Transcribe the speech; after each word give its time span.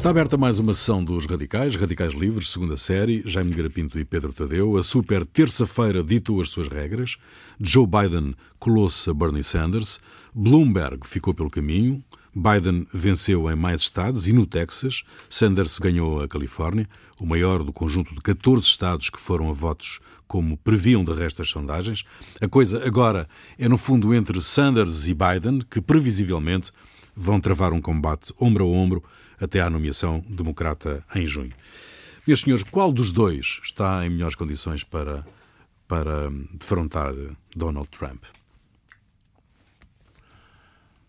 Está 0.00 0.08
aberta 0.08 0.38
mais 0.38 0.58
uma 0.58 0.72
sessão 0.72 1.04
dos 1.04 1.26
Radicais, 1.26 1.76
Radicais 1.76 2.14
Livres, 2.14 2.48
segunda 2.48 2.74
série, 2.74 3.22
Jaime 3.26 3.50
Garapinto 3.50 3.98
e 3.98 4.04
Pedro 4.06 4.32
Tadeu. 4.32 4.78
A 4.78 4.82
super 4.82 5.26
terça-feira 5.26 6.02
ditou 6.02 6.40
as 6.40 6.48
suas 6.48 6.68
regras. 6.68 7.18
Joe 7.60 7.86
Biden 7.86 8.34
colou-se 8.58 9.10
a 9.10 9.12
Bernie 9.12 9.44
Sanders. 9.44 10.00
Bloomberg 10.34 11.06
ficou 11.06 11.34
pelo 11.34 11.50
caminho. 11.50 12.02
Biden 12.34 12.86
venceu 12.94 13.50
em 13.50 13.54
mais 13.54 13.82
estados 13.82 14.26
e 14.26 14.32
no 14.32 14.46
Texas. 14.46 15.02
Sanders 15.28 15.78
ganhou 15.78 16.22
a 16.22 16.26
Califórnia, 16.26 16.88
o 17.20 17.26
maior 17.26 17.62
do 17.62 17.70
conjunto 17.70 18.14
de 18.14 18.22
14 18.22 18.66
estados 18.66 19.10
que 19.10 19.20
foram 19.20 19.50
a 19.50 19.52
votos 19.52 20.00
como 20.26 20.56
previam 20.56 21.04
de 21.04 21.12
resto 21.12 21.42
as 21.42 21.50
sondagens. 21.50 22.04
A 22.40 22.48
coisa 22.48 22.82
agora 22.86 23.28
é, 23.58 23.68
no 23.68 23.76
fundo, 23.76 24.14
entre 24.14 24.40
Sanders 24.40 25.08
e 25.08 25.14
Biden, 25.14 25.60
que 25.70 25.78
previsivelmente 25.78 26.72
vão 27.14 27.38
travar 27.38 27.74
um 27.74 27.82
combate 27.82 28.32
ombro 28.40 28.64
a 28.64 28.66
ombro 28.66 29.04
até 29.40 29.60
à 29.60 29.70
nomeação 29.70 30.20
democrata 30.28 31.04
em 31.14 31.26
junho. 31.26 31.52
Meus 32.26 32.40
senhores, 32.40 32.64
qual 32.64 32.92
dos 32.92 33.12
dois 33.12 33.60
está 33.62 34.04
em 34.04 34.10
melhores 34.10 34.34
condições 34.34 34.84
para, 34.84 35.26
para 35.88 36.30
defrontar 36.52 37.14
Donald 37.56 37.88
Trump? 37.88 38.24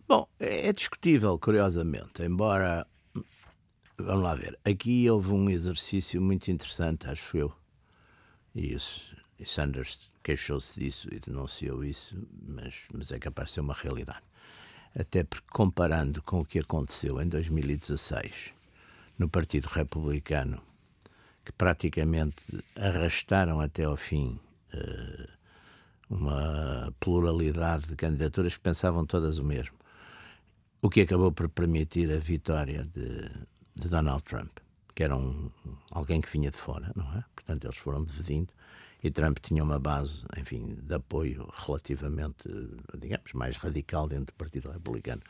Bom, 0.07 0.27
é 0.39 0.71
discutível, 0.73 1.37
curiosamente, 1.37 2.23
embora. 2.23 2.87
Vamos 3.97 4.23
lá 4.23 4.35
ver. 4.35 4.57
Aqui 4.65 5.09
houve 5.09 5.31
um 5.31 5.49
exercício 5.49 6.21
muito 6.21 6.49
interessante, 6.49 7.07
acho 7.07 7.37
eu. 7.37 7.53
E, 8.55 8.73
isso, 8.73 9.15
e 9.39 9.45
Sanders 9.45 10.11
queixou-se 10.23 10.79
disso 10.79 11.07
e 11.11 11.19
denunciou 11.19 11.83
isso, 11.83 12.17
mas, 12.45 12.75
mas 12.93 13.11
é 13.11 13.19
capaz 13.19 13.49
de 13.49 13.53
ser 13.55 13.61
uma 13.61 13.73
realidade 13.73 14.23
até 14.97 15.23
porque 15.23 15.47
comparando 15.51 16.21
com 16.21 16.41
o 16.41 16.45
que 16.45 16.59
aconteceu 16.59 17.21
em 17.21 17.27
2016 17.27 18.51
no 19.17 19.29
Partido 19.29 19.67
Republicano, 19.67 20.61
que 21.45 21.51
praticamente 21.51 22.43
arrastaram 22.75 23.59
até 23.59 23.83
ao 23.83 23.95
fim 23.95 24.39
uh, 24.73 25.31
uma 26.09 26.93
pluralidade 26.99 27.87
de 27.87 27.95
candidaturas 27.95 28.55
que 28.55 28.59
pensavam 28.61 29.05
todas 29.05 29.37
o 29.39 29.43
mesmo, 29.43 29.75
o 30.81 30.89
que 30.89 31.01
acabou 31.01 31.31
por 31.31 31.47
permitir 31.49 32.11
a 32.11 32.19
vitória 32.19 32.83
de, 32.83 33.29
de 33.75 33.87
Donald 33.87 34.23
Trump, 34.23 34.57
que 34.93 35.03
era 35.03 35.15
um, 35.15 35.49
alguém 35.91 36.19
que 36.19 36.29
vinha 36.29 36.51
de 36.51 36.57
fora, 36.57 36.91
não 36.95 37.05
é? 37.13 37.23
Portanto, 37.35 37.65
eles 37.65 37.77
foram 37.77 38.03
dividindo 38.03 38.51
e 39.03 39.09
Trump 39.09 39.39
tinha 39.41 39.63
uma 39.63 39.79
base, 39.79 40.23
enfim, 40.37 40.77
de 40.81 40.93
apoio 40.93 41.49
relativamente, 41.65 42.43
digamos, 42.97 43.33
mais 43.33 43.57
radical 43.57 44.07
dentro 44.07 44.27
do 44.27 44.33
Partido 44.33 44.69
Republicano. 44.69 45.21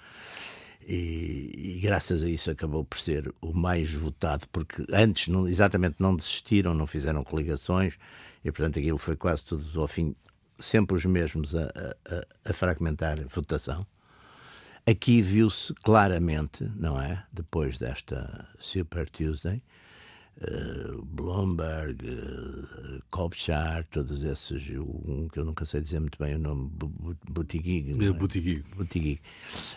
E, 0.87 1.51
e, 1.77 1.79
graças 1.79 2.23
a 2.23 2.29
isso 2.29 2.49
acabou 2.49 2.83
por 2.83 2.99
ser 2.99 3.33
o 3.39 3.53
mais 3.53 3.93
votado, 3.93 4.47
porque 4.51 4.83
antes 4.91 5.27
não, 5.27 5.47
exatamente 5.47 5.97
não 5.99 6.15
desistiram, 6.15 6.73
não 6.73 6.87
fizeram 6.87 7.23
coligações, 7.23 7.97
e 8.43 8.51
portanto 8.51 8.79
aquilo 8.79 8.97
foi 8.97 9.15
quase 9.15 9.43
tudo 9.43 9.79
ao 9.79 9.87
fim, 9.87 10.15
sempre 10.59 10.95
os 10.95 11.05
mesmos 11.05 11.55
a, 11.55 11.65
a, 11.65 12.49
a 12.49 12.53
fragmentar 12.53 13.19
a 13.19 13.27
votação. 13.27 13.85
Aqui 14.85 15.21
viu-se 15.21 15.73
claramente, 15.75 16.63
não 16.75 16.99
é? 16.99 17.23
Depois 17.31 17.77
desta 17.77 18.47
Super 18.57 19.07
Tuesday, 19.07 19.61
uh, 20.41 21.05
Bloomberg, 21.05 21.97
uh, 22.05 23.01
Kopchar, 23.09 23.85
todos 23.91 24.23
esses, 24.23 24.69
um 24.77 25.27
que 25.27 25.39
eu 25.39 25.45
nunca 25.45 25.65
sei 25.65 25.81
dizer 25.81 25.99
muito 25.99 26.17
bem 26.19 26.35
o 26.35 26.39
nome, 26.39 26.69
Buttigieg. 27.29 27.91
É? 27.91 28.11
Buttigieg. 28.11 28.63
Buttigieg. 28.75 29.21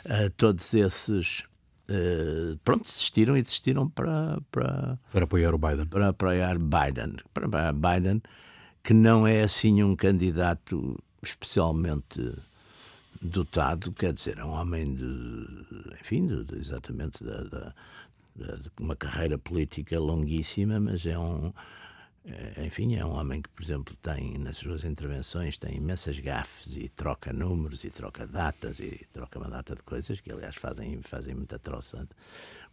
Uh, 0.04 0.30
todos 0.36 0.72
esses 0.74 1.44
Uh, 1.86 2.56
pronto, 2.64 2.84
desistiram 2.84 3.36
e 3.36 3.42
desistiram 3.42 3.90
para, 3.90 4.40
para, 4.50 4.98
para 5.12 5.24
apoiar 5.24 5.54
o 5.54 5.58
Biden. 5.58 5.84
Para 5.84 6.08
apoiar 6.08 6.58
Biden. 6.58 7.16
Para 7.34 7.46
apoiar 7.46 7.74
Biden, 7.74 8.22
que 8.82 8.94
não 8.94 9.26
é 9.26 9.42
assim 9.42 9.82
um 9.82 9.94
candidato 9.94 10.98
especialmente 11.22 12.32
dotado, 13.20 13.92
quer 13.92 14.12
dizer, 14.12 14.38
é 14.38 14.44
um 14.44 14.50
homem 14.50 14.94
de, 14.94 15.46
enfim, 16.00 16.26
de, 16.26 16.44
de, 16.44 16.58
exatamente 16.58 17.24
da, 17.24 17.42
da, 17.44 17.74
uma 18.80 18.96
carreira 18.96 19.38
política 19.38 19.98
longuíssima, 19.98 20.80
mas 20.80 21.06
é 21.06 21.18
um 21.18 21.52
é, 22.26 22.64
enfim, 22.64 22.96
é 22.96 23.04
um 23.04 23.10
homem 23.10 23.42
que, 23.42 23.50
por 23.50 23.62
exemplo, 23.62 23.94
tem 23.96 24.38
nas 24.38 24.56
suas 24.56 24.82
intervenções 24.82 25.58
tem 25.58 25.76
imensas 25.76 26.18
gafes 26.18 26.74
e 26.74 26.88
troca 26.88 27.34
números 27.34 27.84
e 27.84 27.90
troca 27.90 28.26
datas 28.26 28.80
e 28.80 29.06
troca 29.12 29.38
uma 29.38 29.50
data 29.50 29.76
de 29.76 29.82
coisas 29.82 30.20
que, 30.20 30.32
aliás, 30.32 30.56
fazem, 30.56 31.02
fazem 31.02 31.34
muita 31.34 31.58
troça 31.58 32.08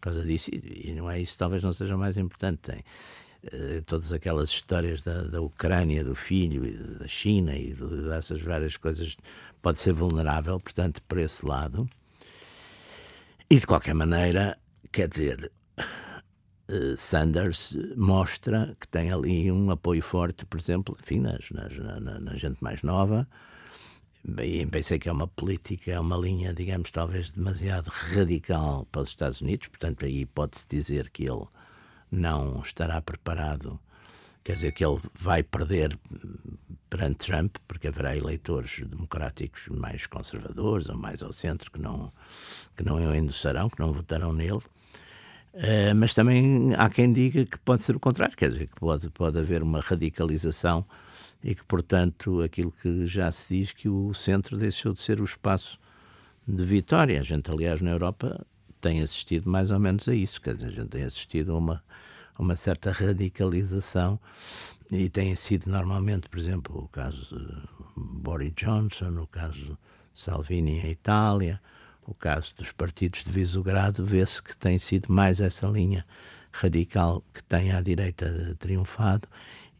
causa 0.00 0.24
disso. 0.24 0.50
E, 0.52 0.94
não 0.94 1.10
é 1.10 1.20
isso, 1.20 1.36
talvez 1.36 1.62
não 1.62 1.72
seja 1.72 1.94
o 1.94 1.98
mais 1.98 2.16
importante. 2.16 2.60
Tem 2.62 2.78
uh, 3.44 3.82
todas 3.82 4.10
aquelas 4.10 4.48
histórias 4.48 5.02
da, 5.02 5.22
da 5.24 5.42
Ucrânia, 5.42 6.02
do 6.02 6.14
filho 6.14 6.64
e 6.64 6.72
da 6.72 7.06
China 7.06 7.54
e 7.54 7.74
dessas 8.08 8.40
várias 8.40 8.78
coisas. 8.78 9.18
Pode 9.60 9.78
ser 9.78 9.92
vulnerável, 9.92 10.58
portanto, 10.58 11.02
por 11.02 11.18
esse 11.18 11.44
lado. 11.44 11.86
E, 13.50 13.60
de 13.60 13.66
qualquer 13.66 13.94
maneira, 13.94 14.58
Quer 14.92 15.08
dizer, 15.08 15.50
uh, 16.68 16.96
Sanders 16.98 17.74
mostra 17.96 18.76
que 18.78 18.86
tem 18.86 19.10
ali 19.10 19.50
um 19.50 19.70
apoio 19.70 20.02
forte, 20.02 20.44
por 20.44 20.60
exemplo, 20.60 20.94
enfim, 21.02 21.18
nas, 21.18 21.50
nas, 21.50 21.74
na, 21.78 22.20
na, 22.20 22.36
gente 22.36 22.62
mais 22.62 22.82
nova. 22.82 23.26
E 24.38 24.66
pensei 24.66 24.98
que 24.98 25.08
é 25.08 25.12
uma 25.12 25.26
política, 25.26 25.92
é 25.92 25.98
uma 25.98 26.16
linha, 26.18 26.52
digamos, 26.52 26.90
talvez 26.90 27.30
demasiado 27.30 27.88
radical 27.88 28.86
para 28.92 29.00
os 29.00 29.08
Estados 29.08 29.40
Unidos, 29.40 29.68
portanto, 29.68 30.04
aí 30.04 30.26
pode-se 30.26 30.66
dizer 30.68 31.08
que 31.08 31.24
ele 31.24 31.46
não 32.10 32.60
estará 32.60 33.00
preparado, 33.00 33.80
quer 34.44 34.52
dizer, 34.52 34.72
que 34.72 34.84
ele 34.84 35.00
vai 35.14 35.42
perder 35.42 35.98
perante 36.90 37.26
Trump, 37.26 37.56
porque 37.66 37.88
haverá 37.88 38.14
eleitores 38.14 38.80
democráticos 38.86 39.68
mais 39.68 40.06
conservadores 40.06 40.90
ou 40.90 40.96
mais 40.98 41.22
ao 41.22 41.32
centro 41.32 41.72
que 41.72 41.80
não, 41.80 42.12
que 42.76 42.84
não 42.84 42.96
o 42.96 43.14
endossarão, 43.14 43.70
que 43.70 43.80
não 43.80 43.90
votarão 43.90 44.34
nele. 44.34 44.60
Uh, 45.54 45.94
mas 45.94 46.14
também 46.14 46.74
há 46.76 46.88
quem 46.88 47.12
diga 47.12 47.44
que 47.44 47.58
pode 47.58 47.84
ser 47.84 47.94
o 47.94 48.00
contrário, 48.00 48.34
quer 48.34 48.50
dizer, 48.50 48.68
que 48.68 48.76
pode, 48.76 49.10
pode 49.10 49.38
haver 49.38 49.62
uma 49.62 49.80
radicalização 49.80 50.86
e 51.44 51.54
que, 51.54 51.64
portanto, 51.64 52.40
aquilo 52.40 52.72
que 52.72 53.06
já 53.06 53.30
se 53.30 53.58
diz 53.58 53.72
que 53.72 53.88
o 53.88 54.14
centro 54.14 54.56
deixou 54.56 54.92
de 54.92 55.00
ser 55.00 55.20
o 55.20 55.24
espaço 55.24 55.78
de 56.46 56.64
vitória. 56.64 57.20
A 57.20 57.22
gente, 57.22 57.50
aliás, 57.50 57.80
na 57.82 57.90
Europa 57.90 58.46
tem 58.80 59.02
assistido 59.02 59.48
mais 59.48 59.70
ou 59.70 59.78
menos 59.78 60.08
a 60.08 60.14
isso, 60.14 60.40
quer 60.40 60.54
dizer, 60.54 60.68
a 60.68 60.70
gente 60.70 60.88
tem 60.88 61.04
assistido 61.04 61.52
a 61.52 61.58
uma, 61.58 61.84
a 62.34 62.42
uma 62.42 62.56
certa 62.56 62.90
radicalização 62.90 64.18
e 64.90 65.08
tem 65.08 65.34
sido 65.34 65.70
normalmente, 65.70 66.28
por 66.28 66.38
exemplo, 66.38 66.78
o 66.78 66.88
caso 66.88 67.26
de 67.28 67.68
Boris 67.96 68.52
Johnson, 68.54 69.20
o 69.20 69.26
caso 69.26 69.54
de 69.54 69.78
Salvini 70.14 70.80
em 70.80 70.90
Itália, 70.90 71.60
o 72.06 72.14
caso 72.14 72.54
dos 72.56 72.72
partidos 72.72 73.24
de 73.24 73.30
Visogrado, 73.30 74.04
vê-se 74.04 74.42
que 74.42 74.56
tem 74.56 74.78
sido 74.78 75.12
mais 75.12 75.40
essa 75.40 75.66
linha 75.66 76.04
radical 76.52 77.24
que 77.32 77.42
tem 77.44 77.72
à 77.72 77.80
direita 77.80 78.56
triunfado 78.58 79.28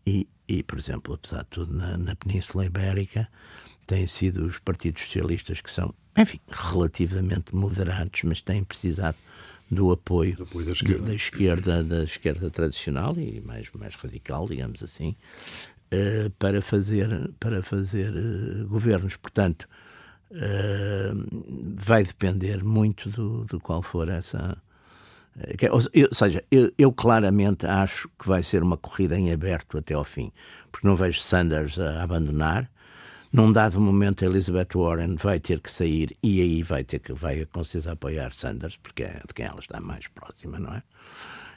e, 0.07 0.27
e 0.49 0.63
por 0.63 0.79
exemplo, 0.79 1.15
apesar 1.15 1.43
de 1.43 1.49
tudo, 1.51 1.75
na, 1.75 1.97
na 1.97 2.17
Península 2.17 2.67
Ibérica, 2.67 3.29
têm 3.87 4.07
sido 4.07 4.47
os 4.47 4.59
partidos 4.59 5.03
socialistas 5.03 5.61
que 5.61 5.71
são, 5.71 5.95
enfim, 6.17 6.41
relativamente 6.51 7.55
moderados, 7.55 8.23
mas 8.25 8.41
têm 8.41 8.65
precisado 8.65 9.17
do 9.71 9.91
apoio, 9.91 10.37
do 10.37 10.43
apoio 10.45 10.67
da, 10.67 10.73
esquerda. 10.73 11.07
da, 11.07 11.15
esquerda. 11.15 11.85
da 11.85 12.05
esquerda 12.05 12.51
tradicional 12.51 13.17
e 13.19 13.41
mais 13.41 13.71
mais 13.73 13.95
radical, 13.95 14.47
digamos 14.47 14.83
assim, 14.83 15.17
uh, 15.93 16.31
para 16.39 16.61
fazer 16.61 17.31
para 17.41 17.63
fazer 17.63 18.13
uh, 18.13 18.69
governos. 18.69 19.17
Portanto, 19.17 19.67
uh, 20.33 21.75
vai 21.77 22.03
depender 22.05 22.65
muito 22.65 23.09
do, 23.11 23.45
do 23.45 23.61
qual 23.61 23.83
for 23.83 24.09
essa. 24.09 24.57
Eh, 25.39 25.71
ou 25.71 25.81
seja, 26.13 26.45
eu, 26.51 26.73
eu, 26.77 26.93
claramente 26.93 27.67
acho 27.67 28.09
que 28.19 28.27
vai 28.27 28.43
ser 28.43 28.63
uma 28.63 28.77
corrida 28.77 29.19
em 29.19 29.33
aberto 29.33 29.79
até 29.79 29.95
ao 29.95 30.05
fim, 30.05 30.33
porque 30.71 30.87
não 30.87 30.97
vejo 30.97 31.21
Sanders 31.21 31.79
a 31.79 32.03
abandonar. 32.03 32.71
Num 33.33 33.51
dado 33.51 33.81
momento, 33.81 34.25
Elizabeth 34.25 34.75
Warren 34.75 35.17
vai 35.17 35.41
ter 35.41 35.59
que 35.61 35.73
sair 35.73 36.15
e 36.23 36.43
aí 36.43 36.63
vai 36.63 36.85
ter 36.85 36.99
que 36.99 37.15
vai 37.15 37.47
com 37.47 37.65
certeza 37.65 37.93
apoiar 37.93 38.33
Sanders, 38.35 38.77
porque 38.77 39.05
é 39.05 39.23
de 39.27 39.33
quem 39.35 39.47
ela 39.47 39.59
está 39.59 39.81
mais 39.81 40.07
próxima, 40.07 40.59
não 40.59 40.75
é? 40.75 40.83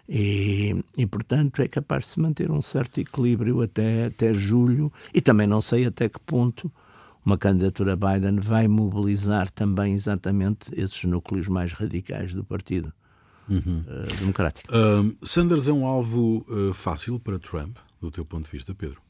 E, 0.08 0.84
e, 0.96 1.06
portanto 1.08 1.64
é 1.64 1.68
capaz 1.68 2.06
de 2.06 2.12
se 2.12 2.20
manter 2.20 2.52
um 2.52 2.62
certo 2.62 3.00
equilíbrio 3.00 3.64
até, 3.64 4.06
até 4.06 4.34
julho 4.36 4.94
e 5.12 5.20
também 5.20 5.48
não 5.48 5.62
sei 5.62 5.88
até 5.88 6.08
que 6.08 6.20
ponto 6.20 6.72
uma 7.26 7.38
candidatura 7.38 7.96
Biden 7.96 8.40
vai 8.40 8.68
mobilizar 8.68 9.50
também 9.50 9.94
exatamente 9.96 10.70
esses 10.80 11.04
núcleos 11.06 11.48
mais 11.48 11.74
radicais 11.74 12.34
do 12.34 12.44
Partido 12.44 12.94
uhum. 13.50 13.84
uh, 13.88 14.16
Democrático. 14.20 14.70
Uh, 14.72 15.16
Sanders 15.26 15.68
é 15.68 15.74
um 15.74 15.86
alvo 15.86 16.46
uh, 16.48 16.74
fácil 16.74 17.20
para 17.20 17.40
Trump, 17.40 17.78
do 18.00 18.12
teu 18.12 18.24
ponto 18.24 18.46
de 18.46 18.52
vista, 18.52 18.76
Pedro? 18.76 19.02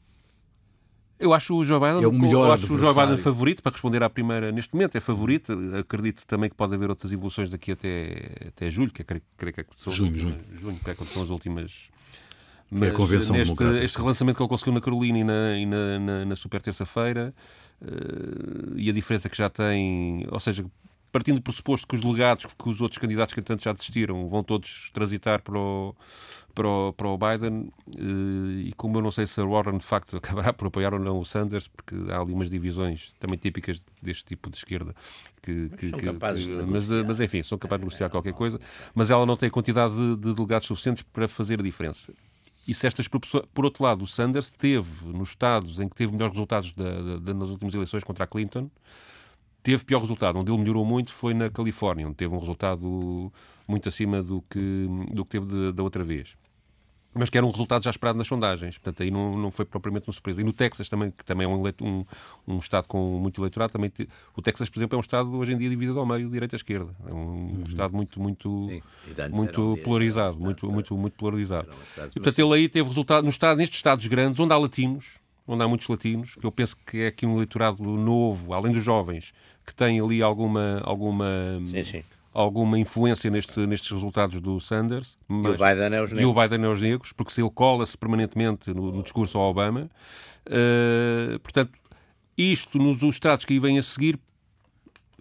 Eu 1.18 1.32
acho 1.32 1.54
o 1.54 1.64
Joe 1.64 1.80
Biden, 1.80 2.02
é 2.02 2.06
o 2.06 2.12
melhor 2.12 2.46
eu 2.48 2.52
acho 2.52 2.74
o 2.74 2.78
Joe. 2.78 2.92
Biden 2.94 3.16
favorito 3.16 3.62
para 3.62 3.72
responder 3.72 4.02
à 4.02 4.10
primeira. 4.10 4.52
Neste 4.52 4.74
momento 4.74 4.96
é 4.96 5.00
favorito. 5.00 5.58
Acredito 5.78 6.26
também 6.26 6.50
que 6.50 6.54
pode 6.56 6.74
haver 6.74 6.90
outras 6.90 7.10
evoluções 7.10 7.48
daqui 7.48 7.72
até, 7.72 8.48
até 8.48 8.70
julho, 8.70 8.90
que 8.90 9.00
é, 9.00 9.04
creio, 9.04 9.22
creio 9.34 9.54
que 9.54 9.60
é 9.62 9.64
quando 9.64 9.78
são 9.78 9.90
as 9.90 9.96
Junho, 9.96 10.12
últimas- 10.12 10.60
junho, 10.60 10.78
que 10.78 10.90
é 10.90 10.92
as 10.92 11.30
últimas. 11.30 11.72
é 12.70 12.88
a 12.88 12.92
Convenção 12.92 13.34
neste, 13.34 13.54
Democrática. 13.54 13.82
este 13.84 13.96
relançamento 13.96 14.36
que 14.36 14.42
ele 14.42 14.48
conseguiu 14.50 14.74
na 14.74 14.80
Carolina 14.82 15.18
e 15.18 15.24
na, 15.24 15.56
e 15.56 15.64
na, 15.64 15.98
na- 15.98 16.24
na 16.26 16.36
super 16.36 16.60
terça-feira 16.60 17.34
e 18.76 18.88
a 18.90 18.92
diferença 18.92 19.28
que 19.28 19.36
já 19.36 19.48
tem, 19.50 20.26
ou 20.30 20.40
seja, 20.40 20.64
partindo 21.12 21.36
do 21.36 21.42
pressuposto 21.42 21.86
que 21.86 21.94
os 21.94 22.00
delegados, 22.00 22.44
que 22.46 22.68
os 22.68 22.80
outros 22.80 22.98
candidatos 22.98 23.34
que 23.34 23.42
tanto 23.42 23.62
já 23.64 23.72
desistiram, 23.72 24.28
vão 24.28 24.42
todos 24.42 24.90
transitar 24.92 25.40
para 25.42 25.58
o, 25.58 25.94
para 26.54 26.68
o, 26.68 26.92
para 26.92 27.08
o 27.08 27.16
Biden 27.18 27.70
eh, 27.96 28.68
e 28.68 28.72
como 28.76 28.98
eu 28.98 29.02
não 29.02 29.10
sei 29.10 29.26
se 29.26 29.40
a 29.40 29.44
Warren 29.44 29.78
de 29.78 29.84
facto 29.84 30.16
acabará 30.18 30.52
por 30.52 30.68
apoiar 30.68 30.92
ou 30.94 31.00
não 31.00 31.18
o 31.18 31.24
Sanders, 31.24 31.68
porque 31.68 31.94
há 32.10 32.20
ali 32.20 32.32
umas 32.32 32.50
divisões 32.50 33.14
também 33.18 33.38
típicas 33.38 33.80
deste 34.02 34.24
tipo 34.24 34.50
de 34.50 34.56
esquerda 34.58 34.94
que, 35.42 35.68
que- 35.70 35.90
que- 35.92 35.92
que- 35.92 36.12
mas, 36.12 36.38
negociar. 36.86 37.04
mas 37.06 37.20
enfim, 37.20 37.42
são 37.42 37.56
capazes 37.56 37.80
de 37.80 37.84
negociar 37.86 38.10
qualquer 38.10 38.32
coisa, 38.34 38.60
mas 38.94 39.10
ela 39.10 39.24
não 39.24 39.36
tem 39.36 39.46
a 39.48 39.52
quantidade 39.52 39.94
de, 39.94 40.16
de 40.16 40.34
delegados 40.34 40.66
suficientes 40.66 41.02
para 41.02 41.28
fazer 41.28 41.60
a 41.60 41.62
diferença. 41.62 42.12
E 42.66 42.74
se 42.74 42.86
estas 42.86 43.06
por 43.08 43.64
outro 43.64 43.84
lado, 43.84 44.02
o 44.02 44.06
Sanders 44.06 44.50
teve 44.50 45.06
nos 45.06 45.28
estados 45.30 45.78
em 45.78 45.88
que 45.88 45.94
teve 45.94 46.12
melhores 46.12 46.32
resultados 46.34 46.72
da- 46.72 47.18
da- 47.18 47.34
nas 47.34 47.48
últimas 47.50 47.74
eleições 47.74 48.02
contra 48.02 48.24
a 48.24 48.26
Clinton, 48.26 48.68
teve 49.62 49.84
pior 49.84 50.00
resultado. 50.00 50.38
Onde 50.38 50.50
ele 50.50 50.58
melhorou 50.58 50.84
muito 50.84 51.12
foi 51.12 51.32
na 51.32 51.48
Califórnia, 51.48 52.06
onde 52.06 52.16
teve 52.16 52.34
um 52.34 52.38
resultado 52.38 53.32
muito 53.68 53.88
acima 53.88 54.22
do 54.22 54.42
que, 54.50 54.86
do 55.12 55.24
que 55.24 55.30
teve 55.38 55.72
da 55.72 55.82
outra 55.82 56.02
vez. 56.04 56.36
Mas 57.18 57.30
que 57.30 57.38
era 57.38 57.46
um 57.46 57.50
resultado 57.50 57.82
já 57.82 57.90
esperado 57.90 58.18
nas 58.18 58.26
sondagens. 58.26 58.76
Portanto, 58.78 59.02
aí 59.02 59.10
não, 59.10 59.36
não 59.38 59.50
foi 59.50 59.64
propriamente 59.64 60.06
uma 60.06 60.12
surpresa. 60.12 60.40
E 60.40 60.44
no 60.44 60.52
Texas 60.52 60.88
também, 60.88 61.10
que 61.10 61.24
também 61.24 61.46
é 61.46 61.48
um, 61.48 61.58
eleito- 61.60 61.84
um, 61.84 62.04
um 62.46 62.58
estado 62.58 62.86
com 62.86 63.18
muito 63.18 63.40
eleitorado, 63.40 63.72
também 63.72 63.88
te- 63.88 64.08
o 64.36 64.42
Texas, 64.42 64.68
por 64.68 64.78
exemplo, 64.78 64.96
é 64.96 64.98
um 64.98 65.00
estado 65.00 65.34
hoje 65.34 65.52
em 65.52 65.58
dia 65.58 65.70
dividido 65.70 65.98
ao 65.98 66.04
meio, 66.04 66.28
direita-esquerda. 66.28 66.94
É 67.06 67.12
um 67.14 67.62
estado 67.66 67.94
muito, 67.94 68.20
muito, 68.20 68.48
muito 69.36 69.52
polarizado, 69.82 70.36
um 70.36 70.40
muito, 70.40 70.66
muito, 70.70 70.96
muito 70.96 71.14
polarizado. 71.14 71.68
E, 72.10 72.20
portanto, 72.20 72.38
ele 72.38 72.54
aí 72.54 72.68
teve 72.68 72.88
resultado 72.88 73.24
no 73.24 73.30
estado, 73.30 73.56
nestes 73.56 73.78
estados 73.78 74.06
grandes, 74.06 74.38
onde 74.38 74.52
há 74.52 74.58
latinos, 74.58 75.14
onde 75.48 75.62
há 75.62 75.68
muitos 75.68 75.88
latinos, 75.88 76.34
que 76.34 76.44
eu 76.44 76.52
penso 76.52 76.76
que 76.84 76.98
é 76.98 77.06
aqui 77.06 77.24
um 77.24 77.34
eleitorado 77.36 77.82
novo, 77.82 78.52
além 78.52 78.72
dos 78.72 78.84
jovens, 78.84 79.32
que 79.64 79.74
tem 79.74 79.98
ali 80.00 80.22
alguma, 80.22 80.80
alguma, 80.84 81.60
Sim, 81.64 81.82
sim. 81.84 82.02
Alguma 82.38 82.78
influência 82.78 83.30
neste, 83.30 83.58
nestes 83.66 83.90
resultados 83.90 84.40
do 84.42 84.60
Sanders. 84.60 85.16
E 85.28 85.32
o 85.32 85.36
mas- 85.36 85.52
Biden 85.56 85.94
é 85.98 86.02
os 86.02 86.10
e 86.10 86.14
o 86.14 86.16
negros. 86.18 86.42
Biden 86.50 86.64
é 86.64 86.68
os 86.68 86.80
negros, 86.82 87.12
porque 87.12 87.32
se 87.32 87.40
ele 87.40 87.50
cola-se 87.50 87.96
permanentemente 87.96 88.74
no, 88.74 88.92
no 88.92 89.02
discurso 89.02 89.38
ao 89.38 89.50
Obama. 89.50 89.90
eh, 90.44 91.38
portanto, 91.42 91.72
isto 92.36 92.78
nos 92.78 93.02
estados 93.02 93.44
que 93.46 93.54
aí 93.54 93.58
vêm 93.58 93.78
a 93.78 93.82
seguir, 93.82 94.18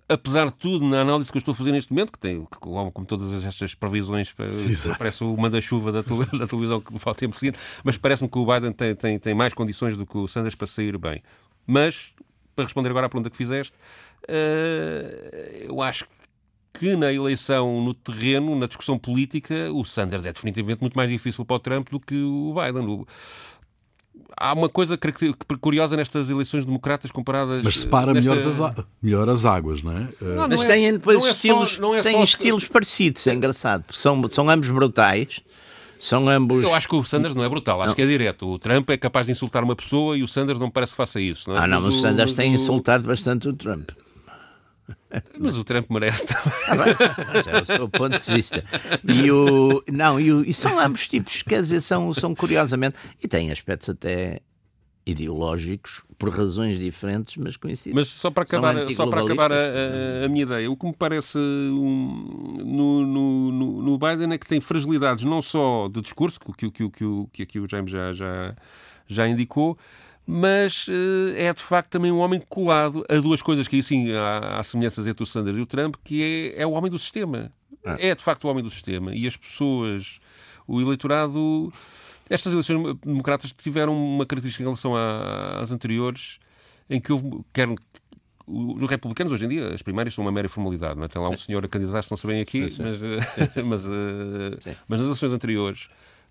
apesar 0.09 0.47
de 0.47 0.53
tudo, 0.55 0.85
na 0.85 0.99
análise 1.01 1.31
que 1.31 1.37
eu 1.37 1.39
estou 1.39 1.53
a 1.53 1.55
fazer 1.55 1.71
neste 1.71 1.91
momento, 1.93 2.11
que 2.11 2.19
tem, 2.19 2.43
que, 2.45 2.57
como 2.59 3.05
todas 3.07 3.45
estas 3.45 3.73
previsões, 3.73 4.35
exato. 4.69 4.97
parece 4.99 5.23
o 5.23 5.35
manda-chuva 5.37 5.91
da, 5.93 6.01
da 6.37 6.45
televisão 6.47 6.81
que 6.81 6.99
falta 6.99 7.21
tempo 7.21 7.35
seguinte, 7.35 7.57
mas 7.83 7.97
parece-me 7.97 8.29
que 8.29 8.37
o 8.37 8.45
Biden 8.45 8.73
tem, 8.73 8.93
tem, 8.93 9.17
tem 9.17 9.33
mais 9.33 9.53
condições 9.53 9.95
do 9.95 10.05
que 10.05 10.17
o 10.17 10.27
Sanders 10.27 10.53
para 10.55 10.67
sair 10.67 10.97
bem. 10.97 11.23
Mas, 11.65 12.11
para 12.55 12.65
responder 12.65 12.89
agora 12.89 13.05
à 13.07 13.09
pergunta 13.09 13.29
que 13.29 13.37
fizeste, 13.37 13.73
eh, 14.27 15.65
eu 15.67 15.81
acho 15.81 16.05
que 16.05 16.14
na 16.97 17.11
eleição, 17.13 17.81
no 17.83 17.93
terreno, 17.93 18.55
na 18.55 18.67
discussão 18.67 18.97
política, 18.97 19.69
o 19.71 19.83
Sanders 19.85 20.25
é 20.25 20.33
definitivamente 20.33 20.81
muito 20.81 20.95
mais 20.95 21.09
difícil 21.09 21.45
para 21.45 21.55
o 21.55 21.59
Trump 21.59 21.89
do 21.89 21.99
que 21.99 22.15
o 22.21 22.53
Biden. 22.53 22.87
O- 22.87 23.07
Há 24.37 24.53
uma 24.53 24.67
coisa 24.67 24.97
curiosa 25.61 25.95
nestas 25.95 26.29
eleições 26.29 26.65
democratas 26.65 27.09
comparadas. 27.11 27.61
Mas 27.63 27.79
separa 27.79 28.13
nesta- 28.13 28.29
melhor 28.33 28.47
as, 28.47 28.85
melhor 29.01 29.29
as 29.29 29.45
águas, 29.45 29.81
não 29.81 29.91
é? 29.97 30.01
Eh, 30.21 30.25
Não, 30.25 30.35
não 30.35 30.47
Mas 30.49 30.61
é- 30.63 30.67
têm 30.67 30.91
depois 30.93 31.17
não 31.19 31.25
é 31.25 31.29
só- 31.29 31.35
estilos, 31.35 31.79
não 31.79 31.95
é 31.95 32.01
têm 32.01 32.13
só- 32.17 32.23
estilos 32.23 32.67
parecidos, 32.67 33.25
é 33.27 33.33
engraçado. 33.33 33.83
porque 33.83 33.99
São, 34.01 34.21
são 34.31 34.49
ambos 34.49 34.69
brutais, 34.69 35.41
são 35.99 36.27
ambos. 36.27 36.63
Eu 36.63 36.73
acho 36.73 36.87
que 36.87 36.95
o 36.95 37.03
Sanders 37.03 37.33
não 37.35 37.43
é 37.43 37.49
brutal, 37.49 37.81
acho 37.81 37.95
que 37.95 38.01
é 38.01 38.05
direto. 38.05 38.47
O 38.47 38.59
Trump 38.59 38.89
é 38.89 38.97
capaz 38.97 39.25
de 39.25 39.31
insultar 39.31 39.63
uma 39.63 39.75
pessoa 39.75 40.17
e 40.17 40.23
o 40.23 40.27
Sanders 40.27 40.59
não 40.59 40.69
parece 40.69 40.91
que 40.93 40.97
faça 40.97 41.19
isso. 41.21 41.49
Não 41.49 41.57
é? 41.57 41.61
Ah, 41.61 41.67
não, 41.67 41.81
mas 41.81 41.93
o 41.95 42.01
Sanders 42.01 42.33
tem 42.33 42.51
o- 42.51 42.55
insultado 42.55 43.07
bastante 43.07 43.47
o 43.47 43.53
Trump. 43.53 43.89
Mas 45.39 45.57
o 45.57 45.63
Trump 45.63 45.89
merece 45.89 46.25
também. 46.27 46.53
Ah, 46.67 46.75
mas 47.33 47.47
é 47.47 47.61
o 47.61 47.65
seu 47.65 47.89
ponto 47.89 48.19
de 48.19 48.33
vista. 48.33 48.63
E, 49.03 49.31
o, 49.31 49.83
não, 49.91 50.19
e, 50.19 50.31
o, 50.31 50.43
e 50.45 50.53
são 50.53 50.77
ambos 50.79 51.07
tipos, 51.07 51.41
quer 51.41 51.61
dizer, 51.61 51.81
são, 51.81 52.13
são 52.13 52.35
curiosamente. 52.35 52.97
E 53.23 53.27
têm 53.27 53.51
aspectos 53.51 53.89
até 53.89 54.41
ideológicos, 55.05 56.01
por 56.17 56.29
razões 56.29 56.79
diferentes, 56.79 57.37
mas 57.37 57.55
coincidem. 57.55 57.93
Mas 57.93 58.07
só 58.07 58.31
para 58.31 58.43
acabar, 58.43 58.75
só 58.95 59.05
para 59.07 59.21
acabar 59.23 59.51
a, 59.51 60.25
a- 60.25 60.29
minha 60.29 60.43
ideia, 60.43 60.69
o 60.71 60.75
que 60.75 60.85
me 60.87 60.93
parece 60.93 61.37
um, 61.37 62.57
no, 62.65 63.05
no, 63.05 63.81
no- 63.83 63.97
Biden 63.99 64.33
é 64.33 64.37
que 64.37 64.47
tem 64.47 64.59
fragilidades 64.59 65.23
não 65.23 65.41
só 65.41 65.87
de 65.87 66.01
discurso, 66.01 66.39
que, 66.39 66.51
que, 66.53 66.71
que, 66.71 66.89
que, 66.89 67.05
que 67.33 67.43
aqui 67.43 67.59
o 67.59 67.69
James 67.69 67.91
já, 67.91 68.11
já, 68.13 68.55
já 69.07 69.27
indicou, 69.27 69.77
mas 70.25 70.87
eh, 70.89 71.45
é 71.47 71.53
de 71.53 71.61
facto 71.61 71.89
também 71.89 72.11
um 72.11 72.19
homem 72.19 72.41
colado 72.49 73.05
a 73.07 73.15
duas 73.15 73.41
coisas 73.41 73.67
que 73.67 73.75
aí 73.75 73.83
sim 73.83 74.11
há, 74.13 74.59
há 74.59 74.63
semelhanças 74.63 75.05
entre 75.05 75.23
o 75.23 75.25
Sanders 75.25 75.57
e 75.57 75.61
o 75.61 75.65
Trump, 75.65 75.95
que 76.03 76.53
é, 76.55 76.61
é 76.61 76.67
o 76.67 76.71
homem 76.71 76.89
do 76.89 76.97
sistema. 76.97 77.51
É 77.99 78.15
de 78.15 78.23
facto 78.23 78.45
o 78.45 78.47
homem 78.49 78.63
do 78.63 78.69
sistema. 78.69 79.13
E 79.13 79.27
as 79.27 79.37
pessoas, 79.37 80.19
o 80.67 80.81
eleitorado. 80.81 81.71
Estas 82.27 82.51
eleições 82.51 82.97
democratas 83.05 83.53
tiveram 83.53 83.95
uma 83.95 84.25
característica 84.25 84.63
em 84.63 84.65
relação 84.65 84.93
às 84.95 85.71
anteriores, 85.71 86.39
em 86.89 86.99
que 86.99 87.11
houve, 87.11 87.41
quer 87.53 87.67
os 88.47 88.89
republicanos 88.89 89.33
hoje 89.33 89.45
em 89.45 89.49
dia, 89.49 89.73
as 89.73 89.81
primárias 89.81 90.13
são 90.13 90.23
uma 90.23 90.31
mera 90.31 90.49
formalidade. 90.49 90.97
Não 90.97 91.05
é? 91.05 91.07
Tem 91.07 91.21
lá 91.21 91.29
um 91.29 91.37
senhor 91.37 91.63
a 91.63 91.67
candidatar-se, 91.67 92.09
não 92.09 92.17
se 92.17 92.25
bem 92.25 92.41
aqui, 92.41 92.61
mas, 92.79 93.03
eh, 93.03 93.63
mas, 93.63 93.85
eh, 93.85 94.75
mas 94.87 94.99
nas 94.99 95.07
eleições 95.07 95.33
anteriores, 95.33 95.87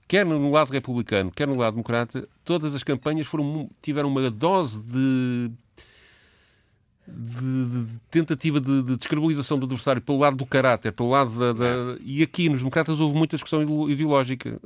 quer 0.07 0.25
no 0.27 0.51
lado 0.51 0.71
republicano, 0.71 1.31
quer 1.31 1.47
no 1.49 1.57
lado 1.57 1.75
democrata, 1.75 2.29
todas 2.45 2.75
as 2.75 2.83
campanhas 2.83 3.27
foram, 3.27 3.71
tiveram 3.83 4.09
uma 4.09 4.31
dose 4.31 4.81
de, 4.83 5.51
de- 7.07 7.85
de 7.85 8.01
tentativa 8.11 8.61
de, 8.61 8.83
de 8.83 8.97
descredibilização 8.97 9.59
do 9.59 9.67
adversário 9.67 10.01
pelo 10.01 10.19
lado 10.19 10.37
do 10.37 10.47
caráter, 10.47 10.91
pelo 10.93 11.11
lado 11.11 11.39
da, 11.39 11.53
da- 11.53 11.99
E 12.03 12.23
aqui 12.23 12.49
nos 12.49 12.59
democratas 12.61 12.99
houve 12.99 13.17
muita 13.17 13.37
discussão 13.37 13.63
ide- 13.63 13.93
ideológica. 13.93 14.59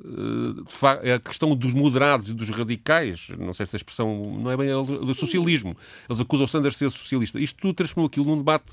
Eh, 1.04 1.12
a 1.14 1.18
questão 1.18 1.54
dos 1.56 1.74
moderados 1.74 2.28
e 2.28 2.34
dos 2.34 2.48
radicais, 2.50 3.28
não 3.38 3.52
sei 3.52 3.66
se 3.66 3.74
a 3.74 3.78
expressão 3.78 4.38
não 4.38 4.50
é 4.50 4.56
bem 4.56 4.68
do 4.68 5.14
socialismo. 5.14 5.76
Eles 6.08 6.20
acusam 6.20 6.44
o 6.44 6.48
Sanders 6.48 6.74
de 6.74 6.78
ser 6.78 6.90
socialista. 6.90 7.40
Isto 7.40 7.58
tudo 7.60 7.74
transformou 7.74 8.06
aquilo 8.06 8.26
num 8.26 8.36
debate 8.38 8.66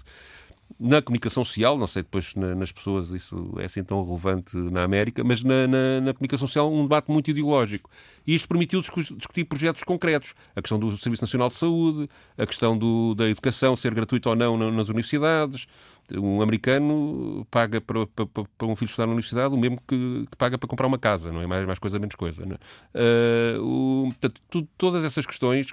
na 0.80 1.02
comunicação 1.02 1.46
social, 1.46 1.78
não 1.78 1.88
sei 1.88 2.02
depois 2.04 2.34
na- 2.36 2.54
nas 2.56 2.72
pessoas 2.72 3.10
isso 3.12 3.54
é 3.60 3.66
assim 3.66 3.84
tão 3.84 4.04
relevante 4.06 4.58
na 4.58 4.84
América, 4.84 5.24
mas 5.24 5.42
na, 5.44 5.68
na- 5.68 6.02
na 6.02 6.14
comunicação 6.14 6.48
social 6.48 6.72
um 6.74 6.84
debate 6.84 7.10
muito 7.10 7.30
ideológico. 7.32 7.90
E 8.28 8.36
isto 8.36 8.48
permitiu 8.48 8.82
discu- 8.82 9.02
discutir 9.16 9.46
projetos 9.46 9.84
concretos. 9.84 10.34
A 10.56 10.62
questão 10.62 10.78
do 10.80 10.98
Serviço 10.98 11.24
Nacional 11.24 11.48
de 11.50 11.54
Saúde, 11.56 12.10
a 12.38 12.46
questão 12.46 12.78
do- 12.78 13.14
da 13.16 13.30
educação, 13.30 13.76
ser 13.76 13.94
gratuita 13.94 14.30
ou 14.30 14.36
não 14.36 14.58
na- 14.58 14.72
nas 14.72 14.90
universidades. 14.90 15.66
Um 16.12 16.42
americano 16.42 17.48
paga 17.50 17.80
para, 17.80 18.06
para- 18.08 18.26
para- 18.28 18.68
um 18.68 18.76
filho 18.76 18.90
estudar 18.90 19.06
na 19.08 19.14
universidade 19.14 19.54
o 19.54 19.58
mesmo 19.58 19.80
que, 19.88 20.26
que 20.30 20.38
paga 20.38 20.58
para 20.58 20.68
comprar 20.68 20.88
uma 20.88 21.00
casa, 21.00 21.32
não 21.32 21.42
é 21.42 21.48
mais, 21.48 21.66
mais 21.66 21.80
coisa, 21.80 21.98
menos 22.00 22.16
coisa. 22.16 22.44
é? 22.44 22.58
Ah, 22.94 23.62
o- 23.62 24.06
portanto, 24.10 24.42
tu- 24.50 24.68
todas 24.78 25.04
essas 25.04 25.26
questões 25.26 25.68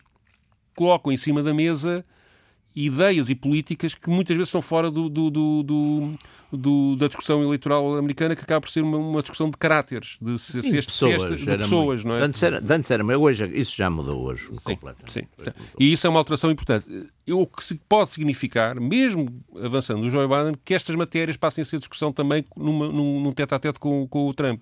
colocam 0.76 1.12
em 1.12 1.16
cima 1.16 1.42
da 1.42 1.52
mesa 1.52 2.04
ideias 2.74 3.28
e 3.28 3.34
políticas 3.34 3.94
que 3.94 4.08
muitas 4.08 4.34
vezes 4.36 4.48
estão 4.48 4.62
fora 4.62 4.90
do, 4.90 5.08
do- 5.08 5.30
do- 5.30 6.14
do- 6.52 6.96
da 6.96 7.06
discussão 7.06 7.42
eleitoral 7.42 7.96
americana, 7.96 8.34
que 8.36 8.42
acaba 8.42 8.60
por 8.62 8.70
ser 8.70 8.82
uma, 8.82 8.96
uma 8.98 9.20
discussão 9.22 9.50
de 9.50 9.56
caráteres, 9.56 10.16
de, 10.20 10.38
se, 10.38 10.60
Sim, 10.60 10.70
se 10.70 10.76
este- 10.78 10.92
se 10.92 11.06
pessoas, 11.08 11.32
este- 11.34 11.50
de 11.50 11.58
pessoas, 11.58 12.02
muito- 12.02 12.08
não 12.08 12.16
é? 12.16 12.22
Antes 12.26 12.42
era, 12.42 12.62
antes 12.70 12.90
era, 12.90 13.02
mas 13.04 13.16
hoje 13.16 13.50
isso 13.54 13.74
já 13.76 13.88
mudou 13.90 14.22
hoje 14.22 14.46
completamente. 14.64 15.12
Sim. 15.12 15.22
E 15.78 15.92
isso 15.92 16.06
é 16.06 16.10
uma 16.10 16.18
alteração 16.18 16.50
importante. 16.50 16.86
O 17.30 17.46
que 17.46 17.74
pode 17.88 18.10
significar, 18.10 18.78
mesmo 18.80 19.28
avançando 19.62 20.02
o 20.04 20.10
Joe 20.10 20.26
Biden, 20.26 20.54
que 20.64 20.74
estas 20.74 20.94
matérias 20.96 21.36
passem 21.36 21.62
a 21.62 21.64
ser 21.64 21.78
discussão 21.78 22.12
também 22.12 22.44
numa- 22.56 22.88
num, 22.88 23.20
num 23.22 23.32
tete-a-tete 23.32 23.78
com, 23.78 24.06
com 24.08 24.28
o 24.28 24.34
Trump. 24.34 24.60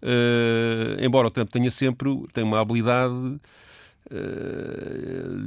Eh, 0.00 0.98
embora 1.04 1.26
o 1.26 1.30
Trump 1.30 1.48
tenha 1.50 1.70
sempre 1.70 2.08
tem 2.32 2.44
uma 2.44 2.60
habilidade, 2.60 3.40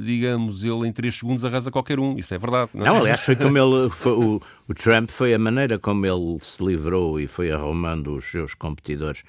digamos, 0.04 0.64
ele 0.64 0.86
em 0.88 0.92
3 0.92 1.14
segundos 1.14 1.44
arrasa 1.44 1.70
qualquer 1.70 1.98
um. 1.98 2.16
Isso 2.16 2.34
é 2.34 2.38
verdade. 2.38 2.70
Não, 2.74 2.86
é? 2.86 2.88
Não, 2.88 2.96
aliás, 2.98 3.20
foi 3.20 3.36
como 3.36 3.58
ele. 3.58 3.90
foi- 3.90 4.12
o, 4.12 4.40
o 4.68 4.74
Trump 4.74 5.10
foi 5.10 5.34
a 5.34 5.38
maneira 5.38 5.78
como 5.78 6.06
ele 6.06 6.38
se 6.40 6.64
livrou 6.64 7.18
e 7.20 7.26
foi 7.26 7.50
arrumando 7.50 8.16
os 8.16 8.24
seus 8.30 8.54
competidores 8.54 9.22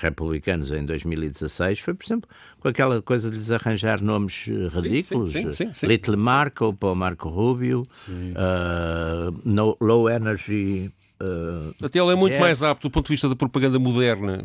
republicanos 0.00 0.70
em 0.70 0.84
2016 0.84 1.80
foi, 1.80 1.92
por 1.92 2.04
exemplo, 2.06 2.30
com 2.60 2.68
aquela 2.68 3.02
coisa 3.02 3.30
de 3.30 3.36
lhes 3.36 3.50
arranjar 3.50 4.00
nomes 4.00 4.46
eh, 4.48 4.68
ridículos. 4.80 5.32
sim, 5.32 5.52
sim, 5.52 5.74
sim. 5.74 5.86
Little 5.86 6.16
Marco 6.16 6.72
para 6.72 6.90
o 6.90 6.94
Marco 6.94 7.28
Rubio, 7.28 7.82
uh, 8.08 9.40
no, 9.44 9.76
Low 9.80 10.08
Energy. 10.08 10.90
uh, 11.20 11.74
Até 11.84 11.98
ele 11.98 12.12
é 12.12 12.14
muito 12.14 12.38
mais 12.38 12.62
apto 12.62 12.88
do 12.88 12.92
ponto 12.92 13.06
de 13.06 13.12
vista 13.14 13.28
da 13.28 13.34
propaganda 13.36 13.78
moderna 13.78 14.44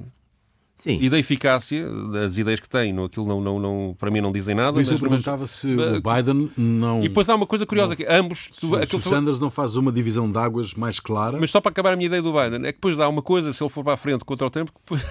Sim. 0.83 0.97
e 1.01 1.09
da 1.09 1.17
eficácia 1.17 1.87
das 2.11 2.35
ideias 2.37 2.59
que 2.59 2.67
tem. 2.67 2.91
Não, 2.91 3.05
aquilo 3.05 3.25
não, 3.25 3.39
não, 3.39 3.57
não, 3.59 3.95
para 3.97 4.11
mim 4.11 4.19
não 4.19 4.31
dizem 4.33 4.53
nada. 4.53 4.73
Por 4.73 4.81
isso 4.81 4.91
eu 4.93 4.95
mas- 4.95 5.01
mas- 5.01 5.09
perguntava 5.23 5.47
se 5.47 5.67
o 5.73 6.01
Biden 6.01 6.51
não. 6.57 6.99
E 6.99 7.03
depois 7.07 7.29
há 7.29 7.35
uma 7.35 7.47
coisa 7.47 7.65
curiosa, 7.65 7.95
que 7.95 8.05
ambos... 8.05 8.49
se, 8.51 8.59
tu- 8.67 8.85
se 8.87 8.95
o 8.97 9.01
Sanders 9.01 9.39
não 9.39 9.49
faz 9.49 9.77
uma 9.77 9.91
divisão 9.91 10.29
de 10.29 10.37
águas 10.37 10.73
mais 10.73 10.99
clara. 10.99 11.37
Mas 11.39 11.51
só 11.51 11.61
para 11.61 11.71
acabar 11.71 11.93
a 11.93 11.95
minha 11.95 12.07
ideia 12.07 12.21
do 12.21 12.33
Biden, 12.33 12.59
é 12.67 12.71
que 12.73 12.77
depois 12.79 12.97
dá 12.97 13.07
uma 13.07 13.21
coisa, 13.21 13.53
se 13.53 13.63
ele 13.63 13.69
for 13.69 13.83
para 13.83 13.93
a 13.93 13.97
frente 13.97 14.25
contra 14.25 14.45
o 14.45 14.49
tempo, 14.49 14.71
que 14.73 14.79
depois 14.81 15.01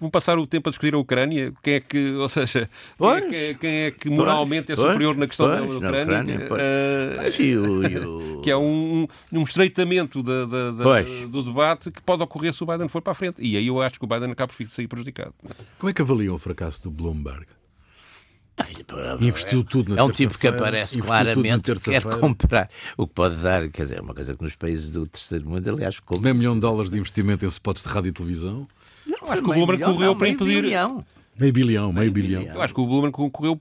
vão 0.00 0.08
passar 0.10 0.38
o 0.38 0.46
tempo 0.46 0.68
a 0.68 0.70
discutir 0.70 0.94
a 0.94 0.98
Ucrânia, 0.98 1.52
quem 1.62 1.74
é 1.74 1.80
que, 1.80 2.12
ou 2.14 2.28
seja, 2.28 2.60
quem 2.60 3.08
é, 3.08 3.20
Pois. 3.20 3.24
quem 3.28 3.38
é- 3.38 3.54
quem 3.54 3.70
é 3.84 3.90
que 3.90 4.08
moralmente 4.10 4.72
é 4.72 4.76
Pois, 4.76 4.86
superior 4.88 5.16
na 5.16 5.26
questão 5.26 5.46
pois, 5.48 5.58
da 5.60 5.76
Ucrânia, 5.76 6.02
Ucrânia, 6.02 6.46
pois. 6.48 6.60
eh, 6.62 7.42
e 7.42 7.56
o- 7.56 7.82
e 7.84 7.96
o- 7.98 8.40
que 8.42 8.50
é 8.50 8.56
um, 8.56 9.06
um 9.32 9.42
estreitamento 9.42 10.22
da- 10.22 10.44
da- 10.46 10.70
da- 10.72 10.84
Pois. 10.84 11.28
do 11.28 11.42
debate 11.42 11.90
que 11.90 12.00
pode 12.02 12.22
ocorrer 12.22 12.52
se 12.52 12.62
o 12.62 12.66
Biden 12.66 12.88
for 12.88 13.02
para 13.02 13.12
a 13.12 13.14
frente. 13.14 13.42
E 13.42 13.56
aí 13.56 13.66
eu 13.66 13.80
acho 13.82 13.98
que 13.98 14.04
o 14.04 14.08
Biden 14.08 14.30
acaba 14.30 14.52
por 14.52 14.66
sair 14.68 14.86
prejudicado. 14.86 15.34
Como 15.78 15.90
é 15.90 15.92
que 15.92 16.00
avaliam 16.02 16.34
o 16.34 16.38
fracasso 16.38 16.82
do 16.82 16.90
Bloomberg? 16.90 17.46
É- 18.58 19.24
Investiu 19.24 19.62
tudo 19.62 19.94
na 19.94 20.00
É 20.00 20.04
um 20.04 20.10
tipo 20.10 20.36
que 20.36 20.48
aparece 20.48 20.98
claramente 21.00 21.72
que 21.74 21.80
quer 21.90 22.02
comprar. 22.02 22.68
O 22.96 23.06
que 23.06 23.14
pode 23.14 23.36
dar, 23.36 23.68
quer 23.68 23.82
dizer, 23.82 24.00
uma 24.00 24.12
coisa 24.12 24.34
que 24.34 24.42
nos 24.42 24.56
países 24.56 24.90
do 24.92 25.06
terceiro 25.06 25.48
mundo, 25.48 25.68
aliás, 25.70 26.00
como. 26.00 26.20
Meio 26.22 26.34
milhão 26.34 26.54
de 26.54 26.60
dólares 26.60 26.90
de 26.90 26.98
investimento 26.98 27.44
em 27.44 27.48
spots 27.48 27.84
de 27.84 27.88
rádio 27.88 28.08
e 28.08 28.12
televisão? 28.12 28.66
Não, 29.08 29.32
acho 29.32 29.42
que 29.42 29.48
o 29.48 29.52
meio 29.52 29.66
Bloomberg 29.66 29.82
correu 29.92 30.06
não, 30.10 30.16
para 30.16 30.24
meio 30.26 30.34
impedir- 30.34 30.62
bilhão. 30.62 31.04
Meio 31.38 31.52
bilhão, 31.52 31.92
meio 31.92 32.12
bilhão. 32.12 32.40
bilhão. 32.42 32.56
Eu 32.56 32.62
acho 32.62 32.74
que 32.74 32.80
o 32.80 32.86
Blumen 32.86 33.10
concorreu 33.10 33.60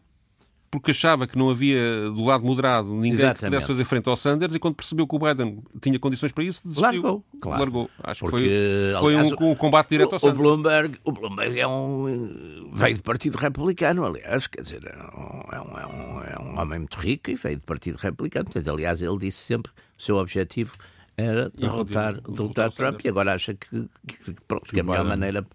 porque 0.69 0.91
achava 0.91 1.25
que 1.25 1.37
não 1.37 1.49
havia 1.49 2.09
do 2.09 2.25
lado 2.25 2.43
moderado 2.43 2.89
ninguém 2.93 3.11
que 3.13 3.17
Exatamente. 3.21 3.51
pudesse 3.53 3.67
fazer 3.67 3.85
frente 3.85 4.09
ao 4.09 4.17
Sanders 4.17 4.53
e 4.53 4.59
quando 4.59 4.75
percebeu 4.75 5.07
que 5.07 5.15
o 5.15 5.19
Biden 5.19 5.63
tinha 5.81 5.97
condições 5.97 6.33
para 6.33 6.43
isso, 6.43 6.61
desistiu. 6.67 6.83
Largou, 7.01 7.23
claro. 7.39 7.59
Largou. 7.61 7.89
Acho 8.03 8.25
Porque, 8.25 8.37
que 8.43 8.91
foi, 8.91 8.99
foi 9.01 9.15
aliás, 9.15 9.31
um, 9.39 9.51
um 9.51 9.55
combate 9.55 9.89
direto 9.91 10.07
ao 10.09 10.13
O, 10.13 10.17
o 10.17 10.19
Sanders. 10.19 10.37
Bloomberg, 10.37 10.97
o 11.05 11.11
Bloomberg 11.13 11.57
é 11.59 11.65
um. 11.67 12.69
veio 12.73 12.97
do 12.97 13.03
Partido 13.03 13.37
Republicano, 13.37 14.05
aliás, 14.05 14.45
quer 14.47 14.61
dizer, 14.61 14.83
é 14.83 15.17
um, 15.17 15.41
é 15.55 15.61
um, 15.61 15.79
é 15.79 15.85
um, 15.87 16.21
é 16.23 16.39
um 16.41 16.59
homem 16.59 16.79
muito 16.79 16.97
rico 16.97 17.29
e 17.31 17.35
veio 17.35 17.55
do 17.57 17.63
Partido 17.63 17.95
Republicano. 17.95 18.45
Portanto, 18.45 18.69
aliás, 18.69 19.01
ele 19.01 19.17
disse 19.19 19.39
sempre 19.39 19.71
que 19.71 19.79
o 19.97 20.03
seu 20.03 20.17
objetivo 20.17 20.75
era 21.17 21.49
derrotar, 21.49 22.13
derrotar 22.13 22.35
derrotar 22.35 22.71
Trump 22.71 23.03
e 23.03 23.09
agora 23.09 23.33
acha 23.33 23.53
que, 23.55 23.89
que, 24.07 24.17
que, 24.33 24.35
pronto, 24.47 24.65
que 24.67 24.79
a 24.79 24.83
o 24.83 24.85
melhor 24.85 25.03
Biden- 25.03 25.09
maneira. 25.09 25.45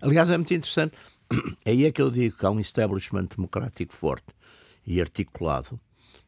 Aliás, 0.00 0.30
é 0.30 0.36
muito 0.38 0.54
interessante. 0.54 0.94
Aí 1.66 1.84
é 1.84 1.90
que 1.92 2.00
eu 2.00 2.10
digo 2.10 2.36
que 2.38 2.46
há 2.46 2.50
um 2.50 2.60
establishment 2.60 3.26
democrático 3.36 3.92
forte 3.92 4.26
e 4.86 5.00
articulado, 5.00 5.78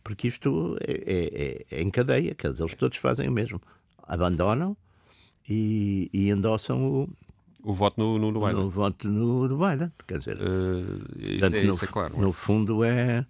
porque 0.03 0.27
isto 0.29 0.77
é, 0.81 0.93
é- 0.93 1.43
é- 1.45 1.79
é 1.79 1.83
em 1.83 1.91
cadeia, 1.91 2.35
quer 2.35 2.51
dizer, 2.51 2.65
eles 2.65 2.75
todos 2.75 2.99
fazem 2.99 3.29
o 3.29 3.33
mesmo. 3.33 3.61
Abandonam 4.07 4.77
e, 5.49 6.11
e 6.13 6.29
endossam 6.31 6.83
o, 6.85 7.09
O 7.63 7.73
voto 7.73 7.99
no, 8.01 8.19
no, 8.19 8.31
no 8.33 8.41
Biden. 8.41 8.65
o 8.65 8.71
voto 8.71 9.09
no, 9.09 9.47
no 9.49 9.57
Biden. 9.57 9.93
Quer 10.07 10.19
dizer, 10.19 10.37
Eh, 10.41 11.17
isso, 11.19 11.41
portanto, 11.41 11.55
é, 11.55 11.65
no, 11.65 11.75
isso 11.75 11.85
é 11.85 11.89
claro. 11.89 12.19
no 12.21 12.33
fundo 12.33 12.83
é. 12.85 13.25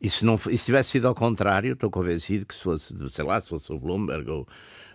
E 0.00 0.08
se, 0.08 0.24
não, 0.24 0.34
e 0.48 0.56
se 0.56 0.64
tivesse 0.66 0.90
sido 0.92 1.08
ao 1.08 1.14
contrário, 1.14 1.74
estou 1.74 1.90
convencido 1.90 2.46
que 2.46 2.54
se 2.54 2.62
fosse, 2.62 2.94
sei 3.10 3.24
lá, 3.24 3.38
se 3.40 3.48
fosse 3.50 3.70
o 3.72 3.78
Bloomberg 3.78 4.30
ou 4.30 4.48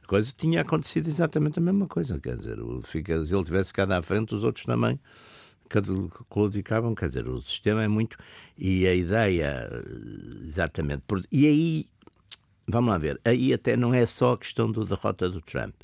coisa, 0.08 0.34
tinha 0.36 0.62
acontecido 0.62 1.08
exatamente 1.08 1.60
a 1.60 1.62
mesma 1.62 1.88
coisa. 1.88 2.20
Quer 2.20 2.38
dizer, 2.38 2.60
o, 2.60 2.82
fica, 2.82 3.24
se 3.26 3.36
ele 3.36 3.44
tivesse 3.44 3.70
ficado 3.70 3.92
à 3.92 4.02
frente, 4.02 4.36
os 4.36 4.44
outros 4.44 4.66
também 4.66 5.00
claudicavam. 6.30 6.96
Quer 6.96 7.08
dizer, 7.08 7.28
o 7.28 7.42
sistema 7.42 7.84
é 7.84 7.88
muito. 7.88 8.18
E 8.58 8.88
a 8.88 8.94
ideia, 8.94 9.70
exatamente. 10.44 11.04
e 11.32 11.48
aí, 11.48 11.86
vamos 12.68 12.90
lá 12.90 12.98
ver, 12.98 13.20
aí 13.26 13.54
até 13.54 13.76
não 13.76 13.94
é 13.94 14.06
só 14.06 14.34
a 14.34 14.38
questão 14.38 14.72
da 14.72 14.84
derrota 14.84 15.30
do 15.30 15.42
Trump, 15.42 15.76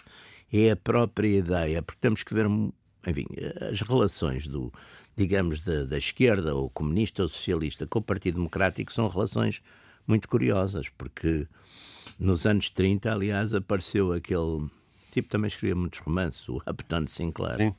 é 0.51 0.71
a 0.71 0.75
própria 0.75 1.37
ideia, 1.37 1.81
porque 1.81 1.99
temos 2.01 2.23
que 2.23 2.33
ver, 2.33 2.45
enfim, 3.07 3.25
as 3.71 3.81
relações 3.81 4.47
do, 4.47 4.71
digamos, 5.15 5.59
da, 5.61 5.83
da 5.83 5.97
esquerda, 5.97 6.53
ou 6.55 6.69
comunista 6.69 7.23
ou 7.23 7.29
socialista, 7.29 7.87
com 7.87 7.99
o 7.99 8.03
Partido 8.03 8.35
Democrático 8.35 8.91
são 8.91 9.07
relações 9.07 9.61
muito 10.07 10.27
curiosas, 10.27 10.89
porque 10.89 11.47
nos 12.19 12.45
anos 12.45 12.69
30, 12.69 13.11
aliás, 13.11 13.53
apareceu 13.53 14.11
aquele 14.13 14.69
tipo 15.11 15.29
também 15.29 15.47
escrevia 15.47 15.75
muitos 15.75 15.99
romances, 15.99 16.47
o 16.47 16.57
Upton 16.57 17.05
Sinclair. 17.07 17.57
Sim. 17.57 17.75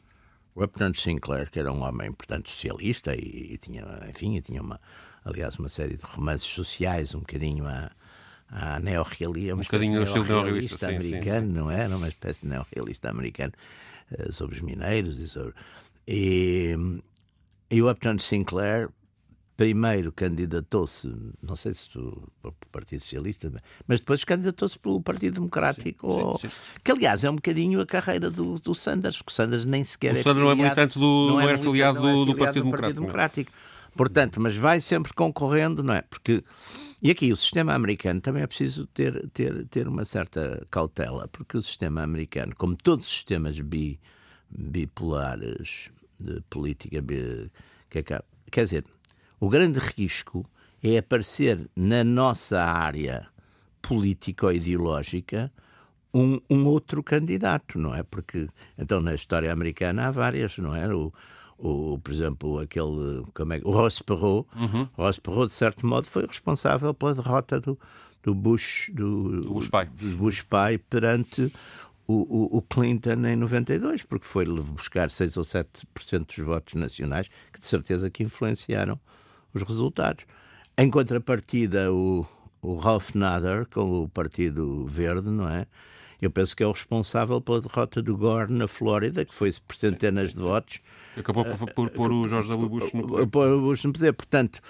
O 0.55 0.63
Upton 0.63 0.93
Sinclair, 0.95 1.51
que 1.51 1.59
era 1.59 1.73
um 1.73 1.83
homem, 1.83 2.13
portanto, 2.13 2.51
socialista 2.51 3.15
e, 3.15 3.55
e 3.55 3.59
tinha, 3.59 3.85
enfim, 4.09 4.37
e 4.37 4.43
tinha 4.43 4.61
uma, 4.61 4.79
aliás, 5.25 5.57
uma 5.57 5.69
série 5.69 5.97
de 5.97 6.05
romances 6.05 6.47
sociais, 6.47 7.15
um 7.15 7.21
bocadinho 7.21 7.67
à, 7.67 7.91
à 8.51 8.79
espécie 9.63 9.89
de 9.89 9.89
bocadinho 9.89 10.01
no 10.01 10.05
estilo 10.05 10.25
neorrealista, 10.27 10.89
sim, 10.89 10.93
sim, 10.93 10.97
americano, 10.97 11.53
não 11.53 11.71
é? 11.71 11.81
Era 11.81 11.97
uma 11.97 12.09
espécie 12.09 12.43
de 12.43 12.49
neorrealista 12.49 13.09
americano 13.09 13.53
eh, 14.11 14.31
sobre 14.31 14.57
os 14.57 14.63
mineiros 14.63 15.19
e 15.19 15.27
sobre... 15.27 15.55
E, 16.07 16.77
e 17.71 17.81
o 17.81 17.91
Upton 17.91 18.19
Sinclair 18.19 18.91
primeiro 19.57 20.11
candidatou-se, 20.13 21.13
não 21.43 21.55
sei 21.55 21.73
se 21.75 21.91
do- 21.93 22.27
para 22.41 22.51
o 22.51 22.55
Partido 22.73 23.01
Socialista, 23.01 23.53
mas 23.87 24.01
depois 24.01 24.25
candidatou-se 24.25 24.79
pelo 24.79 25.01
Partido 25.03 25.35
Democrático, 25.35 26.07
ou- 26.07 26.39
sim. 26.39 26.49
que 26.83 26.91
aliás 26.91 27.23
é 27.23 27.31
um 27.31 27.37
bocadinho 27.37 27.81
a 27.81 27.87
carreira 27.87 28.31
do, 28.31 28.59
do 28.59 28.75
Sanders, 28.75 29.19
porque 29.19 29.31
o 29.33 29.35
Sanders 29.35 29.65
nem 29.67 29.85
sequer 29.85 30.15
O 30.15 30.19
é 30.19 30.23
Sanders 30.23 30.45
não 30.45 30.51
é 30.51 30.55
filiado- 30.55 30.63
militante 30.81 30.99
do- 30.99 31.29
não 31.29 31.41
é 31.41 31.45
não 31.45 31.51
é 31.51 31.57
do- 31.57 31.63
do 31.63 31.69
afiliado 31.71 32.01
Partido 32.39 32.63
Democrático, 32.65 33.01
não. 33.01 33.07
Democrático. 33.07 33.53
Portanto, 33.95 34.41
mas 34.41 34.57
vai 34.57 34.81
sempre 34.81 35.13
concorrendo, 35.13 35.83
não 35.83 35.93
é? 35.93 36.01
Porque 36.03 36.43
e 37.03 37.11
aqui 37.11 37.31
o 37.31 37.37
sistema 37.37 37.75
americano 37.75 38.21
também 38.23 38.43
é 38.43 38.47
preciso 38.47 38.87
ter, 38.87 39.29
ter, 39.35 39.67
ter 39.67 39.87
uma 39.87 40.05
certa 40.05 40.67
cautela, 40.71 41.29
porque 41.29 41.59
o 41.59 41.63
sistema 41.63 42.03
americano, 42.03 42.55
como 42.57 42.75
todos 42.75 43.07
os 43.07 43.13
sistemas 43.13 43.61
bi, 43.61 44.01
bipolares 44.51 45.91
de 46.19 46.41
política, 46.49 47.01
bi, 47.03 47.51
que 47.91 47.99
é 47.99 48.03
que- 48.03 48.23
quer 48.51 48.65
dizer, 48.65 48.85
o 49.43 49.49
grande 49.49 49.81
risco 49.81 50.45
é 50.81 50.99
aparecer 50.99 51.69
na 51.75 52.05
nossa 52.05 52.63
área 52.63 53.27
político-ideológica 53.83 55.53
um, 56.15 56.41
um 56.49 56.65
outro 56.67 57.03
candidato, 57.03 57.77
não 57.77 57.93
é? 57.93 58.05
Porque, 58.05 58.47
então, 58.79 59.01
na 59.01 59.17
história 59.17 59.53
americana 59.53 60.07
há 60.07 60.11
várias, 60.13 60.57
não 60.59 60.77
é? 60.77 60.87
O, 60.95 61.13
o, 61.59 61.99
por 61.99 62.13
exemplo, 62.13 62.61
aquele, 62.61 63.25
como 63.35 63.53
é, 63.53 63.61
o 63.65 63.73
Ross 63.73 64.01
Perot, 64.01 64.47
o 64.97 65.03
Ross 65.03 65.19
Perot, 65.19 65.49
de 65.49 65.55
certo 65.55 65.85
modo, 65.89 66.07
foi 66.07 66.25
responsável 66.25 66.95
pela 66.95 67.13
derrota 67.13 67.61
do, 67.61 67.77
do 68.23 68.37
Bush, 68.37 68.93
do, 68.95 69.41
Do 69.41 69.55
Bush 69.55 69.69
pai. 69.69 69.87
do 69.87 70.17
Bush 70.19 70.43
pai 70.43 70.79
perante 70.79 71.53
o, 72.07 72.13
o, 72.15 72.59
o 72.59 72.63
Clinton 72.63 73.27
em 73.27 73.35
92, 73.35 74.05
porque 74.05 74.25
foi 74.25 74.45
buscar 74.45 75.11
6 75.11 75.37
ou 75.37 75.43
7% 75.43 76.27
dos 76.27 76.47
votos 76.47 76.75
nacionais, 76.75 77.29
que 77.53 77.59
de 77.59 77.67
certeza 77.67 78.09
que 78.09 78.23
influenciaram 78.23 79.01
os 79.55 79.63
resultados. 79.63 80.25
Em 80.77 80.91
contrapartida, 80.91 81.93
o, 81.93 82.27
o 82.61 82.77
Ralph 82.77 83.15
Nader, 83.15 83.67
com 83.67 84.05
o 84.05 84.09
Partido 84.09 84.87
Verde, 84.87 85.29
não 85.29 85.49
é? 85.49 85.67
Eu 86.21 86.31
penso 86.31 86.57
que 86.57 86.63
é 86.63 86.67
o 86.67 86.73
responsável 86.73 87.41
pela 87.41 87.61
derrota 87.61 88.01
do 88.01 88.17
Gore 88.17 88.53
na 88.53 88.69
Flórida, 88.69 89.25
que 89.25 89.35
foi 89.35 89.53
por 89.67 89.75
centenas 89.75 90.33
de 90.33 90.39
votos, 90.39 90.81
Acabou 91.17 91.45
por, 91.45 91.71
por 91.73 91.91
pôr 91.91 92.13
o 92.13 92.27
George 92.27 92.49
W. 92.49 92.69
Bush 92.69 92.93
no 92.93 93.07
poder. 93.07 93.27
pôr 93.27 93.49
o 93.49 93.61
Bush 93.61 93.85
no 93.85 93.93
poder. 93.93 94.13
Portanto, 94.13 94.61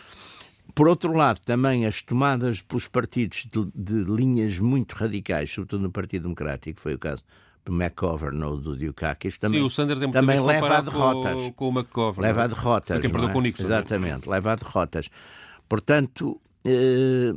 por 0.74 0.88
outro 0.88 1.12
lado, 1.12 1.40
também 1.40 1.86
as 1.86 2.02
tomadas 2.02 2.62
pelos 2.62 2.88
partidos 2.88 3.46
de, 3.50 3.64
de 3.74 4.10
linhas 4.10 4.58
muito 4.58 4.94
radicais, 4.94 5.50
sobretudo 5.50 5.82
no 5.82 5.90
Partido 5.90 6.22
Democrático, 6.22 6.80
foi 6.80 6.94
o 6.94 6.98
caso 6.98 7.22
McGovern 7.68 8.42
ou 8.44 8.56
do 8.56 8.76
Dukakis, 8.76 9.38
também, 9.38 9.60
Sim, 9.60 9.66
o 9.66 9.70
Sanders 9.70 10.00
é 10.00 10.06
muito 10.06 10.14
também 10.14 10.40
leva 10.40 10.78
a 10.78 10.80
derrotas. 10.80 11.34
Com, 11.34 11.52
com 11.52 11.68
o 11.68 11.72
McGovern. 11.72 12.22
leva 12.22 12.44
a 12.44 12.46
derrotas. 12.46 12.96
Foi 12.96 13.00
quem 13.00 13.10
perdeu 13.10 13.30
é? 13.30 13.32
com 13.32 13.38
o 13.38 13.42
Nixon. 13.42 13.64
Exatamente, 13.64 14.28
leva 14.28 14.52
a 14.52 14.56
derrotas. 14.56 15.08
Portanto, 15.68 16.40
eh, 16.64 17.34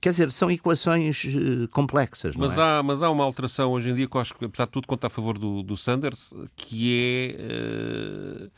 quer 0.00 0.10
dizer, 0.10 0.30
são 0.32 0.50
equações 0.50 1.24
eh, 1.24 1.66
complexas, 1.70 2.36
Mas 2.36 2.58
é? 2.58 2.62
há, 2.62 2.82
mas 2.82 3.02
há 3.02 3.10
uma 3.10 3.24
alteração 3.24 3.72
hoje 3.72 3.90
em 3.90 3.94
dia 3.94 4.06
que 4.06 4.16
eu 4.16 4.20
acho 4.20 4.34
que, 4.34 4.44
apesar 4.44 4.66
de 4.66 4.70
tudo, 4.72 4.86
conta 4.86 5.06
a 5.06 5.10
favor 5.10 5.38
do, 5.38 5.62
do 5.62 5.76
Sanders, 5.76 6.32
que 6.54 6.92
é 6.92 7.36
eh, 7.38 8.50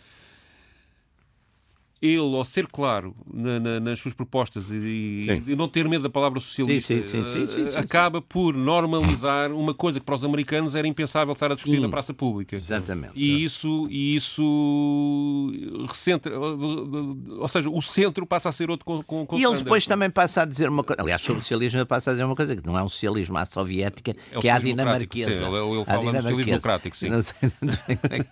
ele, 2.00 2.18
ao 2.36 2.44
ser 2.44 2.66
claro 2.66 3.14
na- 3.32 3.58
na- 3.60 3.80
nas 3.80 3.98
suas 4.00 4.14
propostas 4.14 4.70
e, 4.70 5.42
e 5.46 5.56
não 5.56 5.68
ter 5.68 5.88
medo 5.88 6.02
da 6.02 6.10
palavra 6.10 6.38
socialista, 6.40 6.94
Sim, 6.94 7.04
sim, 7.04 7.46
sim, 7.46 7.76
acaba 7.76 8.20
por 8.22 8.54
normalizar 8.54 9.50
uma 9.52 9.74
coisa 9.74 9.98
que 10.00 10.06
para 10.06 10.14
os 10.14 10.24
americanos 10.24 10.74
era 10.74 10.86
impensável 10.86 11.32
estar 11.32 11.50
a 11.50 11.54
discutir 11.54 11.80
na 11.80 11.88
praça 11.88 12.14
pública. 12.14 12.54
Exatamente. 12.56 13.12
E 13.16 13.44
isso, 13.44 13.86
e 13.90 14.16
isso 14.16 15.52
recentra, 15.88 16.38
ou 16.38 17.48
seja, 17.48 17.68
o 17.70 17.80
centro 17.82 18.26
passa 18.26 18.48
a 18.48 18.52
ser 18.52 18.70
outro 18.70 18.84
com, 18.84 19.02
com, 19.02 19.26
com 19.26 19.38
E 19.38 19.44
ele 19.44 19.56
depois 19.56 19.86
também 19.86 20.10
passa 20.10 20.42
a 20.42 20.44
dizer 20.44 20.68
uma 20.68 20.84
coisa. 20.84 21.00
Aliás, 21.02 21.20
sobre 21.22 21.40
o 21.40 21.42
socialismo, 21.42 21.78
ele 21.78 21.86
passa 21.86 22.10
a 22.10 22.14
dizer 22.14 22.24
uma 22.24 22.36
coisa: 22.36 22.56
que 22.56 22.66
não 22.66 22.78
é 22.78 22.82
um 22.82 22.88
socialismo 22.88 23.36
à 23.38 23.44
soviética, 23.44 24.14
É 24.32 24.40
que 24.40 24.48
é 24.48 24.52
a 24.52 24.58
dinamarquesa. 24.58 25.30
sim, 25.30 25.36
ele- 25.44 25.56
ele 25.56 25.84
fala 25.84 26.02
no 26.02 26.12
socialismo 26.12 26.44
democrático, 26.44 26.96
sim. 26.96 27.08
Não 27.08 27.22
sei 27.22 27.50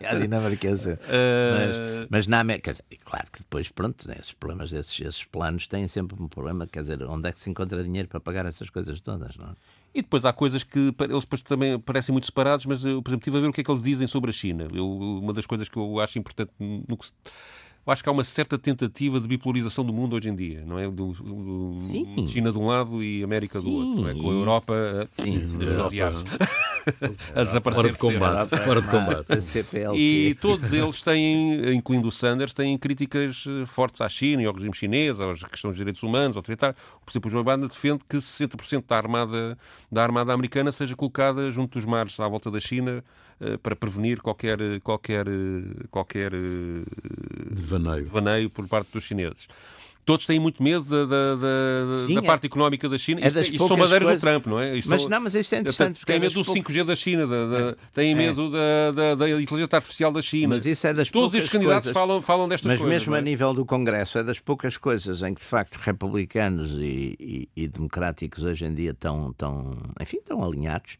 é 0.01 0.07
a 0.09 0.15
dinamarquesa. 0.15 0.99
Eh, 1.09 1.53
Mas, 1.57 2.09
mas 2.11 2.27
na 2.27 2.41
América, 2.41 2.75
claro 3.05 3.27
que 3.33 3.39
depois 3.39 3.56
depois, 3.57 3.69
pronto, 3.71 4.11
esses 4.13 4.33
problemas, 4.33 4.73
esses, 4.73 5.01
esses 5.01 5.25
planos 5.25 5.67
têm 5.67 5.89
sempre 5.89 6.21
um 6.23 6.29
problema, 6.29 6.67
quer 6.67 6.81
dizer, 6.81 7.03
onde 7.05 7.29
é 7.29 7.33
que 7.33 7.41
se 7.41 7.49
encontra 7.49 7.83
dinheiro 7.83 8.07
para 8.07 8.21
pagar 8.21 8.45
essas 8.45 8.69
coisas 8.69 9.01
todas, 9.01 9.37
não 9.37 9.47
é? 9.47 9.57
E 9.95 10.03
depois 10.03 10.27
há 10.27 10.33
coisas 10.33 10.63
que 10.63 10.95
eles 11.01 11.25
depois 11.25 11.41
também 11.41 11.79
parecem 11.79 12.13
muito 12.13 12.27
separados, 12.27 12.67
mas 12.67 12.85
eu, 12.85 13.03
por 13.03 13.11
exemplo, 13.11 13.23
estive 13.23 13.39
a 13.39 13.41
ver 13.41 13.49
o 13.49 13.53
que 13.53 13.63
é 13.63 13.65
que 13.65 13.71
eles 13.71 13.81
dizem 13.81 14.07
sobre 14.07 14.29
a 14.29 14.33
China. 14.33 14.69
Eu, 14.75 14.87
uma 14.87 15.33
das 15.33 15.47
coisas 15.47 15.71
que 15.71 15.79
eu 15.79 15.99
acho 16.01 16.19
importante 16.19 16.53
no 16.59 16.99
que 16.99 17.07
eu 17.87 17.93
acho 17.93 18.03
que 18.03 18.09
há 18.09 18.13
uma 18.13 18.25
certa 18.25 18.59
tentativa 18.59 19.21
de 19.21 19.29
bipolarização 19.29 19.85
do 19.85 19.93
mundo 19.93 20.17
hoje 20.17 20.29
em 20.29 20.35
dia, 20.35 20.65
não 20.67 20.77
é? 20.77 20.91
Do, 20.91 21.13
do 21.13 22.29
China 22.29 22.51
de 22.51 22.59
um 22.59 22.67
lado 22.67 23.01
e 23.01 23.23
América 23.23 23.61
do 23.61 23.73
outro, 23.73 24.03
não 24.03 24.09
é? 24.09 24.15
com 24.15 24.29
a 24.29 24.33
Europa 24.33 24.75
a, 24.75 25.23
sim, 25.23 25.49
a, 26.03 26.07
a 27.41 27.45
desaparecer. 27.45 27.83
Fora 27.83 27.93
de 27.93 27.99
combate. 27.99 28.57
Fora 28.57 28.83
de 28.83 28.89
combate. 28.89 29.27
E 29.95 30.37
todos 30.41 30.73
eles 30.73 31.01
têm, 31.01 31.75
incluindo 31.75 32.09
o 32.09 32.13
Sanders, 32.13 32.53
têm 32.53 32.77
críticas 32.77 33.45
eh, 33.47 33.67
fortes 33.67 34.01
à 34.01 34.09
China 34.09 34.43
e 34.43 34.47
ao 34.47 34.53
regime 34.53 34.75
chinês, 34.75 35.21
às 35.21 35.43
questões 35.45 35.73
dos 35.73 35.77
direitos 35.77 36.03
humanos, 36.03 36.37
autoritário. 36.37 36.75
Por 37.05 37.13
exemplo, 37.13 37.29
o 37.29 37.33
Joe 37.33 37.45
Biden 37.45 37.69
defende 37.69 38.01
que 38.09 38.17
60% 38.17 38.85
da 38.89 38.97
armada, 38.97 39.59
da 39.91 40.03
armada 40.03 40.33
americana 40.33 40.73
seja 40.73 40.97
colocada 40.97 41.51
junto 41.53 41.79
dos 41.79 41.85
mares 41.85 42.19
à 42.19 42.27
volta 42.27 42.51
da 42.51 42.59
China 42.59 43.05
para 43.63 43.77
prevenir 43.77 44.21
qualquer, 44.21 44.59
qualquer, 44.83 45.27
qualquer 45.91 46.33
devaneio. 47.51 48.05
devaneio 48.05 48.51
por 48.51 48.67
parte 48.67 48.93
dos 48.93 49.05
chineses 49.05 49.47
todos 50.07 50.25
têm 50.25 50.39
muito 50.39 50.63
medo 50.63 50.85
da, 50.85 51.05
da, 51.05 51.35
da, 51.35 52.07
Sim, 52.07 52.15
da 52.15 52.21
é. 52.21 52.25
parte 52.25 52.47
económica 52.47 52.89
da 52.89 52.97
China. 52.97 53.21
É 53.23 53.29
das 53.29 53.49
isto, 53.49 53.67
são 53.67 53.77
bandeiras 53.77 54.05
coisas... 54.05 54.21
do 54.21 54.21
Trump, 54.21 54.47
não 54.47 54.61
é? 54.61 54.77
Isto 54.79 54.89
mas, 54.89 55.07
não, 55.07 55.21
mas 55.21 55.35
isto 55.35 55.55
é 55.55 55.59
interessante. 55.59 56.07
Têm 56.07 56.21
medo 56.21 56.33
do 56.33 56.45
5G 56.45 56.85
da 56.85 56.95
China, 56.95 57.27
da, 57.27 57.47
da, 57.47 57.59
é. 57.71 57.77
têm 57.93 58.15
medo 58.15 58.53
é. 58.55 58.93
da, 58.93 59.15
da, 59.17 59.29
inteligência 59.29 59.77
artificial 59.77 60.13
da 60.13 60.23
China. 60.23 60.55
Mas 60.55 60.65
isso 60.65 60.87
é 60.87 60.95
das 60.95 61.11
Todos 61.11 61.35
estes 61.35 61.51
candidatos 61.51 61.91
falam, 61.91 62.23
falam 62.23 62.49
destas 62.49 62.71
mas 62.71 62.81
coisas. 62.81 62.95
Mas 62.95 63.03
mesmo 63.03 63.17
é? 63.17 63.19
a 63.19 63.23
nível 63.23 63.53
do 63.53 63.67
Congresso, 63.67 64.17
é 64.19 64.23
das 64.23 64.39
poucas 64.39 64.79
coisas 64.79 65.23
em 65.23 65.35
que, 65.35 65.41
de 65.41 65.47
facto, 65.47 65.77
republicanos 65.77 66.71
e, 66.75 67.17
e, 67.19 67.49
e 67.57 67.69
democráticos 67.69 68.45
hoje 68.45 68.65
em 68.65 68.73
dia 68.73 68.93
estão, 68.93 69.31
estão, 69.31 69.77
enfim, 70.01 70.19
estão 70.19 70.45
alinhados 70.45 70.99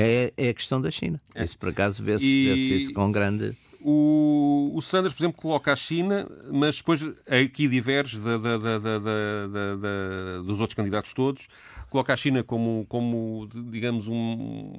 é, 0.00 0.32
é 0.36 0.48
a 0.50 0.54
questão 0.54 0.80
da 0.80 0.90
China. 0.90 1.20
É. 1.34 1.42
Isso, 1.42 1.58
por 1.58 1.70
acaso, 1.70 2.02
vê-se 2.02 2.24
e... 2.24 2.46
vê 2.46 2.76
isso 2.76 2.92
com 2.92 3.10
grande... 3.10 3.56
O, 3.80 4.72
o, 4.74 4.82
Sanders, 4.82 5.14
por 5.14 5.22
exemplo, 5.22 5.40
coloca 5.40 5.72
a 5.72 5.76
China, 5.76 6.28
mas 6.52 6.78
depois 6.78 7.00
aqui 7.28 7.68
diverge 7.68 8.18
da, 8.18 8.36
da, 8.36 8.58
da, 8.58 10.42
dos 10.44 10.60
outros 10.60 10.74
candidatos 10.74 11.12
todos. 11.12 11.46
Coloca 11.88 12.12
a 12.12 12.16
China 12.16 12.42
como, 12.42 12.84
como 12.88 13.48
digamos, 13.70 14.08
um. 14.08 14.72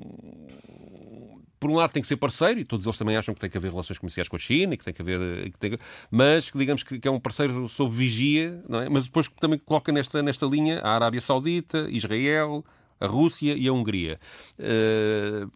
Por 1.60 1.70
um 1.72 1.76
lado 1.76 1.92
tem 1.92 2.02
que 2.02 2.10
ser 2.10 2.18
parceiro, 2.18 2.60
e 2.60 2.66
todos 2.66 2.86
eles 2.86 2.98
também 2.98 3.16
acham 3.16 3.34
que 3.34 3.40
tem 3.40 3.50
que 3.50 3.58
haver 3.58 3.72
relações 3.72 3.98
comerciais 3.98 4.28
com 4.28 4.36
a 4.36 4.40
China, 4.40 4.76
que 4.76 4.84
tem 4.84 4.94
que 4.94 5.02
haver. 5.02 5.50
Que 5.50 5.58
tem, 5.58 5.78
mas 6.12 6.52
digamos 6.54 6.84
que, 6.84 7.00
é 7.02 7.10
um 7.10 7.22
parceiro 7.22 7.70
sob 7.70 7.96
vigia, 7.96 8.62
não 8.68 8.82
é? 8.82 8.90
mas 8.90 9.06
depois 9.06 9.30
também 9.40 9.58
coloca 9.58 9.94
nesta, 9.94 10.22
nesta 10.22 10.46
linha 10.46 10.82
a 10.82 10.94
Arábia 10.94 11.22
Saudita, 11.22 11.88
Israel, 11.90 12.66
a 13.00 13.08
Rússia 13.08 13.56
e 13.56 13.68
a 13.68 13.74
Hungria. 13.74 14.20
Uh, 14.60 15.50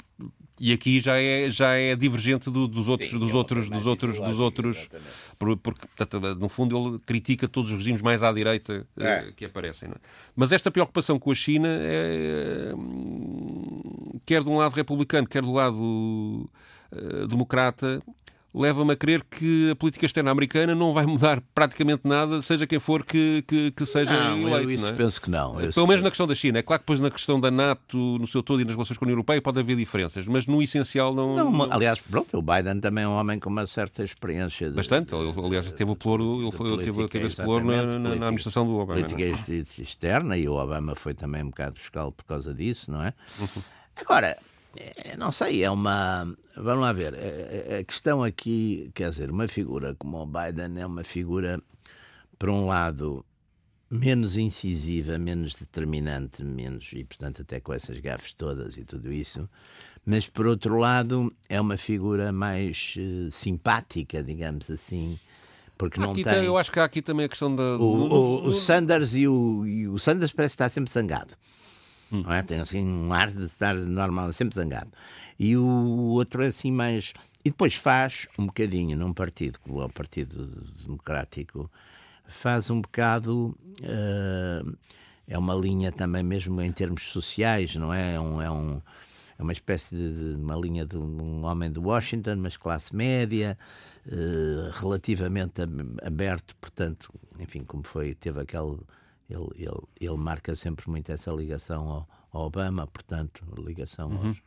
e 0.59 0.71
aqui 0.71 1.01
já 1.01 1.19
é 1.19 1.49
já 1.49 1.73
é 1.73 1.95
divergente 1.95 2.49
do, 2.49 2.67
dos 2.67 2.87
outros 2.87 3.09
Sim, 3.09 3.19
dos, 3.19 3.31
é 3.31 3.33
outros, 3.33 3.69
dos 3.69 3.85
outros 3.85 4.19
dos 4.19 4.39
outros 4.39 4.89
porque 5.37 5.87
portanto, 5.97 6.35
no 6.35 6.47
fundo 6.47 6.77
ele 6.77 6.99
critica 6.99 7.47
todos 7.47 7.71
os 7.71 7.77
regimes 7.77 8.01
mais 8.01 8.21
à 8.21 8.31
direita 8.31 8.85
eh, 8.99 9.03
é. 9.03 9.29
uh, 9.29 9.33
que 9.33 9.45
aparecem 9.45 9.89
é? 9.89 9.95
mas 10.35 10.51
esta 10.51 10.69
preocupação 10.69 11.17
com 11.17 11.31
a 11.31 11.35
China 11.35 11.67
é, 11.69 12.71
quer 14.25 14.43
de 14.43 14.49
um 14.49 14.57
lado 14.57 14.73
republicano 14.73 15.27
quer 15.27 15.41
do 15.41 15.51
lado 15.51 16.47
uh, 16.91 17.27
democrata 17.27 18.01
leva-me 18.53 18.93
a 18.93 18.95
crer 18.95 19.23
que 19.23 19.71
a 19.71 19.75
política 19.75 20.05
externa 20.05 20.29
americana 20.29 20.75
não 20.75 20.93
vai 20.93 21.05
mudar 21.05 21.41
praticamente 21.55 22.07
nada, 22.07 22.41
seja 22.41 22.67
quem 22.67 22.79
for 22.79 23.03
que, 23.03 23.43
que, 23.47 23.71
que 23.71 23.85
seja 23.85 24.11
não, 24.11 24.47
eleito. 24.47 24.63
Eu 24.63 24.71
isso 24.71 24.83
não 24.83 24.93
é? 24.93 24.95
penso 24.95 25.21
que 25.21 25.29
não. 25.29 25.51
Pelo 25.53 25.61
menos 25.63 25.73
penso... 25.73 26.03
na 26.03 26.09
questão 26.09 26.27
da 26.27 26.35
China. 26.35 26.59
É 26.59 26.61
claro 26.61 26.79
que 26.79 26.83
depois 26.83 26.99
na 26.99 27.09
questão 27.09 27.39
da 27.39 27.49
NATO, 27.49 27.97
no 27.97 28.27
seu 28.27 28.43
todo 28.43 28.61
e 28.61 28.65
nas 28.65 28.75
relações 28.75 28.97
com 28.97 29.05
a 29.05 29.07
União 29.07 29.15
Europeia 29.15 29.41
pode 29.41 29.59
haver 29.59 29.75
diferenças, 29.75 30.27
mas 30.27 30.45
no 30.45 30.61
essencial 30.61 31.13
não... 31.15 31.35
não, 31.35 31.51
não... 31.51 31.73
Aliás, 31.73 31.99
pronto, 31.99 32.37
o 32.37 32.41
Biden 32.41 32.79
também 32.79 33.03
é 33.03 33.07
um 33.07 33.13
homem 33.13 33.39
com 33.39 33.49
uma 33.49 33.65
certa 33.65 34.03
experiência. 34.03 34.69
De... 34.69 34.75
Bastante. 34.75 35.13
Ele, 35.15 35.33
aliás, 35.43 35.71
teve 35.71 35.89
o 35.89 35.95
ploro, 35.95 36.41
ele 36.41 36.51
foi, 36.51 36.77
teve, 36.77 37.07
teve 37.07 37.27
esse 37.27 37.41
ploro 37.41 37.65
na, 37.65 37.83
na, 37.83 37.99
na, 37.99 38.09
administração 38.13 38.65
do 38.65 38.75
Obama. 38.75 39.01
Política 39.01 39.23
é? 39.23 39.81
externa 39.81 40.37
e 40.37 40.47
o 40.47 40.53
Obama 40.53 40.95
foi 40.95 41.13
também 41.13 41.43
um 41.43 41.49
bocado 41.49 41.79
fiscal 41.79 42.11
por 42.11 42.25
causa 42.25 42.53
disso, 42.53 42.91
não 42.91 43.03
é? 43.03 43.13
Uhum. 43.39 43.63
Agora, 43.95 44.27
é, 44.27 44.37
não 45.17 45.31
sei, 45.31 45.63
é 45.63 45.69
uma. 45.69 46.25
Vamos 46.55 46.81
lá 46.81 46.93
ver. 46.93 47.13
A 47.79 47.83
questão 47.83 48.23
aqui, 48.23 48.91
quer 48.93 49.09
dizer, 49.09 49.29
uma 49.29 49.47
figura 49.47 49.95
como 49.95 50.17
o 50.21 50.25
Biden 50.25 50.81
é 50.81 50.85
uma 50.85 51.03
figura, 51.03 51.61
por 52.37 52.49
um 52.49 52.65
lado, 52.67 53.25
menos 53.89 54.37
incisiva, 54.37 55.19
menos 55.19 55.53
determinante, 55.53 56.43
menos, 56.43 56.89
e 56.93 57.03
portanto 57.03 57.43
até 57.43 57.59
com 57.59 57.73
essas 57.73 57.99
gafes 57.99 58.33
todas 58.33 58.75
e 58.75 58.83
tudo 58.83 59.13
isso, 59.13 59.47
mas 60.03 60.27
por 60.27 60.47
outro 60.47 60.77
lado 60.77 61.31
é 61.47 61.61
uma 61.61 61.77
figura 61.77 62.31
mais 62.31 62.95
uh, 62.97 63.29
simpática, 63.29 64.23
digamos 64.23 64.69
assim, 64.71 65.19
porque 65.77 65.99
não 65.99 66.11
aqui 66.11 66.23
tem... 66.23 66.43
Eu 66.43 66.57
acho 66.57 66.71
que 66.71 66.79
há 66.79 66.85
aqui 66.85 67.01
também 67.01 67.25
a 67.25 67.29
questão 67.29 67.55
da... 67.55 67.77
O, 67.77 68.07
o, 68.07 68.47
o 68.47 68.51
Sanders 68.51 69.15
e 69.15 69.27
o, 69.27 69.65
e 69.65 69.87
o 69.87 69.99
Sanders 69.99 70.31
parece 70.31 70.53
estar 70.53 70.69
sempre 70.69 70.91
zangado. 70.91 71.35
Hum. 72.13 72.21
Não 72.21 72.31
é? 72.31 72.43
Tem 72.43 72.59
assim 72.59 72.87
um 72.87 73.11
ar 73.11 73.31
de 73.31 73.45
estar 73.45 73.73
normal, 73.73 74.31
sempre 74.31 74.55
zangado. 74.55 74.91
E 75.39 75.57
o 75.57 75.65
outro 75.65 76.43
é 76.43 76.47
assim 76.47 76.71
mais. 76.71 77.11
E 77.43 77.49
depois 77.49 77.73
faz 77.73 78.27
um 78.37 78.45
bocadinho 78.45 78.95
num 78.95 79.11
partido, 79.11 79.59
como 79.59 79.81
é 79.81 79.85
o 79.85 79.89
Partido 79.89 80.45
Democrático, 80.83 81.69
faz 82.27 82.69
um 82.69 82.79
bocado. 82.79 83.57
Uh, 83.81 84.77
é 85.27 85.37
uma 85.37 85.55
linha 85.55 85.91
também, 85.91 86.21
mesmo 86.21 86.61
em 86.61 86.71
termos 86.71 87.03
sociais, 87.03 87.75
não 87.75 87.93
é? 87.93 88.15
É, 88.15 88.19
um, 88.19 88.41
é, 88.41 88.51
um, 88.51 88.81
é 89.39 89.41
uma 89.41 89.53
espécie 89.53 89.95
de, 89.95 90.35
uma 90.35 90.55
linha 90.55 90.85
de 90.85 90.97
um 90.97 91.43
homem 91.45 91.71
de 91.71 91.79
Washington, 91.79 92.35
mas 92.37 92.57
classe 92.57 92.95
média, 92.95 93.57
uh, 94.05 94.79
relativamente 94.79 95.61
aberto, 96.03 96.55
portanto, 96.57 97.11
enfim, 97.39 97.63
como 97.63 97.83
foi, 97.83 98.13
teve 98.13 98.41
aquele 98.41 98.77
ele, 99.29 99.47
ele, 99.55 99.81
ele 99.99 100.17
marca 100.17 100.55
sempre 100.55 100.89
muito 100.89 101.11
essa 101.11 101.31
ligação 101.31 101.87
ao, 101.89 102.09
ao 102.31 102.45
Obama, 102.47 102.87
portanto, 102.87 103.43
ligação 103.57 104.09
uhum. 104.09 104.27
aos, 104.29 104.37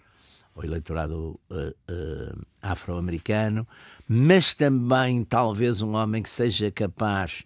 ao 0.55 0.65
eleitorado 0.65 1.39
uh, 1.51 1.69
uh, 1.91 2.47
afro-americano, 2.63 3.67
mas 4.09 4.55
também 4.55 5.25
talvez 5.25 5.83
um 5.83 5.95
homem 5.95 6.23
que 6.23 6.31
seja 6.31 6.71
capaz 6.71 7.45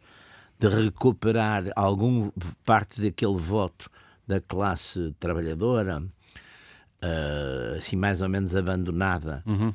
de 0.59 0.69
recuperar 0.69 1.65
algum 1.75 2.31
parte 2.65 3.01
daquele 3.01 3.37
voto 3.37 3.91
da 4.27 4.41
classe 4.41 5.15
trabalhadora, 5.19 6.01
uh, 6.01 7.77
assim 7.77 7.97
mais 7.97 8.21
ou 8.21 8.29
menos 8.29 8.55
abandonada. 8.55 9.43
Uhum 9.47 9.75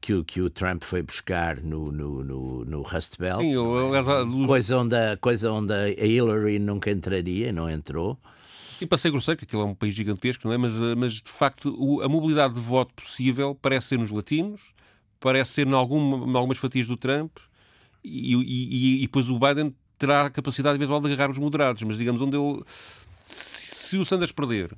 que 0.00 0.14
o, 0.14 0.24
que 0.24 0.40
o 0.40 0.50
Trump 0.50 0.82
foi 0.82 1.02
buscar 1.02 1.60
no, 1.62 1.90
no, 1.90 2.22
no, 2.22 2.64
no 2.64 2.82
Rust 2.82 3.18
Belt. 3.18 3.40
Sim, 3.40 3.52
eu, 3.52 3.90
coisa, 4.46 4.78
onde 4.78 4.96
a, 4.96 5.16
coisa 5.16 5.52
onde 5.52 5.72
a 5.72 5.88
Hillary 5.88 6.58
nunca 6.58 6.90
entraria, 6.90 7.52
não 7.52 7.68
entrou. 7.68 8.18
Para 8.88 8.98
ser 8.98 9.10
grosseiro, 9.10 9.38
que 9.38 9.44
aquilo 9.44 9.62
é 9.62 9.64
um 9.64 9.74
país 9.74 9.94
gigantesco, 9.94 10.46
não 10.46 10.52
é? 10.52 10.58
Mas, 10.58 10.74
eh, 10.74 10.94
mas 10.94 11.14
de 11.14 11.30
facto, 11.30 11.74
o, 11.78 12.02
a 12.02 12.08
mobilidade 12.08 12.54
de 12.54 12.60
voto 12.60 12.92
possível 12.94 13.54
parece 13.54 13.88
ser 13.88 13.98
nos 13.98 14.10
latinos, 14.10 14.60
parece 15.18 15.52
ser 15.52 15.66
em, 15.66 15.72
algum, 15.72 16.30
em 16.30 16.36
algumas 16.36 16.58
fatias 16.58 16.86
do 16.86 16.96
Trump, 16.96 17.38
e, 18.04 18.34
e, 18.34 18.98
e, 18.98 19.00
depois 19.02 19.28
o 19.28 19.38
Biden 19.38 19.74
terá 19.98 20.26
a 20.26 20.30
capacidade 20.30 20.76
eventual 20.76 21.00
de 21.00 21.10
agarrar 21.10 21.30
os 21.30 21.38
moderados, 21.38 21.82
mas 21.82 21.96
digamos 21.96 22.20
onde 22.20 22.36
ele. 22.36 22.62
Se, 23.24 23.74
se 23.74 23.96
o 23.96 24.04
Sanders 24.04 24.30
perder 24.30 24.76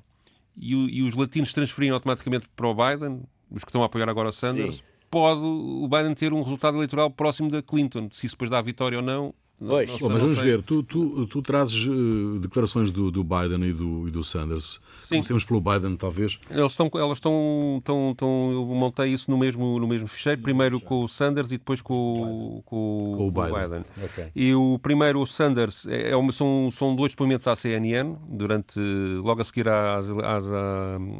e, 0.57 0.75
e 0.99 1.03
os 1.03 1.15
latinos 1.15 1.53
transferirem 1.53 1.93
automaticamente 1.93 2.49
para 2.55 2.69
o 2.69 2.75
Biden, 2.75 3.23
os 3.51 3.65
que 3.65 3.71
estão 3.71 3.83
a 3.83 3.87
apoiar 3.87 4.09
agora 4.09 4.33
Sanders, 4.33 4.77
Sim. 4.77 4.83
pode 5.11 5.41
o 5.41 5.89
Biden 5.89 6.15
ter 6.15 6.33
um 6.33 6.43
resultado 6.43 6.77
eleitoral 6.77 7.11
próximo 7.11 7.51
da 7.51 7.63
Clinton. 7.63 8.09
Se 8.13 8.27
isso 8.27 8.35
depois 8.35 8.51
dá 8.51 8.59
a 8.59 8.63
vitória 8.63 8.99
ou 8.99 9.05
não, 9.05 9.35
Pois. 9.59 10.01
Não, 10.01 10.09
mas 10.09 10.21
vamos 10.21 10.39
ver, 10.39 10.63
tu, 10.63 10.85
tu, 10.85 11.27
tu 11.27 11.43
trazes 11.43 11.85
uh, 11.87 12.39
declarações 12.39 12.93
do, 12.93 13.11
do 13.11 13.25
Biden 13.25 13.65
e 13.65 13.73
do, 13.73 14.07
e 14.07 14.11
do 14.11 14.23
Sanders. 14.23 14.81
Sim. 14.95 15.17
Comecemos 15.17 15.45
pelo 15.45 15.61
Biden, 15.61 15.97
talvez. 15.97 16.39
Eles 16.49 16.71
estão, 16.71 16.89
elas 16.95 17.19
estão, 17.19 17.77
estão, 17.79 18.11
estão, 18.13 18.53
eu 18.53 18.65
montei 18.67 19.09
isso 19.09 19.29
no 19.29 19.37
mesmo, 19.37 19.81
no 19.81 19.89
mesmo 19.89 20.07
ficheiro, 20.07 20.41
primeiro 20.41 20.81
com 20.81 21.03
o 21.03 21.09
Sanders 21.09 21.49
e 21.49 21.59
depois 21.59 21.83
com, 21.83 22.63
com, 22.65 23.15
com 23.17 23.27
o 23.27 23.31
Biden. 23.33 23.63
Biden. 23.63 23.85
Okay. 24.05 24.27
E 24.35 24.55
o 24.55 24.79
primeiro, 24.79 25.21
o 25.21 25.27
Sanders, 25.27 25.87
é, 25.87 26.11
é 26.11 26.33
são, 26.33 26.71
são 26.73 26.95
dois 26.95 27.11
depoimentos 27.11 27.49
à 27.49 27.57
CNN, 27.57 28.15
durante, 28.29 28.79
logo 28.79 29.41
a 29.41 29.45
seguir 29.45 29.69
às, 29.69 30.07
às, 30.09 30.45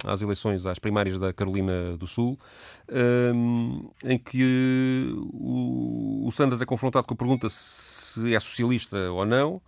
às 0.07 0.23
eleições, 0.23 0.65
às 0.65 0.79
primárias 0.79 1.19
da 1.19 1.33
Carolina 1.33 1.97
do 1.97 2.07
Sul, 2.07 2.39
um, 3.35 3.91
em 4.05 4.17
que 4.17 5.13
o, 5.33 6.29
o 6.29 6.31
Sanders 6.31 6.61
é 6.61 6.65
confrontado 6.65 7.05
com 7.05 7.15
a 7.15 7.17
pergunta 7.17 7.51
se 7.51 7.98
se 8.09 8.35
é 8.35 8.41
socialista 8.41 9.11
ou 9.11 9.25
não. 9.25 9.61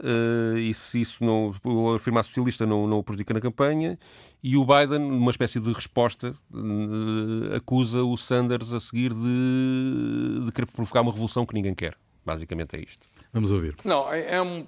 Uh, 0.00 0.56
e 0.56 0.72
se 0.74 1.00
isso 1.00 1.24
não, 1.24 1.52
afirmar 1.96 2.22
socialista 2.22 2.64
não, 2.64 2.86
não 2.86 2.98
o 2.98 3.02
prejudica 3.02 3.34
na 3.34 3.40
campanha, 3.40 3.98
e 4.40 4.56
o 4.56 4.64
Biden, 4.64 5.00
numa 5.00 5.32
espécie 5.32 5.58
de 5.58 5.72
resposta, 5.72 6.36
uh, 6.52 7.56
acusa 7.56 8.04
o 8.04 8.16
Sanders 8.16 8.72
a 8.72 8.78
seguir 8.78 9.12
de, 9.12 10.44
de 10.46 10.52
querer 10.52 10.66
provocar 10.66 11.00
uma 11.00 11.10
revolução 11.10 11.44
que 11.44 11.52
ninguém 11.52 11.74
quer. 11.74 11.96
Basicamente 12.24 12.76
é 12.76 12.80
isto. 12.80 13.08
Vamos 13.32 13.50
ouvir. 13.50 13.74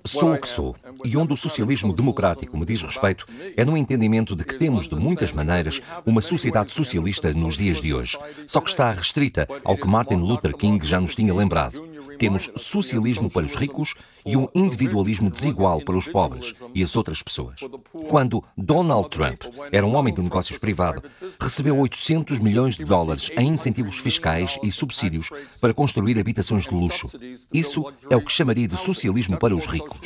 Sou 0.05 0.35
o 0.35 0.39
que 0.39 0.49
sou, 0.49 0.77
e 1.05 1.17
onde 1.17 1.33
o 1.33 1.37
socialismo 1.37 1.95
democrático 1.95 2.59
me 2.59 2.67
diz 2.67 2.83
respeito 2.83 3.27
é 3.57 3.65
no 3.65 3.77
entendimento 3.77 4.37
de 4.37 4.45
que 4.45 4.57
temos, 4.57 4.89
de 4.89 4.97
muitas 4.97 5.33
maneiras, 5.33 5.81
uma 6.05 6.21
sociedade 6.21 6.71
socialista 6.71 7.33
nos 7.33 7.57
dias 7.57 7.81
de 7.81 7.95
hoje, 7.95 8.19
só 8.47 8.61
que 8.61 8.69
está 8.69 8.91
restrita 8.91 9.49
ao 9.65 9.77
que 9.77 9.87
Martin 9.87 10.17
Luther 10.17 10.55
King 10.55 10.85
já 10.87 11.01
nos 11.01 11.15
tinha 11.15 11.35
lembrado. 11.35 11.90
Temos 12.21 12.51
socialismo 12.55 13.31
para 13.31 13.47
os 13.47 13.55
ricos 13.55 13.95
e 14.25 14.37
um 14.37 14.49
individualismo 14.55 15.31
desigual 15.31 15.81
para 15.85 15.97
os 15.97 16.09
pobres 16.09 16.55
e 16.75 16.83
as 16.83 16.97
outras 16.97 17.23
pessoas. 17.23 17.61
Quando 18.09 18.43
Donald 18.57 19.09
Trump 19.09 19.43
era 19.73 19.87
um 19.87 19.95
homem 19.95 20.15
de 20.15 20.23
negócios 20.23 20.59
privado, 20.59 21.03
recebeu 21.41 21.79
800 21.79 22.39
milhões 22.39 22.77
de 22.77 22.85
dólares 22.85 23.31
em 23.37 23.49
incentivos 23.49 23.99
fiscais 23.99 24.59
e 24.63 24.71
subsídios 24.71 25.31
para 25.61 25.75
construir 25.75 26.19
habitações 26.19 26.65
de 26.65 26.75
luxo. 26.75 27.09
Isso 27.53 27.85
é 28.09 28.17
o 28.17 28.25
que 28.25 28.33
chamaria 28.33 28.69
de 28.69 28.77
socialismo 28.77 29.39
para 29.39 29.55
os 29.55 29.67
ricos. 29.67 29.99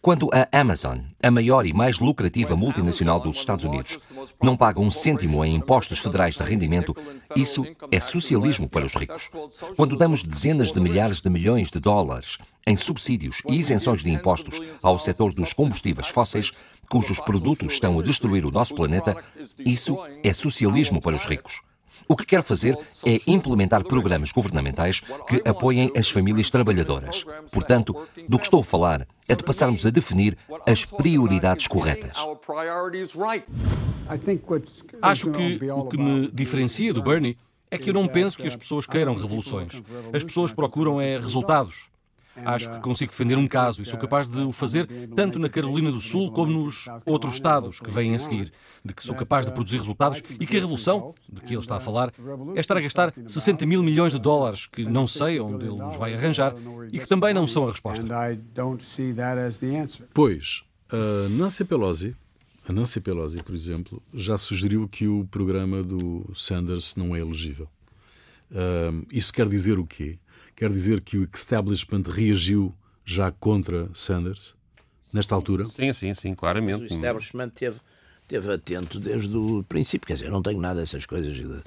Quando 0.00 0.30
a 0.32 0.48
Amazon, 0.58 0.98
a 1.22 1.30
maior 1.30 1.66
e 1.66 1.72
mais 1.72 1.98
lucrativa 1.98 2.56
multinacional 2.56 3.20
dos 3.20 3.38
Estados 3.38 3.64
Unidos, 3.64 3.98
não 4.42 4.56
paga 4.56 4.80
um 4.80 4.90
cêntimo 4.90 5.44
em 5.44 5.54
impostos 5.54 5.98
federais 5.98 6.36
de 6.36 6.42
rendimento, 6.42 6.96
isso 7.36 7.64
é 7.90 8.00
socialismo 8.00 8.68
para 8.68 8.86
os 8.86 8.94
ricos. 8.94 9.30
Quando 9.76 9.96
damos 9.96 10.22
dezenas 10.22 10.72
de 10.72 10.80
milhares 10.80 11.20
de 11.20 11.28
milhões 11.28 11.70
de 11.70 11.80
dólares 11.80 12.38
em 12.68 12.76
subsídios 12.76 13.40
e 13.48 13.56
isenções 13.56 14.02
de 14.04 14.10
impostos 14.10 14.60
ao 14.82 14.98
setor 14.98 15.32
dos 15.32 15.52
combustíveis 15.52 16.08
fósseis, 16.08 16.52
cujos 16.88 17.18
produtos 17.18 17.72
estão 17.72 17.98
a 17.98 18.02
destruir 18.02 18.44
o 18.44 18.50
nosso 18.50 18.74
planeta, 18.74 19.16
isso 19.58 19.98
é 20.22 20.32
socialismo 20.34 21.00
para 21.00 21.16
os 21.16 21.24
ricos. 21.24 21.62
O 22.06 22.16
que 22.16 22.24
quero 22.24 22.42
fazer 22.42 22.78
é 23.04 23.20
implementar 23.26 23.84
programas 23.84 24.32
governamentais 24.32 25.00
que 25.28 25.42
apoiem 25.46 25.90
as 25.96 26.08
famílias 26.08 26.50
trabalhadoras. 26.50 27.24
Portanto, 27.52 27.94
do 28.26 28.38
que 28.38 28.44
estou 28.44 28.60
a 28.60 28.64
falar 28.64 29.06
é 29.26 29.34
de 29.34 29.44
passarmos 29.44 29.84
a 29.84 29.90
definir 29.90 30.36
as 30.66 30.84
prioridades 30.84 31.66
corretas. 31.66 32.16
Acho 35.02 35.30
que 35.30 35.70
o 35.70 35.84
que 35.84 35.98
me 35.98 36.30
diferencia 36.30 36.94
do 36.94 37.02
Bernie 37.02 37.36
é 37.70 37.76
que 37.76 37.90
eu 37.90 37.94
não 37.94 38.08
penso 38.08 38.38
que 38.38 38.46
as 38.48 38.56
pessoas 38.56 38.86
queiram 38.86 39.14
revoluções. 39.14 39.82
As 40.12 40.24
pessoas 40.24 40.52
procuram 40.52 40.98
é 40.98 41.18
resultados. 41.18 41.90
Acho 42.44 42.70
que 42.70 42.80
consigo 42.80 43.10
defender 43.10 43.36
um 43.36 43.46
caso 43.46 43.82
e 43.82 43.84
sou 43.84 43.98
capaz 43.98 44.28
de 44.28 44.40
o 44.40 44.52
fazer 44.52 44.86
tanto 45.14 45.38
na 45.38 45.48
Carolina 45.48 45.90
do 45.90 46.00
Sul 46.00 46.32
como 46.32 46.52
nos 46.52 46.86
outros 47.04 47.34
estados 47.34 47.80
que 47.80 47.90
vêm 47.90 48.14
a 48.14 48.18
seguir, 48.18 48.52
de 48.84 48.94
que 48.94 49.02
sou 49.02 49.14
capaz 49.14 49.46
de 49.46 49.52
produzir 49.52 49.78
resultados 49.78 50.22
e 50.38 50.46
que 50.46 50.56
a 50.56 50.60
revolução, 50.60 51.14
de 51.30 51.40
que 51.40 51.54
ele 51.54 51.60
está 51.60 51.76
a 51.76 51.80
falar, 51.80 52.12
é 52.54 52.60
estar 52.60 52.76
a 52.76 52.80
gastar 52.80 53.12
60 53.26 53.66
mil 53.66 53.82
milhões 53.82 54.12
de 54.12 54.18
dólares 54.18 54.66
que 54.66 54.84
não 54.84 55.06
sei 55.06 55.40
onde 55.40 55.66
ele 55.66 55.76
nos 55.76 55.96
vai 55.96 56.14
arranjar 56.14 56.54
e 56.92 56.98
que 56.98 57.06
também 57.06 57.34
não 57.34 57.46
são 57.46 57.64
a 57.64 57.70
resposta. 57.70 58.04
Pois, 60.14 60.64
a 60.90 61.28
Nancy 61.28 61.64
Pelosi, 61.64 62.16
a 62.68 62.72
Nancy 62.72 63.00
Pelosi, 63.00 63.42
por 63.42 63.54
exemplo, 63.54 64.02
já 64.12 64.36
sugeriu 64.36 64.88
que 64.88 65.06
o 65.06 65.26
programa 65.26 65.82
do 65.82 66.30
Sanders 66.34 66.94
não 66.96 67.14
é 67.16 67.20
elegível. 67.20 67.68
Uh, 68.50 69.06
isso 69.12 69.32
quer 69.32 69.48
dizer 69.48 69.78
o 69.78 69.86
quê? 69.86 70.18
Quer 70.58 70.72
dizer 70.72 71.02
que 71.02 71.16
o 71.16 71.28
establishment 71.32 72.02
reagiu 72.08 72.74
já 73.04 73.30
contra 73.30 73.88
Sanders, 73.94 74.56
nesta 75.14 75.32
altura? 75.32 75.64
Sim, 75.66 75.92
sim, 75.92 76.12
sim, 76.14 76.34
claramente. 76.34 76.82
O 76.82 76.86
establishment 76.86 77.50
teve, 77.50 77.78
teve 78.26 78.52
atento 78.52 78.98
desde 78.98 79.36
o 79.36 79.62
princípio, 79.62 80.04
quer 80.04 80.14
dizer, 80.14 80.32
não 80.32 80.42
tenho 80.42 80.60
nada 80.60 80.80
dessas 80.80 81.06
coisas, 81.06 81.36
de, 81.36 81.62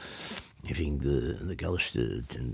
enfim, 0.70 0.98
de, 0.98 1.36
daquelas 1.46 1.94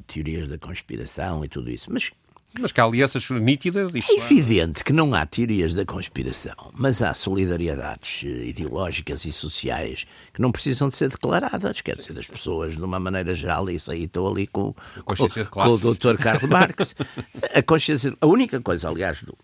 teorias 0.06 0.47
da 0.47 0.60
conspiração 0.60 1.43
e 1.43 1.50
tudo 1.50 1.71
isso, 1.71 1.91
mas 1.91 2.12
mas 2.60 2.72
que 2.72 2.82
há 2.82 2.84
alianças 2.84 3.30
nítidas. 3.30 3.92
É 3.94 4.14
evidente 4.18 4.84
que 4.84 4.94
não 4.94 5.14
há 5.14 5.26
teorias 5.26 5.74
da 5.74 5.86
conspiração, 5.86 6.72
mas 6.74 7.02
há 7.02 7.14
solidariedades 7.14 8.24
eh, 8.24 8.48
ideológicas 8.48 9.26
e 9.26 9.32
sociais 9.32 10.06
que 10.34 10.42
não 10.42 10.52
precisam 10.52 10.90
de 10.90 10.96
ser 10.96 11.10
declaradas. 11.10 11.82
Quer 11.82 11.98
dizer, 11.98 12.18
as 12.18 12.28
pessoas, 12.28 12.76
de 12.76 12.84
uma 12.84 13.00
maneira 13.00 13.36
geral, 13.36 13.70
isso 13.70 13.92
aí 13.92 14.04
estou 14.04 14.32
ali 14.32 14.48
com, 14.48 14.74
com, 15.06 15.16
com 15.50 15.70
o 15.70 15.78
Dr. 15.78 16.18
Karl 16.18 16.48
Marx. 16.48 16.96
a 17.54 17.62
consciência, 17.62 18.14
a 18.20 18.26
única 18.26 18.60
coisa, 18.62 18.90
aliás, 18.90 19.22
do, 19.24 19.38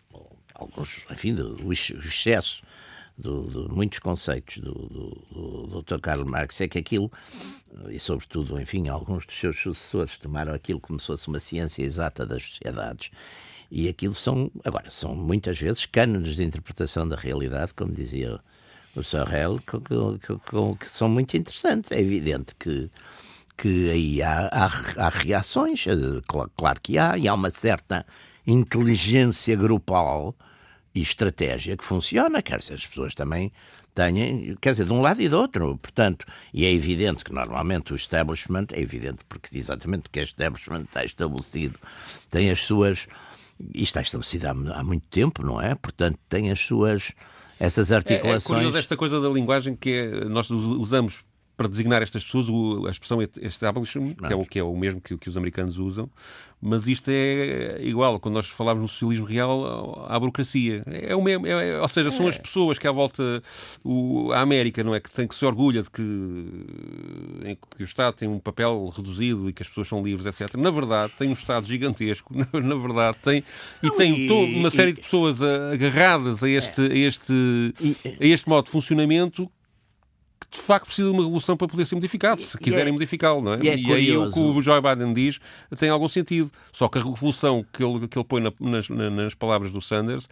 alguns, 0.56 1.02
enfim, 1.12 1.34
do, 1.34 1.56
do 1.56 1.72
excesso 1.72 2.64
de 3.18 3.30
muitos 3.70 4.00
conceitos 4.00 4.58
do, 4.58 4.74
do, 4.74 5.68
do 5.68 5.82
Dr. 5.82 6.00
Karl 6.00 6.26
Marx 6.26 6.60
é 6.62 6.68
que 6.68 6.80
aquilo, 6.80 7.12
e 7.90 8.00
sobretudo, 8.00 8.60
enfim, 8.60 8.88
alguns 8.88 9.26
dos 9.26 9.36
seus 9.36 9.60
sucessores 9.60 10.18
tomaram 10.18 10.54
aquilo 10.54 10.80
como 10.80 11.00
se 11.00 11.08
fosse 11.08 11.28
uma 11.28 11.40
ciência 11.40 11.84
exata 11.84 12.26
das 12.26 12.44
sociedades. 12.44 13.12
E 13.70 13.88
aquilo 13.88 14.16
são, 14.16 14.52
agora, 14.64 14.90
são 14.92 15.16
muitas 15.16 15.60
vezes 15.60 15.86
cânones 15.86 16.36
de 16.36 16.44
interpretação 16.44 17.08
da 17.08 17.16
realidade, 17.16 17.74
como 17.74 17.92
dizia 17.92 18.40
o 18.96 19.04
Sorrel, 19.04 19.60
que, 19.60 19.80
que, 19.80 20.76
que, 20.78 20.92
são 20.92 21.10
muito 21.10 21.36
interessantes. 21.36 21.92
É 21.92 22.00
evidente 22.00 22.56
que 22.56 22.90
que 23.56 23.90
aí 23.92 24.22
há, 24.22 24.48
há, 24.48 24.66
há, 24.98 25.10
reações, 25.10 25.86
claro, 26.28 26.52
claro 26.58 26.82
que 26.82 26.98
há, 26.98 27.18
e 27.18 27.28
há 27.28 27.34
uma 27.36 27.52
certa 27.52 28.04
inteligência 28.46 29.56
grupal 29.56 30.36
e 30.94 31.02
estratégia 31.02 31.76
que 31.76 31.84
funciona, 31.84 32.42
quer 32.42 32.60
dizer, 32.60 32.76
as 32.76 32.86
pessoas 32.86 33.14
também 33.14 33.52
têm, 33.96 34.56
quer 34.62 34.72
dizer, 34.72 34.86
de 34.86 34.94
um 34.94 35.02
lado 35.02 35.22
e 35.22 35.30
do 35.30 35.38
outro, 35.38 35.78
portanto, 35.78 36.26
e 36.54 36.66
é 36.66 36.72
evidente 36.72 37.24
que 37.24 37.34
normalmente 37.34 37.94
o 37.94 37.96
establishment, 37.96 38.68
é 38.74 38.80
evidente 38.80 39.20
porque 39.28 39.58
exatamente 39.58 40.10
que 40.10 40.20
o 40.20 40.24
establishment 40.24 40.84
está 40.84 41.04
estabelecido, 41.04 41.80
tem 42.30 42.50
as 42.52 42.60
suas, 42.60 43.08
e 43.74 43.84
está 43.84 44.02
estabelecido 44.02 44.48
há, 44.48 44.80
há 44.80 44.84
muito 44.84 45.08
tempo, 45.08 45.44
não 45.44 45.62
é? 45.62 45.76
Portanto, 45.76 46.20
tem 46.30 46.52
as 46.52 46.60
suas, 46.60 47.12
essas 47.60 47.92
articulações... 47.92 48.44
É, 48.44 48.54
é 48.54 48.56
curioso 48.56 48.78
esta 48.78 48.98
coisa 48.98 49.22
da 49.22 49.30
linguagem 49.30 49.76
que 49.76 49.92
é, 49.92 50.26
nós 50.26 50.50
usamos 50.50 51.24
para 51.64 51.70
designar 51.70 52.04
estas 52.04 52.26
pessoas, 52.26 52.48
a 52.86 52.92
expressão 52.92 53.20
establishment, 53.42 54.16
que 54.16 54.34
é 54.34 54.36
o 54.36 54.46
que 54.46 54.60
é 54.60 54.64
o 54.64 54.76
mesmo 54.76 55.00
que, 55.00 55.18
que 55.18 55.30
os 55.30 55.38
americanos 55.38 55.78
usam, 55.78 56.10
mas 56.62 56.88
isto 56.88 57.10
é 57.10 57.78
igual, 57.82 58.20
quando 58.20 58.36
nós 58.36 58.48
falamos 58.48 58.82
no 58.82 58.88
socialismo 58.88 59.26
real, 59.26 60.06
à 60.10 60.20
burocracia. 60.20 60.84
É 60.88 61.16
o 61.16 61.22
mesmo, 61.22 61.46
é, 61.48 61.80
ou 61.80 61.88
seja, 61.88 62.12
são 62.12 62.28
as 62.28 62.36
é. 62.36 62.40
pessoas 62.40 62.78
que 62.78 62.88
à 62.88 62.92
volta, 62.92 63.44
o, 63.84 64.32
a 64.32 64.40
América, 64.40 64.84
não 64.84 64.94
é? 64.94 65.00
Que 65.00 65.10
tem 65.10 65.28
que 65.28 65.36
se 65.36 65.46
orgulha 65.46 65.84
de 65.84 65.90
que, 65.90 66.02
em, 67.46 67.56
que 67.56 67.82
o 67.82 67.86
Estado 67.86 68.16
tem 68.16 68.28
um 68.28 68.40
papel 68.40 68.92
reduzido 68.96 69.50
e 69.50 69.54
que 69.54 69.62
as 69.62 69.68
pessoas 69.70 69.88
são 69.88 70.02
livres, 70.02 70.26
etc. 70.26 70.56
Na 70.56 70.72
verdade, 70.72 71.14
tem 71.18 71.30
um 71.30 71.34
Estado 71.34 71.68
gigantesco, 71.68 72.34
na, 72.36 72.48
na 72.62 72.76
verdade, 72.76 73.18
tem, 73.22 73.44
e 73.82 73.88
não, 73.88 73.98
tem 73.98 74.26
e, 74.26 74.28
toda 74.28 74.52
uma 74.58 74.70
série 74.70 74.92
e, 74.92 74.94
de 74.94 75.02
pessoas 75.02 75.42
agarradas 75.42 76.44
a 76.44 76.50
este, 76.50 76.82
a 76.82 76.96
este, 76.96 77.34
a 78.22 78.26
este 78.26 78.50
modo 78.50 78.66
de 78.66 78.72
funcionamento 78.72 79.50
de 80.50 80.60
facto 80.60 80.86
precisa 80.86 81.10
de 81.10 81.14
uma 81.14 81.24
revolução 81.24 81.58
para 81.58 81.68
poder 81.68 81.86
ser 81.86 81.96
modificado, 81.96 82.42
se 82.42 82.58
quiserem 82.58 82.90
é, 82.90 82.92
modificá-lo, 82.92 83.42
não 83.42 83.54
é? 83.54 83.60
E, 83.62 83.70
é 83.70 83.78
e 83.78 83.94
aí 83.94 84.18
o 84.18 84.32
que 84.32 84.40
o 84.40 84.62
Joe 84.62 84.82
Biden 84.82 85.14
diz 85.14 85.40
tem 85.78 85.90
algum 85.90 86.08
sentido. 86.08 86.52
Só 86.72 86.88
que 86.88 86.98
a 86.98 87.02
revolução 87.04 87.66
que 87.72 87.84
ele, 87.84 88.08
que 88.08 88.18
ele 88.18 88.26
põe 88.26 88.42
na, 88.42 88.52
nas, 88.60 88.90
nas 88.90 89.34
palavras 89.34 89.72
do 89.72 89.82
Sanders 89.82 90.28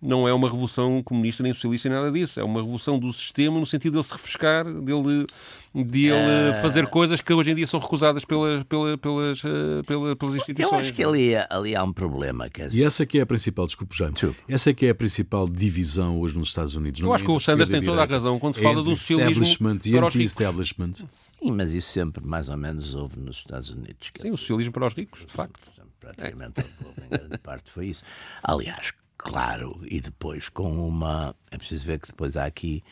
não 0.00 0.28
é 0.28 0.32
uma 0.32 0.48
revolução 0.48 1.02
comunista 1.02 1.42
nem 1.42 1.52
socialista 1.52 1.88
nem 1.88 1.98
nada 1.98 2.12
disso. 2.12 2.38
É 2.38 2.44
uma 2.44 2.60
revolução 2.60 2.98
do 2.98 3.12
sistema 3.12 3.58
no 3.58 3.66
sentido 3.66 3.92
de 3.92 3.98
ele 3.98 4.04
se 4.04 4.12
refrescar, 4.12 4.64
dele, 4.64 5.26
de 5.74 6.06
ele 6.06 6.12
uh... 6.12 6.62
fazer 6.62 6.86
coisas 6.86 7.20
que 7.20 7.32
hoje 7.32 7.50
em 7.50 7.54
dia 7.54 7.66
são 7.66 7.80
recusadas 7.80 8.24
pelas, 8.24 8.62
pelas, 8.64 8.96
pelas, 8.96 9.42
eh, 9.44 9.82
pelas, 9.86 10.14
pelas 10.14 10.34
instituições. 10.34 10.72
Eu 10.72 10.78
acho 10.78 10.92
que 10.92 11.02
ali, 11.02 11.34
ali 11.48 11.74
há 11.74 11.82
um 11.82 11.92
problema. 11.92 12.48
Quer 12.50 12.68
dizer... 12.68 12.78
E 12.78 12.84
essa 12.84 13.06
que 13.06 13.18
é 13.18 13.22
a 13.22 13.26
principal, 13.26 13.66
desculpe, 13.66 13.96
Jaime, 13.96 14.14
essa 14.48 14.72
que 14.74 14.86
é 14.86 14.90
a 14.90 14.94
principal 14.94 15.48
divisão 15.48 16.20
hoje 16.20 16.36
nos 16.38 16.48
Estados 16.48 16.76
Unidos. 16.76 17.00
Eu 17.00 17.12
acho 17.12 17.24
que 17.24 17.30
o 17.30 17.40
Sanders 17.40 17.70
tem 17.70 17.82
toda 17.82 18.02
a 18.02 18.06
razão 18.06 18.38
quando 18.38 18.60
fala 18.60 18.82
do 18.82 18.96
socialismo 18.96 19.78
e 19.84 19.96
anti-establishment. 19.96 20.92
Sim, 20.92 21.52
mas 21.52 21.72
isso 21.72 21.88
sempre 21.88 22.24
mais 22.24 22.48
ou 22.48 22.56
menos 22.56 22.94
houve 22.94 23.18
nos 23.18 23.38
Estados 23.38 23.70
Unidos. 23.70 24.10
Sim, 24.20 24.30
o 24.30 24.36
socialismo 24.36 24.72
para 24.72 24.86
os 24.86 24.94
ricos, 24.94 25.24
de 25.24 25.32
facto. 25.32 25.76
Praticamente, 25.98 26.60
é. 26.60 27.04
em 27.04 27.08
grande 27.08 27.38
parte 27.38 27.70
foi 27.72 27.86
isso. 27.86 28.04
Aliás, 28.42 28.92
Claro, 29.18 29.80
e 29.84 30.00
depois 30.00 30.48
com 30.48 30.86
uma. 30.86 31.34
É 31.50 31.58
preciso 31.58 31.86
ver 31.86 31.98
que 31.98 32.08
depois 32.08 32.36
há 32.36 32.44
aqui, 32.44 32.84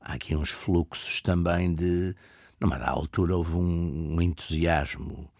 há 0.00 0.14
aqui 0.14 0.34
uns 0.36 0.50
fluxos 0.50 1.20
também 1.20 1.74
de. 1.74 2.14
Numa 2.58 2.78
da 2.78 2.88
altura 2.88 3.36
houve 3.36 3.54
um, 3.54 4.14
um 4.14 4.22
entusiasmo 4.22 5.30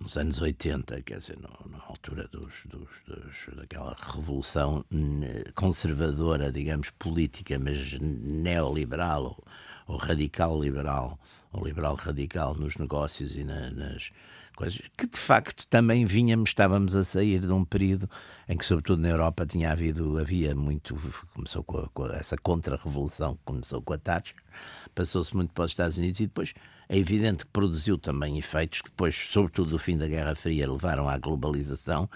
nos 0.00 0.16
anos 0.16 0.40
80, 0.40 1.02
quer 1.02 1.18
dizer, 1.18 1.36
no, 1.38 1.70
na 1.70 1.82
altura 1.84 2.28
dos, 2.28 2.64
dos, 2.66 2.88
dos, 3.06 3.56
daquela 3.56 3.96
revolução 3.98 4.84
conservadora, 5.54 6.52
digamos, 6.52 6.90
política, 6.90 7.58
mas 7.58 7.98
neoliberal 8.00 9.24
ou, 9.24 9.44
ou 9.86 9.96
radical 9.96 10.60
liberal, 10.60 11.18
ou 11.52 11.66
liberal 11.66 11.96
radical 11.96 12.54
nos 12.54 12.76
negócios 12.76 13.36
e 13.36 13.44
na, 13.44 13.70
nas 13.70 14.10
coisas, 14.58 14.80
que 14.96 15.06
de 15.06 15.16
facto 15.16 15.64
também 15.68 16.04
vínhamos, 16.04 16.50
estávamos 16.50 16.96
a 16.96 17.04
sair 17.04 17.38
de 17.38 17.52
um 17.52 17.64
período 17.64 18.10
em 18.48 18.58
que, 18.58 18.66
sobretudo 18.66 19.00
na 19.00 19.08
Europa, 19.08 19.46
tinha 19.46 19.70
havido, 19.70 20.18
havia 20.18 20.52
muito, 20.52 20.96
começou 21.32 21.62
com, 21.62 21.78
a, 21.78 21.88
com 21.90 22.06
essa 22.08 22.36
contra-revolução, 22.36 23.38
começou 23.44 23.80
com 23.80 23.92
a 23.92 23.98
Thatcher, 23.98 24.34
passou-se 24.96 25.34
muito 25.36 25.54
para 25.54 25.64
os 25.64 25.70
Estados 25.70 25.96
Unidos 25.96 26.18
e 26.18 26.26
depois 26.26 26.54
é 26.88 26.98
evidente 26.98 27.44
que 27.44 27.52
produziu 27.52 27.96
também 27.96 28.36
efeitos 28.36 28.82
que 28.82 28.90
depois, 28.90 29.14
sobretudo 29.14 29.70
do 29.70 29.78
fim 29.78 29.96
da 29.96 30.08
Guerra 30.08 30.34
Fria, 30.34 30.68
levaram 30.68 31.08
à 31.08 31.16
globalização 31.16 32.10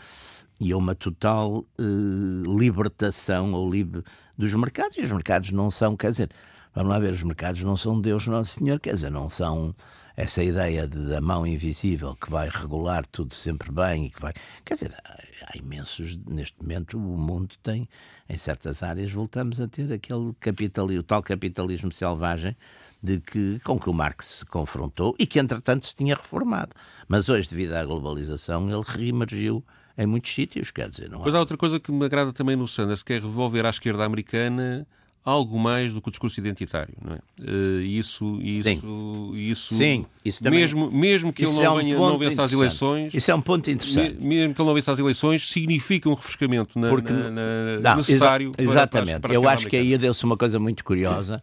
e 0.59 0.73
a 0.73 0.77
uma 0.77 0.97
total 0.97 1.65
uh, 1.79 2.59
libertação 2.59 3.53
ou 3.53 3.71
lib 3.71 4.03
dos 4.37 4.53
mercados. 4.55 4.97
E 4.97 5.03
os 5.03 5.11
mercados 5.13 5.53
não 5.53 5.71
são, 5.71 5.97
quer 5.97 6.11
dizer, 6.11 6.31
vamos 6.75 6.91
lá 6.91 6.99
ver, 6.99 7.13
os 7.13 7.23
mercados 7.23 7.63
não 7.63 7.77
são 7.77 8.01
Deus 8.01 8.27
Nosso 8.27 8.59
Senhor, 8.59 8.81
quer 8.81 8.95
dizer, 8.95 9.13
não 9.13 9.31
são 9.31 9.73
essa 10.17 10.43
ideia 10.43 10.87
de, 10.87 11.09
da 11.09 11.21
mão 11.21 11.47
invisível 11.47 12.15
que 12.15 12.31
vai 12.31 12.49
regular 12.49 13.07
tudo 13.07 13.35
sempre 13.35 13.71
bem 13.71 14.07
e 14.07 14.11
que 14.11 14.21
vai. 14.21 14.33
Quer 14.65 14.75
dizer, 14.75 14.97
há 15.05 15.57
imensos. 15.57 16.19
Neste 16.27 16.61
momento, 16.61 16.97
o 16.97 17.01
mundo 17.19 17.55
tem, 17.63 17.89
em 18.29 18.37
certas 18.37 18.83
áreas, 18.83 19.11
voltamos 19.13 19.61
a 19.61 19.69
ter 19.69 19.93
aquele 19.93 20.33
capitalismo, 20.41 21.01
o 21.01 21.05
tal 21.05 21.23
capitalismo 21.23 21.93
selvagem 21.93 22.57
de 23.03 23.21
que, 23.21 23.59
com 23.65 23.79
que 23.79 23.91
o 23.91 23.93
Marx 23.93 24.27
se 24.27 24.47
confrontou 24.47 25.15
e 25.19 25.27
que, 25.27 25.39
entretanto, 25.39 25.87
se 25.87 25.95
tinha 25.95 26.15
reformado. 26.15 26.73
Mas 27.09 27.29
hoje, 27.29 27.49
devido 27.49 27.75
à 27.75 27.85
globalização, 27.85 28.71
ele 28.71 28.85
reemergiu 28.87 29.65
em 29.99 30.07
muitos 30.07 30.33
sítios, 30.33 30.71
quer 30.71 30.89
dizer, 30.89 31.11
não. 31.11 31.21
Pois 31.21 31.35
há 31.35 31.41
outra 31.41 31.57
coisa 31.57 31.79
que 31.79 31.93
me 31.93 32.05
agrada 32.05 32.33
também 32.33 32.57
no 32.57 32.67
Sanders, 32.67 33.03
que 33.03 33.13
é 33.13 33.19
revolver 33.19 33.67
à 33.67 33.71
esquerda 33.71 34.05
americana 34.05 34.87
algo 35.25 35.59
mais 35.59 35.93
do 35.93 36.03
que 36.03 36.09
o 36.09 36.11
discurso 36.11 36.39
identitário, 36.41 36.95
não 37.01 37.15
é? 37.15 37.19
Uh, 37.41 37.81
isso, 37.83 38.41
isso, 38.43 38.65
Sim. 38.65 39.33
isso, 39.35 39.75
Sim, 39.75 40.07
isso 40.25 40.43
também, 40.43 40.61
mesmo, 40.61 40.91
mesmo 40.91 41.33
que 41.33 41.45
ele 41.45 41.53
não, 41.53 41.63
é 41.63 41.71
um 41.71 41.77
venha, 41.77 41.97
não 41.97 42.19
vença 42.19 42.43
as 42.43 42.53
eleições, 42.53 43.15
isso 43.15 43.31
é 43.31 43.35
um 43.35 43.41
ponto 43.41 43.71
interessante. 43.71 44.17
Mesmo 44.21 44.55
que 44.55 44.61
ele 44.61 44.69
não 44.69 44.75
vença 44.75 44.93
as 44.93 44.99
eleições, 44.99 45.49
significa 45.49 46.09
um 46.09 46.15
refrescamento 46.15 46.79
na, 46.79 46.89
Porque, 46.89 47.13
na, 47.13 47.31
na, 47.31 47.81
não, 47.81 47.97
necessário. 47.97 48.53
Exa 48.59 48.71
exatamente. 48.71 49.21
Para, 49.21 49.29
para 49.29 49.35
Eu 49.35 49.49
acho 49.49 49.69
que 49.69 49.77
aí 49.77 49.97
deu-se 49.97 50.25
uma 50.25 50.37
coisa 50.37 50.59
muito 50.59 50.85
curiosa, 50.85 51.43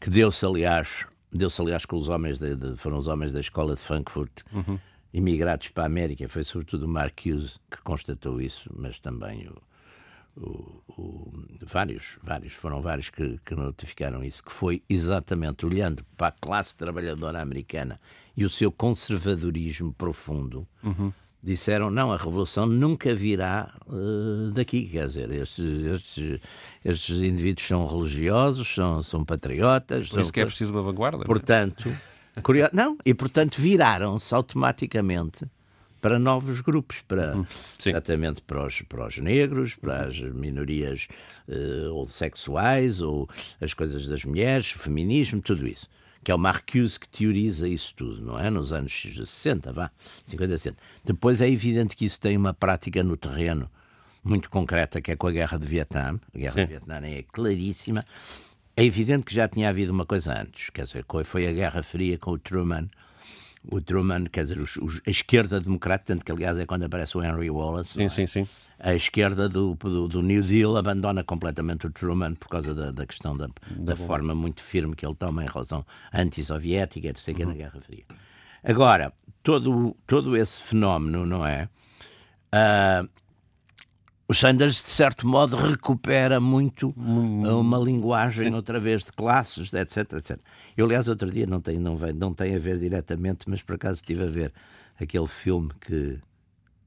que 0.00 0.10
deu-se 0.10 0.44
aliás, 0.44 0.88
deu-se 1.30 1.60
aliás 1.60 1.84
com 1.84 1.96
os 1.96 2.08
homens 2.08 2.38
de, 2.38 2.56
de, 2.56 2.76
foram 2.76 2.98
os 2.98 3.06
homens 3.06 3.32
da 3.32 3.40
escola 3.40 3.74
de 3.74 3.80
Frankfurt. 3.80 4.42
Uhum. 4.52 4.78
Imigrados 5.14 5.68
para 5.68 5.82
a 5.84 5.86
América, 5.86 6.26
foi 6.26 6.42
sobretudo 6.42 6.86
o 6.86 6.88
Mark 6.88 7.20
Hughes 7.26 7.60
que 7.70 7.80
constatou 7.82 8.40
isso, 8.40 8.70
mas 8.74 8.98
também 8.98 9.46
o, 9.46 9.54
o, 10.36 10.82
o, 10.88 11.32
vários, 11.60 12.18
vários, 12.22 12.54
foram 12.54 12.80
vários 12.80 13.10
que, 13.10 13.38
que, 13.44 13.54
notificaram 13.54 14.24
isso, 14.24 14.42
que 14.42 14.52
foi 14.52 14.82
exatamente 14.88 15.66
olhando 15.66 16.04
para 16.16 16.28
a 16.28 16.32
classe 16.32 16.76
trabalhadora 16.76 17.40
americana 17.40 18.00
e 18.36 18.44
o 18.44 18.48
seu 18.48 18.72
conservadorismo 18.72 19.92
profundo, 19.92 20.66
uhum. 20.82 21.12
disseram, 21.42 21.90
não, 21.90 22.12
a 22.12 22.16
revolução 22.16 22.66
nunca 22.66 23.14
virá 23.14 23.74
uh, 23.86 24.50
daqui, 24.52 24.88
quer 24.88 25.06
dizer, 25.06 25.30
estes, 25.30 25.84
estes, 25.84 26.40
estes, 26.84 27.16
indivíduos 27.18 27.66
são 27.66 27.86
religiosos, 27.86 28.74
são, 28.74 29.02
são 29.02 29.24
patriotas. 29.24 30.08
Por 30.08 30.20
isso 30.20 30.32
que 30.32 30.40
é 30.40 30.46
preciso 30.46 30.72
uma 30.72 30.82
vanguarda. 30.82 31.24
Portanto, 31.24 31.88
não, 31.88 31.96
é? 32.36 32.40
curioso, 32.40 32.70
não 32.72 32.96
e 33.04 33.12
portanto 33.12 33.60
viraram-se 33.60 34.34
automaticamente 34.34 35.46
para 36.02 36.18
novos 36.18 36.60
grupos, 36.60 37.00
para, 37.06 37.36
Hum, 37.36 37.46
exatamente 37.86 38.42
para 38.42 38.66
os, 38.66 38.82
para 38.82 39.06
os 39.06 39.16
negros, 39.18 39.76
para 39.76 40.06
as 40.06 40.18
minorias 40.18 41.06
uh, 41.48 41.94
ou 41.94 42.06
sexuais, 42.06 43.00
ou 43.00 43.28
as 43.60 43.72
coisas 43.72 44.08
das 44.08 44.24
mulheres, 44.24 44.74
o 44.74 44.78
feminismo, 44.80 45.40
tudo 45.40 45.66
isso. 45.66 45.88
Que 46.24 46.30
é 46.30 46.34
o 46.34 46.38
Marcuse 46.38 46.98
que 46.98 47.08
teoriza 47.08 47.68
isso 47.68 47.94
tudo, 47.96 48.20
não 48.20 48.38
é? 48.38 48.50
Nos 48.50 48.72
anos 48.72 48.92
60, 49.16 49.72
vá, 49.72 49.90
50, 50.26 50.58
60. 50.58 50.78
Depois 51.04 51.40
é 51.40 51.48
evidente 51.48 51.96
que 51.96 52.04
isso 52.04 52.20
tem 52.20 52.36
uma 52.36 52.52
prática 52.52 53.02
no 53.02 53.16
terreno 53.16 53.70
muito 54.22 54.50
concreta, 54.50 55.00
que 55.00 55.12
é 55.12 55.16
com 55.16 55.28
a 55.28 55.32
Guerra 55.32 55.58
de 55.58 55.66
Vietnã. 55.66 56.20
A 56.34 56.38
Guerra 56.38 56.54
Sim. 56.54 56.60
de 56.60 56.66
Vietnã 56.66 57.00
é 57.04 57.22
claríssima. 57.22 58.04
É 58.76 58.84
evidente 58.84 59.24
que 59.24 59.34
já 59.34 59.46
tinha 59.48 59.68
havido 59.68 59.92
uma 59.92 60.06
coisa 60.06 60.40
antes, 60.40 60.70
quer 60.70 60.84
dizer, 60.84 61.04
foi 61.24 61.46
a 61.46 61.52
Guerra 61.52 61.82
Fria 61.82 62.16
com 62.18 62.30
o 62.32 62.38
Truman, 62.38 62.88
o 63.70 63.80
Truman, 63.80 64.24
quer 64.24 64.42
dizer, 64.42 64.58
os, 64.58 64.76
os, 64.76 65.00
a 65.06 65.10
esquerda 65.10 65.60
democrata, 65.60 66.04
tanto 66.06 66.24
que 66.24 66.32
aliás 66.32 66.58
é 66.58 66.66
quando 66.66 66.84
aparece 66.84 67.16
o 67.16 67.22
Henry 67.22 67.50
Wallace. 67.50 67.94
Sim, 67.94 68.04
é? 68.04 68.08
sim, 68.08 68.26
sim. 68.26 68.48
A 68.78 68.94
esquerda 68.94 69.48
do, 69.48 69.74
do, 69.74 70.08
do, 70.08 70.22
New 70.22 70.42
Deal 70.42 70.76
abandona 70.76 71.22
completamente 71.22 71.86
o 71.86 71.90
Truman 71.90 72.34
por 72.34 72.48
causa 72.48 72.74
da, 72.74 72.90
da 72.90 73.06
questão 73.06 73.36
da, 73.36 73.48
da 73.70 73.94
forma 73.94 74.34
muito 74.34 74.60
firme 74.60 74.96
que 74.96 75.06
ele 75.06 75.14
toma 75.14 75.44
em 75.44 75.48
relação 75.48 75.86
anti-soviética, 76.12 77.08
etc., 77.08 77.28
uhum. 77.28 77.46
na 77.46 77.54
Guerra 77.54 77.80
Fria. 77.80 78.04
Agora, 78.64 79.12
todo, 79.42 79.96
todo 80.06 80.36
esse 80.36 80.60
fenómeno, 80.60 81.24
não 81.24 81.46
é? 81.46 81.68
Uh, 82.52 83.08
o 84.28 84.34
Sanders, 84.34 84.76
de 84.82 84.90
certo 84.90 85.26
modo, 85.26 85.56
recupera 85.56 86.40
muito 86.40 86.94
Hum. 86.96 87.60
uma 87.60 87.78
linguagem, 87.78 88.54
outra 88.54 88.80
vez, 88.80 89.02
de 89.04 89.12
classes, 89.12 89.72
etc, 89.72 90.12
etc. 90.14 90.38
Eu, 90.76 90.86
aliás, 90.86 91.08
outro 91.08 91.30
dia, 91.30 91.46
não 91.46 91.60
tem, 91.60 91.78
não, 91.78 91.96
vem, 91.96 92.12
não 92.12 92.32
tem 92.32 92.54
a 92.54 92.58
ver 92.58 92.78
diretamente, 92.78 93.48
mas 93.48 93.60
por 93.62 93.74
acaso 93.74 93.96
estive 93.96 94.22
a 94.24 94.30
ver 94.30 94.52
aquele 94.98 95.26
filme 95.26 95.70
que, 95.80 96.18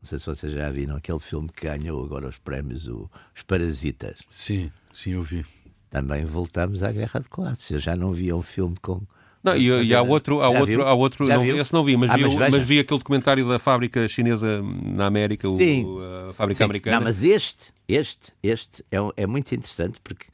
não 0.02 0.04
sei 0.04 0.18
se 0.18 0.26
vocês 0.26 0.54
já 0.54 0.70
viram, 0.72 0.96
aquele 0.96 1.20
filme 1.20 1.50
que 1.50 1.68
ganhou 1.68 2.04
agora 2.04 2.28
os 2.28 2.38
prémios, 2.38 2.88
o, 2.88 3.10
Os 3.36 3.44
Parasitas. 3.44 4.18
Sim, 4.28 4.72
sim, 4.94 5.12
eu 5.12 5.22
vi. 5.24 5.46
Também 5.90 6.26
voltamos 6.26 6.82
à 6.84 6.92
Guerra 6.92 7.20
de 7.20 7.30
Classes. 7.30 7.70
Eu 7.70 7.80
já 7.80 7.96
não 7.96 8.12
via 8.12 8.36
um 8.36 8.42
filme 8.42 8.76
com... 8.82 9.02
Não, 9.46 9.56
e, 9.56 9.68
e 9.86 9.94
há 9.94 10.02
outro, 10.02 10.42
há 10.42 10.50
outro, 10.50 10.66
viu? 10.66 10.82
há 10.82 10.94
outro 10.94 11.28
não, 11.28 11.46
esse 11.58 11.72
não 11.72 11.84
vi, 11.84 11.96
mas, 11.96 12.10
Ah, 12.10 12.18
vi, 12.18 12.24
mas 12.24 12.52
mas 12.52 12.68
vi 12.68 12.80
aquele 12.80 12.98
documentário 12.98 13.48
da 13.48 13.60
fábrica 13.60 14.08
chinesa 14.08 14.62
na 14.62 15.06
América, 15.06 15.48
Sim. 15.48 15.86
o, 15.86 16.00
a 16.30 16.34
fábrica 16.34 16.58
Sim. 16.58 16.64
americana. 16.64 16.98
Não, 16.98 17.04
mas 17.04 17.24
este, 17.24 17.72
este, 17.88 18.34
este 18.42 18.84
é, 18.92 18.98
é 19.16 19.28
muito 19.28 19.54
interessante 19.54 20.00
porque, 20.04 20.26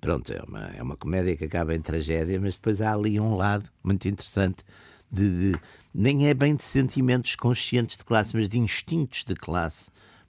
pronto, 0.00 0.32
é 0.32 0.42
uma, 0.46 0.70
é 0.76 0.82
uma 0.82 0.96
comédia 0.96 1.36
que 1.36 1.44
acaba 1.44 1.74
em 1.74 1.80
tragédia, 1.80 2.40
mas 2.40 2.54
depois 2.56 2.80
há 2.80 2.92
ali 2.92 3.20
um 3.20 3.36
lado 3.36 3.64
muito 3.84 4.08
interessante 4.08 4.64
de, 5.10 5.52
de- 5.52 5.58
nem 5.94 6.28
é 6.28 6.34
bem 6.34 6.54
de 6.56 6.64
sentimentos 6.64 7.36
conscientes 7.36 7.96
de 7.96 8.04
classe, 8.04 8.36
mas 8.36 8.48
de 8.48 8.58
instintos 8.58 9.24
de 9.24 9.34
classe 9.34 9.86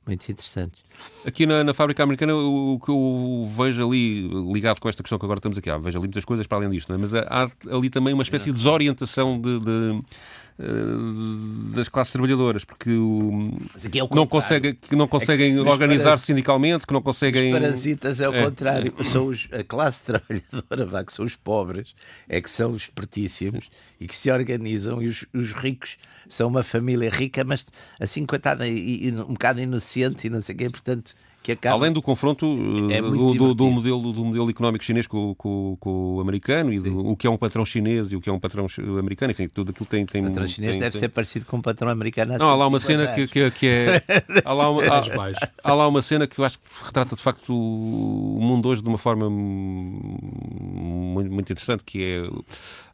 muito 0.10 0.30
interessantes. 0.30 0.84
Aqui 1.26 1.46
na, 1.46 1.64
na 1.64 1.74
fábrica 1.74 2.04
americana, 2.04 2.36
o, 2.36 2.74
o 2.74 2.80
que 2.80 2.90
eu 2.90 3.50
vejo 3.56 3.88
ali, 3.88 4.28
ligado 4.52 4.80
com 4.80 4.90
esta 4.90 5.02
questão 5.02 5.18
que 5.18 5.26
agora 5.26 5.38
estamos 5.38 5.58
aqui, 5.58 5.70
há, 5.70 5.78
vejo 5.78 5.98
ali 5.98 6.08
muitas 6.08 6.26
coisas 6.26 6.46
para 6.46 6.58
além 6.58 6.70
disto, 6.70 6.92
é? 6.94 6.98
mas 6.98 7.14
há, 7.14 7.50
ali 7.72 7.90
também 7.90 8.14
uma 8.14 8.24
espécie 8.24 8.46
de 8.46 8.52
desorientação 8.54 9.40
de, 9.40 9.60
de, 9.60 10.02
das 11.74 11.88
classes 11.88 12.12
trabalhadoras, 12.12 12.66
porque 12.66 12.92
o, 12.92 13.50
é 13.94 14.04
o 14.04 14.10
não, 14.14 14.28
consegue, 14.28 14.74
que 14.74 14.96
não 14.96 15.08
conseguem 15.08 15.58
os 15.58 15.66
organizar-se 15.66 16.26
sindicalmente, 16.26 16.86
que 16.86 16.94
não 16.94 17.02
conseguem. 17.02 17.54
Os 17.54 17.60
parasitas 17.60 18.20
é 18.20 18.28
o 18.28 18.34
É, 18.34 18.44
contrário. 18.44 18.94
São 19.06 19.28
os, 19.28 19.48
a 19.54 19.64
classe 19.64 20.04
trabalhadora, 20.04 20.86
vá, 20.86 21.04
que 21.04 21.14
são 21.14 21.24
os 21.24 21.36
pobres, 21.36 21.96
é 22.28 22.42
que 22.42 22.50
são 22.50 22.72
os 22.72 22.88
pertíssimos 22.88 23.70
e 24.02 24.08
que 24.08 24.16
se 24.16 24.30
organizam. 24.30 25.02
E 25.02 25.08
os, 25.08 25.26
os 25.34 25.54
ricos 25.54 25.98
são 26.28 26.50
uma 26.50 26.62
família 26.62 27.10
rica, 27.10 27.44
mas 27.46 27.66
assim, 27.98 28.26
coitada, 28.26 28.68
e, 28.68 29.08
e 29.08 29.12
um 29.14 29.34
bocado 29.34 29.62
inocente 29.62 30.28
e 30.28 30.30
não 30.30 30.42
sei 30.42 30.56
o 30.56 30.58
quê, 30.58 30.70
portanto, 30.70 31.16
que 31.56 31.68
acaba. 31.68 31.82
Além 31.82 31.92
do 31.94 32.02
confronto 32.02 32.46
eh, 32.90 32.96
É 32.98 33.02
do, 33.02 33.10
muito 33.10 33.38
do, 33.38 33.54
do 33.54 33.66
divertido. 33.66 33.72
modelo, 33.72 34.14
do 34.14 34.26
modelo 34.26 34.50
económico 34.50 34.84
chinês 34.84 35.08
com, 35.08 35.34
com- 35.36 35.78
com 35.80 36.16
o 36.16 36.20
americano 36.22 36.72
e 36.74 36.80
do, 36.80 37.08
o 37.08 37.16
que 37.18 37.28
é 37.28 37.30
um 37.30 37.38
patrão 37.38 37.66
chinês 37.66 38.12
e 38.12 38.16
o 38.16 38.22
que 38.22 38.30
é 38.30 38.34
um 38.34 38.40
patrão 38.40 38.68
americano, 39.00 39.32
enfim, 39.32 39.48
tudo 39.48 39.72
aquilo 39.72 39.86
tem. 39.86 40.06
tem 40.06 40.22
O 40.22 40.26
patrão 40.28 40.48
chinês 40.48 40.72
tem- 40.74 40.80
deve 40.80 40.92
tem- 40.92 41.00
ser 41.02 41.10
parecido 41.10 41.46
com 41.46 41.58
um 41.58 41.62
patrão 41.62 41.90
americano. 41.90 42.34
há 42.34 42.38
Não, 42.38 42.50
há 42.50 42.56
lá 42.56 42.68
uma 42.68 42.80
150 42.80 43.16
cena 43.16 43.28
que, 43.28 43.32
que, 43.32 43.52
que 43.60 43.68
é. 43.68 44.04
Há 44.46 44.54
lá, 44.54 44.70
uma, 44.70 44.84
há, 44.88 45.04
há 45.64 45.74
lá 45.74 45.88
uma 45.88 46.02
cena 46.02 46.28
que 46.28 46.40
eu 46.40 46.46
acho 46.46 46.58
que 46.60 46.66
retrata 46.86 47.16
de 47.16 47.22
facto 47.22 47.54
o 47.54 48.40
mundo 48.42 48.68
hoje 48.70 48.82
de 48.82 48.88
uma 48.88 48.98
forma 48.98 49.30
muito, 49.30 51.32
muito 51.32 51.52
interessante, 51.52 51.84
que 51.84 52.04
é 52.04 52.30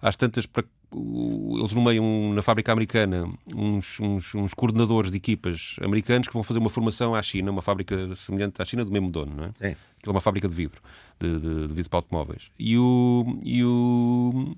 às 0.01 0.15
tantas 0.15 0.45
para 0.45 0.63
o- 0.91 1.57
eles 1.59 1.73
nomeiam 1.73 2.33
na 2.33 2.41
fábrica 2.41 2.71
americana 2.71 3.29
uns, 3.53 3.99
uns, 3.99 4.33
uns 4.35 4.53
coordenadores 4.53 5.11
de 5.11 5.17
equipas 5.17 5.75
americanos 5.81 6.27
que 6.27 6.33
vão 6.33 6.43
fazer 6.43 6.59
uma 6.59 6.69
formação 6.69 7.13
à 7.15 7.21
China, 7.21 7.51
uma 7.51 7.61
fábrica 7.61 8.15
semelhante 8.15 8.61
à 8.61 8.65
China 8.65 8.83
do 8.85 8.91
mesmo 8.91 9.09
dono, 9.09 9.33
não 9.35 9.43
é? 9.45 9.51
Sim. 9.55 9.75
Aquilo 9.97 10.07
é 10.07 10.09
uma 10.11 10.21
fábrica 10.21 10.47
de 10.47 10.53
vidro, 10.55 10.81
de, 11.19 11.39
de, 11.39 11.67
de 11.67 11.73
vidro 11.73 11.89
para 11.89 11.99
automóveis. 11.99 12.51
E, 12.59 12.77
o, 12.77 13.39
e, 13.43 13.63
o, 13.63 14.53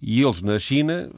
e 0.00 0.22
eles 0.22 0.42
na 0.42 0.58
China, 0.58 1.10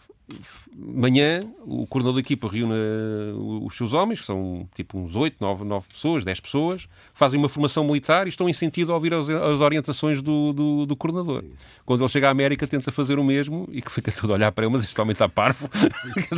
manhã, 0.74 1.40
o 1.64 1.86
coordenador 1.86 2.14
da 2.14 2.20
equipa 2.20 2.48
reúne 2.48 2.74
eh, 2.74 3.32
os 3.64 3.76
seus 3.76 3.92
homens, 3.92 4.20
que 4.20 4.26
são 4.26 4.68
tipo 4.74 4.98
uns 4.98 5.16
8, 5.16 5.36
9, 5.40 5.64
9 5.64 5.86
pessoas, 5.88 6.24
10 6.24 6.40
pessoas, 6.40 6.88
fazem 7.14 7.38
uma 7.38 7.48
formação 7.48 7.84
militar 7.84 8.26
e 8.26 8.30
estão 8.30 8.48
em 8.48 8.52
sentido 8.52 8.92
a 8.92 8.94
ouvir 8.94 9.12
as, 9.12 9.28
as 9.28 9.60
orientações 9.60 10.22
do, 10.22 10.52
do, 10.52 10.86
do 10.86 10.96
coordenador. 10.96 11.44
Quando 11.84 12.02
ele 12.02 12.08
chega 12.08 12.28
à 12.28 12.30
América, 12.30 12.66
tenta 12.66 12.92
fazer 12.92 13.18
o 13.18 13.24
mesmo 13.24 13.68
e 13.72 13.82
que 13.82 13.90
fica 13.90 14.12
todo 14.12 14.32
a 14.32 14.34
olhar 14.34 14.52
para 14.52 14.64
ele, 14.64 14.72
mas 14.72 14.84
este 14.84 15.00
homem 15.00 15.12
está 15.12 15.28
parvo. 15.28 15.68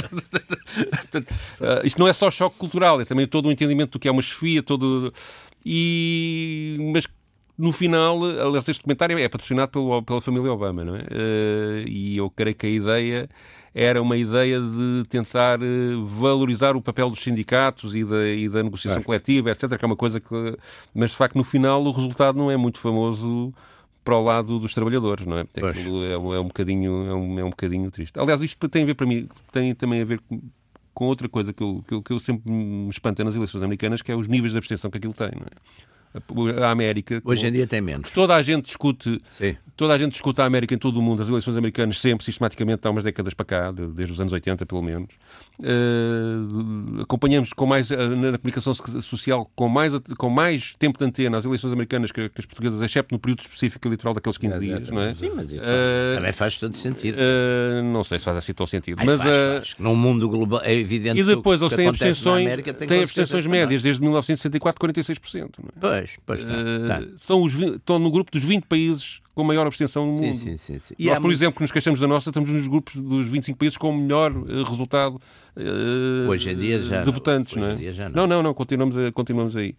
Portanto, 0.90 1.34
eh, 1.60 1.82
isto 1.84 1.98
não 1.98 2.08
é 2.08 2.12
só 2.12 2.30
choque 2.30 2.56
cultural, 2.56 3.00
é 3.00 3.04
também 3.04 3.26
todo 3.26 3.48
um 3.48 3.52
entendimento 3.52 3.92
do 3.92 3.98
que 3.98 4.08
é 4.08 4.10
uma 4.10 4.22
chefia, 4.22 4.62
todo. 4.62 5.12
E... 5.64 6.78
Mas 6.92 7.06
no 7.60 7.72
final, 7.72 8.24
aliás, 8.24 8.66
este 8.68 8.82
comentário 8.82 9.18
é 9.18 9.28
patrocinado 9.28 9.70
pelo, 9.70 10.02
pela 10.02 10.20
família 10.20 10.52
Obama, 10.52 10.84
não 10.84 10.96
é? 10.96 11.00
Uh, 11.00 11.88
e 11.88 12.16
eu 12.16 12.30
creio 12.30 12.56
que 12.56 12.66
a 12.66 12.70
ideia 12.70 13.28
era 13.74 14.00
uma 14.00 14.16
ideia 14.16 14.58
de 14.60 15.04
tentar 15.08 15.58
valorizar 16.04 16.74
o 16.74 16.82
papel 16.82 17.10
dos 17.10 17.22
sindicatos 17.22 17.94
e 17.94 18.04
da, 18.04 18.28
e 18.28 18.48
da 18.48 18.62
negociação 18.62 19.02
coletiva, 19.02 19.50
etc., 19.50 19.76
que 19.78 19.84
é 19.84 19.86
uma 19.86 19.96
coisa 19.96 20.18
que... 20.18 20.56
Mas, 20.92 21.10
de 21.10 21.16
facto, 21.16 21.36
no 21.36 21.44
final, 21.44 21.84
o 21.84 21.92
resultado 21.92 22.36
não 22.36 22.50
é 22.50 22.56
muito 22.56 22.80
famoso 22.80 23.52
para 24.02 24.16
o 24.16 24.24
lado 24.24 24.58
dos 24.58 24.74
trabalhadores, 24.74 25.26
não 25.26 25.38
é? 25.38 25.42
É, 25.42 26.12
é, 26.14 26.18
um 26.18 26.46
bocadinho, 26.46 27.06
é, 27.06 27.14
um, 27.14 27.38
é 27.38 27.44
um 27.44 27.50
bocadinho 27.50 27.90
triste. 27.90 28.18
Aliás, 28.18 28.40
isto 28.40 28.68
tem 28.68 28.82
a 28.82 28.86
ver 28.86 28.94
para 28.94 29.06
mim, 29.06 29.28
tem 29.52 29.74
também 29.74 30.00
a 30.00 30.04
ver 30.04 30.20
com, 30.20 30.40
com 30.92 31.06
outra 31.06 31.28
coisa 31.28 31.52
que 31.52 31.62
eu, 31.62 31.84
que 31.86 31.94
eu, 31.94 32.02
que, 32.02 32.12
eu, 32.12 32.18
sempre 32.18 32.50
me 32.50 32.88
espanta 32.88 33.22
nas 33.22 33.36
eleições 33.36 33.62
americanas, 33.62 34.02
que 34.02 34.10
é 34.10 34.16
os 34.16 34.26
níveis 34.26 34.52
de 34.52 34.58
abstenção 34.58 34.90
que 34.90 34.98
aquilo 34.98 35.14
tem, 35.14 35.30
não 35.36 35.46
é? 35.46 35.90
A 36.62 36.70
América. 36.70 37.22
Hoje 37.24 37.46
em 37.46 37.52
dia 37.52 37.66
tem 37.66 37.80
menos. 37.80 38.10
Toda 38.10 38.34
a 38.34 38.42
gente 38.42 38.66
discute, 38.66 39.22
Sim. 39.38 39.56
toda 39.76 39.94
a 39.94 39.98
gente 39.98 40.12
discute 40.12 40.40
a 40.40 40.44
América 40.44 40.74
em 40.74 40.78
todo 40.78 40.98
o 40.98 41.02
mundo, 41.02 41.22
as 41.22 41.28
eleições 41.28 41.56
americanas 41.56 41.98
sempre, 42.00 42.24
sistematicamente, 42.24 42.86
há 42.86 42.90
umas 42.90 43.04
décadas 43.04 43.32
para 43.32 43.46
cá, 43.46 43.70
desde 43.70 44.12
os 44.12 44.20
anos 44.20 44.32
80 44.32 44.66
pelo 44.66 44.82
menos. 44.82 45.08
Uh, 45.60 47.02
acompanhamos 47.02 47.52
com 47.52 47.66
mais, 47.66 47.90
uh, 47.90 47.94
na 48.16 48.38
comunicação 48.38 48.72
social 48.74 49.50
com 49.54 49.68
mais, 49.68 49.92
com 50.16 50.30
mais 50.30 50.74
tempo 50.78 50.98
de 50.98 51.04
antena 51.04 51.36
as 51.36 51.44
eleições 51.44 51.72
americanas 51.72 52.10
que, 52.10 52.28
que 52.30 52.40
as 52.40 52.46
portuguesas, 52.46 52.80
exceto 52.80 53.14
no 53.14 53.18
período 53.18 53.40
específico 53.40 53.86
eleitoral 53.86 54.14
daqueles 54.14 54.38
15 54.38 54.56
é, 54.56 54.58
dias, 54.58 54.88
não 54.88 55.02
é? 55.02 55.14
Sim, 55.14 55.32
mas 55.36 55.52
isso 55.52 55.62
uh, 55.62 56.16
também 56.16 56.32
faz 56.32 56.56
todo 56.56 56.74
sentido. 56.74 57.18
não 57.92 58.02
sei 58.02 58.18
se 58.18 58.24
faz 58.24 58.38
assim 58.38 58.54
tão 58.54 58.66
sentido. 58.66 58.98
Ai, 59.00 59.06
mas, 59.06 59.20
faz, 59.20 59.30
faz. 59.30 59.74
Num 59.78 59.94
mundo 59.94 60.28
global 60.28 60.62
é 60.64 60.74
evidente 60.74 61.20
E 61.20 61.24
depois 61.24 61.60
eles 61.60 61.74
têm 61.74 61.88
abstenções, 61.88 62.48
têm 62.88 63.02
abstenções 63.02 63.46
médias 63.46 63.82
desde 63.82 64.00
1964, 64.00 64.88
46%. 64.88 65.50
Não 65.62 65.68
é? 65.68 65.72
Pois, 65.78 65.99
pois 66.24 66.42
tá, 66.44 66.50
tá. 66.86 67.08
São 67.16 67.42
os, 67.42 67.54
estão 67.54 67.98
no 67.98 68.10
grupo 68.10 68.30
dos 68.30 68.42
20 68.42 68.64
países 68.64 69.20
com 69.34 69.44
maior 69.44 69.66
abstenção 69.66 70.06
no 70.06 70.12
mundo. 70.12 70.34
Sim, 70.34 70.56
sim, 70.56 70.78
sim. 70.78 70.94
Nós, 70.98 71.14
por 71.14 71.22
muito... 71.22 71.36
exemplo, 71.36 71.56
que 71.56 71.62
nos 71.62 71.72
queixamos 71.72 72.00
da 72.00 72.06
nossa, 72.06 72.30
estamos 72.30 72.50
nos 72.50 72.66
grupos 72.66 72.94
dos 72.96 73.26
25 73.26 73.58
países 73.58 73.78
com 73.78 73.90
o 73.90 73.96
melhor 73.96 74.32
uh, 74.32 74.62
resultado 74.64 75.20
uh, 75.56 76.28
Hoje 76.28 76.50
em 76.50 76.56
dia 76.56 76.82
já 76.82 77.02
de 77.02 77.10
votantes. 77.10 77.56
Não, 77.56 77.62
não, 77.62 77.70
é? 77.70 77.92
não. 77.92 78.10
não, 78.10 78.26
não, 78.26 78.42
não, 78.42 78.54
continuamos, 78.54 78.96
a, 78.96 79.10
continuamos 79.12 79.56
aí. 79.56 79.74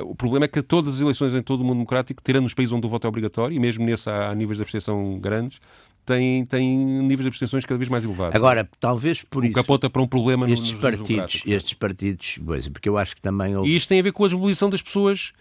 O 0.00 0.14
problema 0.14 0.44
é 0.44 0.48
que 0.48 0.60
todas 0.62 0.96
as 0.96 1.00
eleições 1.00 1.32
em 1.32 1.42
todo 1.42 1.60
o 1.60 1.64
mundo 1.64 1.76
democrático, 1.76 2.20
tirando 2.22 2.44
os 2.44 2.54
países 2.54 2.72
onde 2.72 2.86
o 2.86 2.90
voto 2.90 3.06
é 3.06 3.08
obrigatório, 3.08 3.54
e 3.54 3.58
mesmo 3.58 3.84
nesse 3.84 4.10
há, 4.10 4.30
há 4.30 4.34
níveis 4.34 4.58
de 4.58 4.62
abstenção 4.62 5.18
grandes, 5.18 5.60
têm, 6.04 6.44
têm 6.44 6.76
níveis 6.76 7.22
de 7.22 7.28
abstenções 7.28 7.64
cada 7.64 7.78
vez 7.78 7.88
mais 7.88 8.04
elevados. 8.04 8.34
Agora, 8.34 8.68
talvez 8.80 9.22
por 9.22 9.42
o 9.42 9.46
isso... 9.46 9.54
capota 9.54 9.88
para 9.88 10.02
um 10.02 10.06
problema 10.06 10.50
estes 10.50 10.72
nos, 10.72 10.80
partidos, 10.80 11.42
Estes 11.46 11.74
partidos, 11.74 12.38
pois, 12.44 12.68
porque 12.68 12.88
eu 12.88 12.98
acho 12.98 13.14
que 13.14 13.22
também... 13.22 13.56
Houve... 13.56 13.70
E 13.70 13.76
isto 13.76 13.88
tem 13.88 14.00
a 14.00 14.02
ver 14.02 14.12
com 14.12 14.24
a 14.24 14.28
mobilização 14.28 14.68
das 14.68 14.82
pessoas 14.82 15.32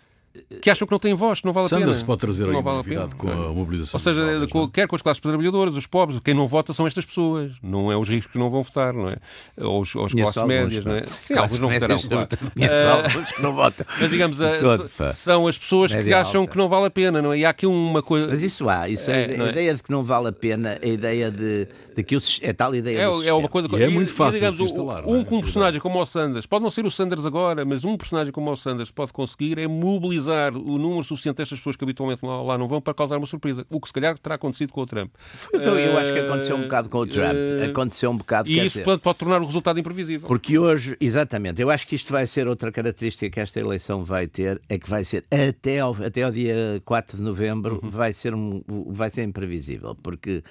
que 0.61 0.69
acham 0.69 0.87
que 0.87 0.91
não 0.91 0.99
têm 0.99 1.13
voz, 1.13 1.39
que 1.39 1.45
não 1.45 1.53
vale 1.53 1.67
Sanders 1.67 1.83
a 1.83 1.85
pena. 1.85 1.95
Sanders 1.95 2.07
pode 2.07 2.19
trazer 2.21 2.47
não 2.47 2.63
vale 2.63 2.77
novidade 2.77 3.15
com 3.15 3.29
a 3.29 3.53
mobilização. 3.53 3.97
Ou 3.97 4.03
seja, 4.03 4.33
jovens, 4.33 4.51
com, 4.51 4.67
quer 4.67 4.87
com 4.87 4.95
as 4.95 5.01
classes 5.01 5.21
trabalhadoras, 5.21 5.75
os 5.75 5.85
pobres, 5.87 6.19
quem 6.23 6.33
não 6.33 6.47
vota 6.47 6.73
são 6.73 6.87
estas 6.87 7.05
pessoas, 7.05 7.51
não 7.61 7.91
é 7.91 7.97
os 7.97 8.09
ricos 8.09 8.31
que 8.31 8.37
não 8.37 8.49
vão 8.49 8.63
votar, 8.63 8.93
não 8.93 9.09
é? 9.09 9.17
Ou 9.57 9.81
os, 9.81 9.95
as 9.95 10.13
classes 10.13 10.43
médias, 10.43 10.85
não 10.85 10.93
é? 10.93 11.03
Sim, 11.03 11.35
alguns 11.35 11.59
não 11.59 11.69
votarão, 11.69 11.99
claro. 11.99 12.27
Conheço 12.53 12.87
alguns 12.87 13.31
que 13.31 13.41
não 13.41 13.53
votam. 13.53 13.85
Mas 13.99 14.09
digamos, 14.09 14.37
Todo, 14.37 14.89
são 15.13 15.47
as 15.47 15.57
pessoas 15.57 15.93
que 15.93 16.13
acham 16.13 16.41
alta. 16.41 16.51
que 16.51 16.57
não 16.57 16.69
vale 16.69 16.87
a 16.87 16.91
pena, 16.91 17.21
não 17.21 17.33
é? 17.33 17.39
E 17.39 17.45
há 17.45 17.49
aqui 17.49 17.65
uma 17.65 18.01
coisa. 18.01 18.27
Mas 18.27 18.41
isso 18.41 18.69
há, 18.69 18.89
isso 18.89 19.09
é, 19.11 19.35
é 19.35 19.41
a 19.41 19.49
ideia 19.49 19.73
de 19.73 19.83
que 19.83 19.91
não 19.91 20.03
vale 20.03 20.27
a 20.27 20.31
pena, 20.31 20.77
a 20.81 20.87
ideia 20.87 21.31
de, 21.31 21.67
o, 22.01 22.19
é 22.41 22.53
tal 22.53 22.75
ideia 22.75 22.99
é, 22.99 23.27
é 23.27 23.33
uma 23.33 23.49
coisa 23.49 23.67
e 23.77 23.83
é 23.83 23.89
muito 23.89 24.13
fácil 24.13 24.37
e, 24.37 24.39
digamos, 24.39 24.57
de 24.57 24.63
instalar. 24.63 25.05
Um, 25.05 25.17
um, 25.17 25.19
um 25.19 25.41
personagem 25.41 25.79
como 25.79 25.99
o 25.99 26.05
Sanders, 26.05 26.45
pode 26.45 26.63
não 26.63 26.69
ser 26.69 26.85
o 26.85 26.91
Sanders 26.91 27.25
agora, 27.25 27.65
mas 27.65 27.83
um 27.83 27.97
personagem 27.97 28.31
como 28.31 28.51
o 28.51 28.55
Sanders 28.55 28.91
pode 28.91 29.13
conseguir 29.13 29.57
é 29.59 29.67
mobilizar 29.67 30.55
o 30.55 30.77
número 30.77 31.03
suficiente 31.03 31.37
destas 31.37 31.59
pessoas 31.59 31.75
que 31.75 31.83
habitualmente 31.83 32.25
lá, 32.25 32.41
lá, 32.41 32.57
não 32.57 32.67
vão 32.67 32.81
para 32.81 32.93
causar 32.93 33.17
uma 33.17 33.27
surpresa. 33.27 33.65
O 33.69 33.79
que 33.79 33.87
se 33.87 33.93
calhar 33.93 34.17
terá 34.17 34.35
acontecido 34.35 34.71
com 34.71 34.81
o 34.81 34.85
Trump. 34.85 35.11
Então, 35.53 35.77
eu 35.77 35.97
acho 35.97 36.13
que 36.13 36.19
aconteceu 36.19 36.55
um 36.55 36.61
bocado 36.61 36.89
com 36.89 36.99
o 36.99 37.07
Trump. 37.07 37.33
Uh, 37.33 37.69
aconteceu 37.69 38.11
um 38.11 38.17
bocado. 38.17 38.49
E 38.49 38.65
isso 38.65 38.79
dizer, 38.79 38.97
pode 38.99 39.17
tornar 39.17 39.41
o 39.41 39.45
resultado 39.45 39.79
imprevisível. 39.79 40.27
Porque 40.27 40.57
hoje, 40.57 40.95
exatamente, 40.99 41.61
eu 41.61 41.69
acho 41.69 41.87
que 41.87 41.95
isto 41.95 42.11
vai 42.11 42.27
ser 42.27 42.47
outra 42.47 42.71
característica 42.71 43.29
que 43.29 43.39
esta 43.39 43.59
eleição 43.59 44.03
vai 44.03 44.27
ter, 44.27 44.61
é 44.69 44.77
que 44.77 44.89
vai 44.89 45.03
ser 45.03 45.25
até 45.31 45.79
ao, 45.79 45.95
até 46.03 46.23
ao 46.23 46.31
dia 46.31 46.81
4 46.85 47.17
de 47.17 47.23
novembro, 47.23 47.79
uhum. 47.83 47.89
vai, 47.89 48.13
ser 48.13 48.33
um, 48.33 48.61
vai 48.87 49.09
ser 49.09 49.23
imprevisível. 49.23 49.95
Porque. 49.95 50.43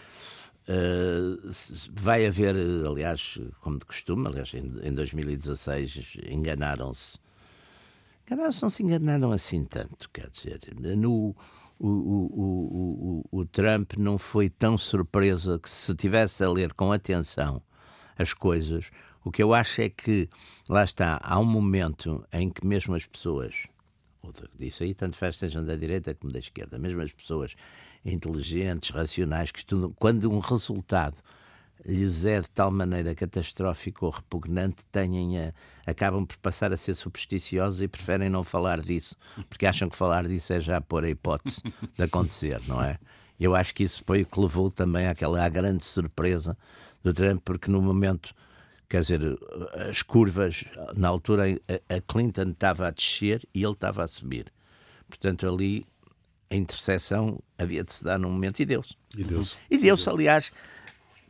Uh, 0.69 1.51
vai 1.93 2.27
haver, 2.27 2.57
aliás, 2.85 3.39
como 3.61 3.79
de 3.79 3.85
costume, 3.85 4.27
aliás, 4.27 4.53
em, 4.53 4.73
em 4.83 4.93
2016 4.93 6.19
enganaram-se. 6.29 7.19
Enganaram-se, 8.27 8.63
não 8.63 8.71
se 8.71 8.83
enganaram 8.83 9.31
assim 9.31 9.65
tanto, 9.65 10.11
quer 10.11 10.29
dizer, 10.31 10.61
no, 10.97 11.37
o, 11.79 11.89
o, 11.89 13.25
o, 13.31 13.41
o, 13.41 13.45
Trump 13.45 13.93
não 13.97 14.19
foi 14.19 14.49
tão 14.49 14.77
surpresa 14.77 15.59
que 15.59 15.71
se 15.71 15.95
tivesse 15.95 16.43
a 16.43 16.51
ler 16.51 16.73
com 16.73 16.91
atenção 16.91 17.63
as 18.19 18.33
coisas, 18.33 18.91
o 19.25 19.31
que 19.31 19.43
eu 19.43 19.53
acho 19.53 19.83
é 19.83 19.89
que, 19.89 20.29
lá 20.69 20.85
está, 20.85 21.21
há 21.23 21.39
um 21.39 21.45
momento 21.45 22.25
em 22.33 22.49
que 22.51 22.67
mesmo 22.67 22.95
as 22.95 23.05
pessoas, 23.05 23.55
disso 24.59 24.83
aí 24.83 24.95
tanto 24.95 25.17
faz 25.17 25.37
sejam 25.37 25.65
da 25.65 25.77
direita 25.77 26.15
como 26.15 26.33
da 26.33 26.39
esquerda, 26.39 26.79
mesmo 26.79 27.03
as 27.03 27.13
pessoas 27.13 27.55
inteligentes, 28.07 28.91
racionais, 28.91 29.51
que 29.51 29.59
estudam, 29.59 29.93
quando 29.99 30.31
um 30.31 30.39
resultado 30.39 31.17
lhes 31.85 32.25
é 32.25 32.41
de 32.41 32.51
tal 32.51 32.71
maneira 32.71 33.15
catastrófico 33.15 34.07
ou 34.07 34.13
repugnante, 34.13 34.85
a, 34.95 35.91
acabam 35.91 36.27
por 36.27 36.37
passar 36.39 36.73
a 36.73 36.77
ser 36.77 36.95
supersticiosos 36.95 37.81
e 37.81 37.89
preferem 37.89 38.29
não 38.29 38.43
falar 38.43 38.81
disso, 38.81 39.17
porque 39.49 39.67
acham 39.67 39.89
que 39.89 39.97
falar 39.97 40.27
disso 40.27 40.53
é 40.53 40.61
já 40.61 40.81
pôr 40.81 41.05
a 41.05 41.11
hipótese 41.11 41.63
de 41.95 42.03
acontecer, 42.03 42.61
não 42.67 42.83
é? 42.83 42.99
Eu 43.39 43.55
acho 43.55 43.75
que 43.75 43.85
isso 43.85 44.03
foi 44.05 44.23
o 44.23 44.27
que 44.27 44.41
levou 44.41 44.71
também 44.71 45.07
àquela 45.07 45.45
à 45.45 45.49
grande 45.49 45.85
surpresa 45.85 46.57
do 47.03 47.13
Trump, 47.13 47.43
porque 47.45 47.71
no 47.71 47.83
momento, 47.83 48.35
quer 48.89 49.03
dizer, 49.03 49.21
as 49.89 50.03
curvas, 50.03 50.65
na 50.97 51.09
altura 51.09 51.45
a 51.89 52.01
Clinton 52.01 52.51
estava 52.51 52.89
a 52.89 52.91
descer 52.91 53.47
e 53.55 53.63
ele 53.63 53.73
estava 53.73 54.03
a 54.03 54.07
subir. 54.07 54.51
Portanto, 55.09 55.47
ali 55.47 55.87
a 56.51 56.55
interseção 56.55 57.41
havia 57.59 57.83
de 57.83 57.93
se 57.93 58.05
dar 58.05 58.19
num 58.19 58.31
momento 58.31 58.61
e 58.61 58.65
deu-se. 58.65 58.97
E 59.17 59.25
deu-se. 59.25 59.57
E 59.71 59.79
deu-se, 59.79 60.09
aliás, 60.09 60.53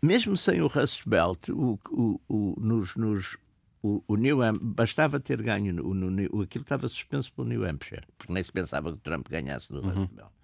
mesmo 0.02 0.36
sem 0.36 0.60
o 0.60 0.66
Rust 0.66 1.02
Belt, 1.06 1.48
o, 1.48 1.78
o, 1.90 2.20
o, 2.28 2.54
nos, 2.60 2.96
nos, 2.96 3.36
o, 3.82 4.02
o 4.06 4.16
New 4.16 4.42
Hampshire, 4.42 4.72
bastava 4.72 5.18
ter 5.18 5.42
ganho, 5.42 5.84
o, 5.84 5.94
no, 5.94 6.42
aquilo 6.42 6.62
estava 6.62 6.86
suspenso 6.88 7.32
pelo 7.32 7.48
New 7.48 7.64
Hampshire, 7.64 8.06
porque 8.18 8.32
nem 8.32 8.42
se 8.42 8.52
pensava 8.52 8.90
que 8.92 8.98
o 8.98 9.00
Trump 9.00 9.26
ganhasse 9.28 9.72
no 9.72 9.80
uhum. 9.80 9.90
Rust 9.90 10.12
Belt. 10.12 10.35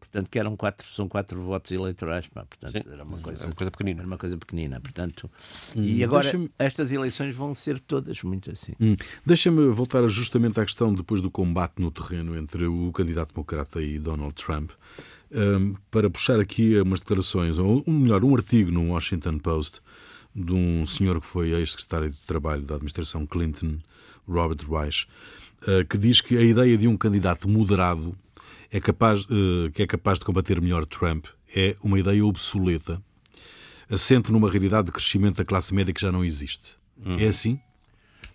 Portanto, 0.00 0.28
que 0.28 0.38
eram 0.38 0.56
quatro, 0.56 0.88
são 0.88 1.08
quatro 1.08 1.40
votos 1.42 1.70
eleitorais, 1.70 2.26
pá. 2.26 2.44
portanto, 2.44 2.72
Sim, 2.72 2.92
era 2.92 3.04
uma 3.04 3.18
coisa, 3.18 3.46
uma 3.46 3.54
coisa 3.54 3.70
pequenina. 3.70 4.00
Era 4.00 4.06
uma 4.06 4.18
coisa 4.18 4.36
pequenina, 4.36 4.80
portanto. 4.80 5.30
Hum, 5.76 5.84
e 5.84 6.02
agora 6.02 6.26
estas 6.58 6.90
eleições 6.90 7.34
vão 7.34 7.54
ser 7.54 7.78
todas 7.78 8.22
muito 8.22 8.50
assim. 8.50 8.72
Hum, 8.80 8.96
Deixa-me 9.24 9.68
voltar 9.68 10.06
justamente 10.08 10.58
à 10.58 10.64
questão 10.64 10.92
depois 10.92 11.20
do 11.20 11.30
combate 11.30 11.74
no 11.78 11.90
terreno 11.90 12.36
entre 12.36 12.66
o 12.66 12.90
candidato 12.92 13.34
democrata 13.34 13.80
e 13.80 13.98
Donald 13.98 14.34
Trump 14.34 14.72
um, 15.32 15.74
para 15.90 16.10
puxar 16.10 16.40
aqui 16.40 16.78
umas 16.80 17.00
declarações, 17.00 17.58
ou 17.58 17.84
melhor, 17.86 18.24
um 18.24 18.34
artigo 18.34 18.70
no 18.70 18.92
Washington 18.92 19.38
Post 19.38 19.80
de 20.34 20.52
um 20.52 20.86
senhor 20.86 21.20
que 21.20 21.26
foi 21.26 21.50
ex-secretário 21.50 22.10
de 22.10 22.20
Trabalho 22.20 22.62
da 22.62 22.74
administração 22.74 23.26
Clinton, 23.26 23.78
Robert 24.28 24.68
Reich, 24.68 25.06
uh, 25.62 25.84
que 25.88 25.98
diz 25.98 26.20
que 26.20 26.36
a 26.36 26.42
ideia 26.42 26.76
de 26.76 26.86
um 26.86 26.96
candidato 26.96 27.48
moderado 27.48 28.14
é 28.70 28.80
capaz, 28.80 29.24
uh, 29.24 29.70
que 29.74 29.82
é 29.82 29.86
capaz 29.86 30.18
de 30.18 30.24
combater 30.24 30.60
melhor 30.60 30.86
Trump 30.86 31.26
é 31.54 31.76
uma 31.82 31.98
ideia 31.98 32.24
obsoleta, 32.24 33.02
assente 33.88 34.30
numa 34.30 34.50
realidade 34.50 34.86
de 34.86 34.92
crescimento 34.92 35.36
da 35.36 35.44
classe 35.44 35.74
média 35.74 35.92
que 35.92 36.00
já 36.00 36.12
não 36.12 36.24
existe. 36.24 36.76
Uhum. 36.96 37.18
É 37.18 37.26
assim? 37.26 37.60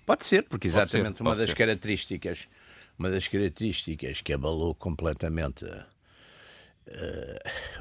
Pode 0.05 0.25
ser, 0.25 0.43
porque 0.43 0.67
exatamente 0.67 1.17
ser, 1.17 1.23
uma 1.23 1.35
das 1.35 1.49
ser. 1.49 1.55
características, 1.55 2.47
uma 2.99 3.09
das 3.09 3.27
características 3.27 4.21
que 4.21 4.33
abalou 4.33 4.75
completamente 4.75 5.63
uh, 5.65 5.83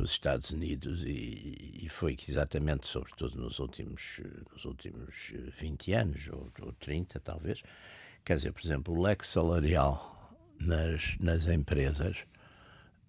os 0.00 0.12
Estados 0.12 0.50
Unidos 0.50 1.02
e, 1.04 1.80
e, 1.82 1.88
foi 1.88 2.14
que 2.14 2.30
exatamente, 2.30 2.86
sobretudo 2.86 3.40
nos 3.40 3.58
últimos, 3.58 4.20
nos 4.52 4.64
últimos 4.64 5.32
20 5.60 5.92
anos, 5.92 6.28
ou, 6.32 6.48
ou 6.62 6.72
30 6.74 7.18
talvez, 7.20 7.60
quer 8.24 8.36
dizer, 8.36 8.52
por 8.52 8.64
exemplo, 8.64 8.94
o 8.94 9.02
leque 9.02 9.26
salarial 9.26 10.12
nas, 10.58 11.16
nas 11.18 11.46
empresas 11.46 12.18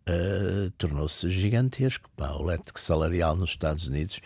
uh, 0.10 0.72
tornou-se 0.78 1.30
gigantesco. 1.30 2.10
Pá. 2.16 2.32
O 2.32 2.44
leque 2.44 2.80
salarial 2.80 3.36
nos 3.36 3.52
Estados 3.52 3.88
Unidos, 3.88 4.20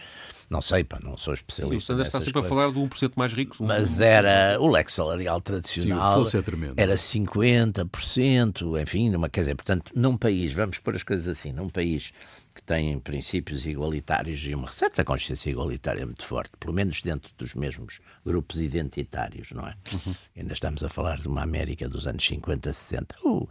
não 0.49 0.61
sei, 0.61 0.83
pá, 0.83 0.99
não 1.01 1.17
sou 1.17 1.33
especialista. 1.33 1.93
O 1.93 2.01
está 2.01 2.19
sempre 2.19 2.33
coisas. 2.33 2.51
a 2.51 2.55
falar 2.55 2.71
do 2.71 2.79
1% 2.79 3.13
mais 3.15 3.33
rico. 3.33 3.55
Mas 3.59 4.01
era 4.01 4.57
o 4.59 4.67
leque 4.67 4.91
salarial 4.91 5.41
tradicional, 5.41 6.25
Sim, 6.25 6.41
era 6.75 6.95
50%, 6.95 8.81
enfim, 8.81 9.09
numa, 9.09 9.29
quer 9.29 9.41
dizer, 9.41 9.55
portanto, 9.55 9.91
num 9.95 10.17
país, 10.17 10.53
vamos 10.53 10.77
pôr 10.79 10.95
as 10.95 11.03
coisas 11.03 11.27
assim, 11.27 11.51
num 11.51 11.69
país 11.69 12.11
que 12.53 12.63
tem 12.63 12.99
princípios 12.99 13.65
igualitários 13.65 14.45
e 14.45 14.53
uma 14.53 14.71
certa 14.71 15.03
consciência 15.05 15.49
igualitária 15.49 16.05
muito 16.05 16.25
forte, 16.25 16.51
pelo 16.59 16.73
menos 16.73 17.01
dentro 17.01 17.31
dos 17.37 17.53
mesmos 17.53 18.01
grupos 18.25 18.59
identitários, 18.59 19.51
não 19.51 19.65
é? 19.65 19.75
Uhum. 19.93 20.15
Ainda 20.35 20.53
estamos 20.53 20.83
a 20.83 20.89
falar 20.89 21.19
de 21.19 21.27
uma 21.27 21.41
América 21.41 21.87
dos 21.87 22.05
anos 22.05 22.25
50, 22.25 22.73
60. 22.73 23.15
O, 23.23 23.47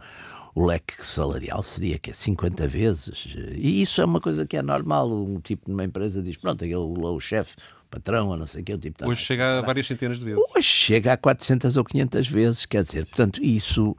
o 0.55 0.65
leque 0.65 1.05
salarial 1.05 1.61
seria 1.61 1.97
que 1.99 2.09
é 2.09 2.13
50 2.13 2.67
vezes. 2.67 3.35
E 3.53 3.81
isso 3.81 4.01
é 4.01 4.05
uma 4.05 4.19
coisa 4.19 4.45
que 4.45 4.57
é 4.57 4.61
normal. 4.61 5.11
Um 5.11 5.39
tipo 5.39 5.69
numa 5.69 5.83
empresa 5.83 6.21
diz: 6.21 6.37
pronto, 6.37 6.63
aquele, 6.63 6.75
o 6.77 7.19
chefe, 7.19 7.55
o 7.85 7.89
patrão, 7.89 8.29
ou 8.29 8.37
não 8.37 8.45
sei 8.45 8.61
o 8.61 8.65
que, 8.65 8.73
o 8.73 8.77
tipo 8.77 8.97
tá 8.97 9.07
Hoje 9.07 9.21
chega 9.21 9.59
a 9.59 9.61
várias 9.61 9.87
centenas 9.87 10.19
de 10.19 10.25
vezes. 10.25 10.41
Hoje 10.55 10.67
chega 10.67 11.13
a 11.13 11.17
400 11.17 11.77
ou 11.77 11.83
500 11.83 12.27
vezes. 12.27 12.65
Quer 12.65 12.83
dizer, 12.83 13.05
portanto, 13.05 13.43
isso 13.43 13.95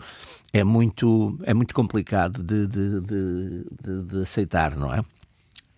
é 0.52 0.64
muito, 0.64 1.38
é 1.44 1.54
muito 1.54 1.74
complicado 1.74 2.42
de, 2.42 2.66
de, 2.66 3.00
de, 3.00 4.02
de 4.02 4.22
aceitar, 4.22 4.76
não 4.76 4.92
é? 4.92 5.04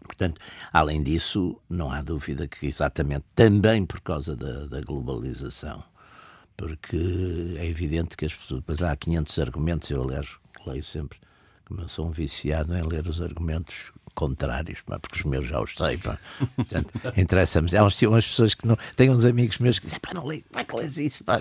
Portanto, 0.04 0.40
além 0.72 1.02
disso, 1.02 1.58
não 1.70 1.90
há 1.90 2.02
dúvida 2.02 2.46
que 2.46 2.66
exatamente 2.66 3.24
também 3.34 3.84
por 3.86 4.00
causa 4.00 4.36
da, 4.36 4.66
da 4.66 4.80
globalização, 4.80 5.82
porque 6.56 7.56
é 7.56 7.66
evidente 7.66 8.16
que 8.16 8.26
as 8.26 8.34
pessoas, 8.34 8.60
depois 8.60 8.82
há 8.82 8.94
500 8.94 9.38
argumentos, 9.38 9.90
eu 9.90 10.02
aliás 10.02 10.28
leio 10.66 10.82
sempre, 10.82 11.18
como 11.64 11.80
eu 11.80 11.88
sou 11.88 12.06
um 12.06 12.10
viciado 12.10 12.76
em 12.76 12.82
ler 12.82 13.06
os 13.06 13.20
argumentos 13.20 13.92
contrários, 14.14 14.80
pá, 14.82 14.98
porque 14.98 15.18
os 15.18 15.24
meus 15.24 15.46
já 15.46 15.60
os 15.60 15.74
sei. 15.74 15.98
Interessa-me. 17.16 17.74
Há 17.76 17.84
uns, 17.84 18.00
umas 18.02 18.26
pessoas 18.26 18.54
que 18.54 18.66
não. 18.66 18.76
Tem 18.96 19.10
uns 19.10 19.24
amigos 19.24 19.58
meus 19.58 19.78
que 19.78 19.86
dizem, 19.86 20.00
pá, 20.00 20.12
não 20.14 20.26
leio, 20.26 20.44
como 20.48 20.60
é 20.60 20.64
que 20.64 20.76
lês 20.76 20.96
isso? 20.98 21.24
Pá? 21.24 21.40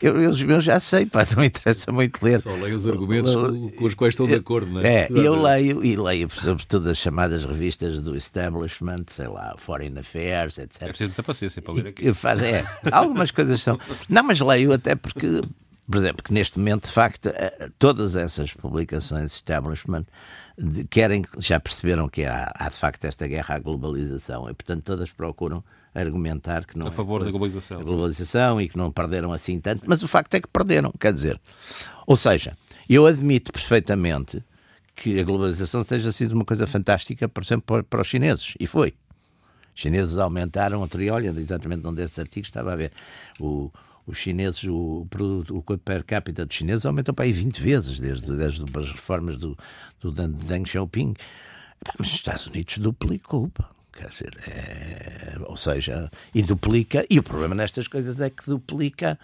Eu, 0.00 0.20
eu, 0.20 0.30
os 0.30 0.42
meus 0.42 0.64
já 0.64 0.78
sei, 0.80 1.06
pá, 1.06 1.26
não 1.36 1.44
interessa 1.44 1.92
muito 1.92 2.22
ler. 2.22 2.40
Só 2.40 2.54
leio 2.54 2.76
os 2.76 2.86
argumentos 2.86 3.32
com 3.76 3.84
os 3.84 3.94
quais 3.94 4.14
estou 4.14 4.26
de 4.26 4.34
acordo, 4.34 4.70
não 4.70 4.80
é? 4.80 5.02
É, 5.02 5.08
eu 5.10 5.40
leio, 5.40 5.84
e 5.84 5.96
leio, 5.96 6.30
sobretudo, 6.30 6.90
as 6.90 6.98
chamadas 6.98 7.44
revistas 7.44 8.00
do 8.00 8.16
establishment, 8.16 9.06
sei 9.08 9.28
lá, 9.28 9.54
Foreign 9.58 9.98
Affairs, 9.98 10.58
etc. 10.58 10.82
É 10.82 10.88
preciso 10.88 11.08
muita 11.08 11.22
paciência 11.22 11.60
para 11.60 11.74
ler 11.74 11.86
aqui. 11.88 12.12
Faz, 12.14 12.42
é, 12.42 12.64
algumas 12.90 13.30
coisas 13.30 13.60
são. 13.60 13.78
Não, 14.08 14.22
mas 14.22 14.40
leio 14.40 14.72
até 14.72 14.94
porque 14.94 15.42
por 15.90 15.98
exemplo, 15.98 16.22
que 16.22 16.32
neste 16.32 16.58
momento, 16.58 16.86
de 16.86 16.92
facto, 16.92 17.26
eh, 17.26 17.68
todas 17.78 18.14
essas 18.14 18.52
publicações 18.52 19.32
establishment 19.32 20.04
querem, 20.88 21.24
já 21.38 21.58
perceberam 21.58 22.08
que 22.08 22.24
há, 22.24 22.52
há, 22.54 22.68
de 22.68 22.76
facto 22.76 23.04
esta 23.06 23.26
guerra 23.26 23.56
à 23.56 23.58
globalização 23.58 24.48
e, 24.48 24.54
portanto, 24.54 24.84
todas 24.84 25.10
procuram 25.10 25.64
argumentar 25.92 26.64
que 26.64 26.78
não 26.78 26.86
a 26.86 26.90
favor 26.92 27.22
é 27.22 27.24
da 27.24 27.30
globalização, 27.30 27.82
globalização 27.82 28.60
e 28.60 28.68
que 28.68 28.78
não 28.78 28.92
perderam 28.92 29.32
assim 29.32 29.58
tanto, 29.58 29.82
mas 29.86 30.02
o 30.04 30.08
facto 30.08 30.32
é 30.34 30.40
que 30.40 30.46
perderam, 30.46 30.92
quer 31.00 31.12
dizer. 31.12 31.40
Ou 32.06 32.14
seja, 32.14 32.56
eu 32.88 33.06
admito 33.06 33.52
perfeitamente 33.52 34.44
que 34.94 35.18
a 35.18 35.24
globalização 35.24 35.80
esteja 35.80 36.12
sido 36.12 36.32
uma 36.32 36.44
coisa 36.44 36.66
fantástica, 36.68 37.28
por 37.28 37.42
exemplo, 37.42 37.82
para 37.82 38.00
os 38.00 38.06
chineses, 38.06 38.54
e 38.60 38.66
foi. 38.66 38.94
Os 39.74 39.82
chineses 39.82 40.18
aumentaram, 40.18 40.86
dia, 40.86 41.14
olha, 41.14 41.34
exatamente 41.36 41.82
num 41.82 41.94
desses 41.94 42.18
artigos 42.18 42.48
estava 42.48 42.72
a 42.72 42.76
ver 42.76 42.92
o 43.40 43.72
os 44.06 44.18
chineses, 44.18 44.64
o, 44.64 45.06
produto, 45.08 45.56
o 45.56 45.78
per 45.78 46.04
capita 46.04 46.44
dos 46.44 46.56
chineses 46.56 46.86
aumentou 46.86 47.14
para 47.14 47.24
aí 47.24 47.32
20 47.32 47.60
vezes 47.60 48.00
desde, 48.00 48.36
desde 48.36 48.64
as 48.78 48.90
reformas 48.90 49.38
do, 49.38 49.56
do 50.00 50.10
Deng 50.10 50.66
Xiaoping. 50.66 51.14
Mas 51.98 52.08
os 52.08 52.14
Estados 52.14 52.46
Unidos 52.46 52.78
duplicou. 52.78 53.48
Pá. 53.48 53.68
Quer 53.92 54.08
dizer, 54.08 54.38
é, 54.46 55.36
ou 55.44 55.56
seja, 55.56 56.10
e 56.34 56.42
duplica, 56.42 57.04
e 57.10 57.18
o 57.18 57.22
problema 57.22 57.54
nestas 57.54 57.88
coisas 57.88 58.20
é 58.20 58.30
que 58.30 58.46
duplica 58.46 59.18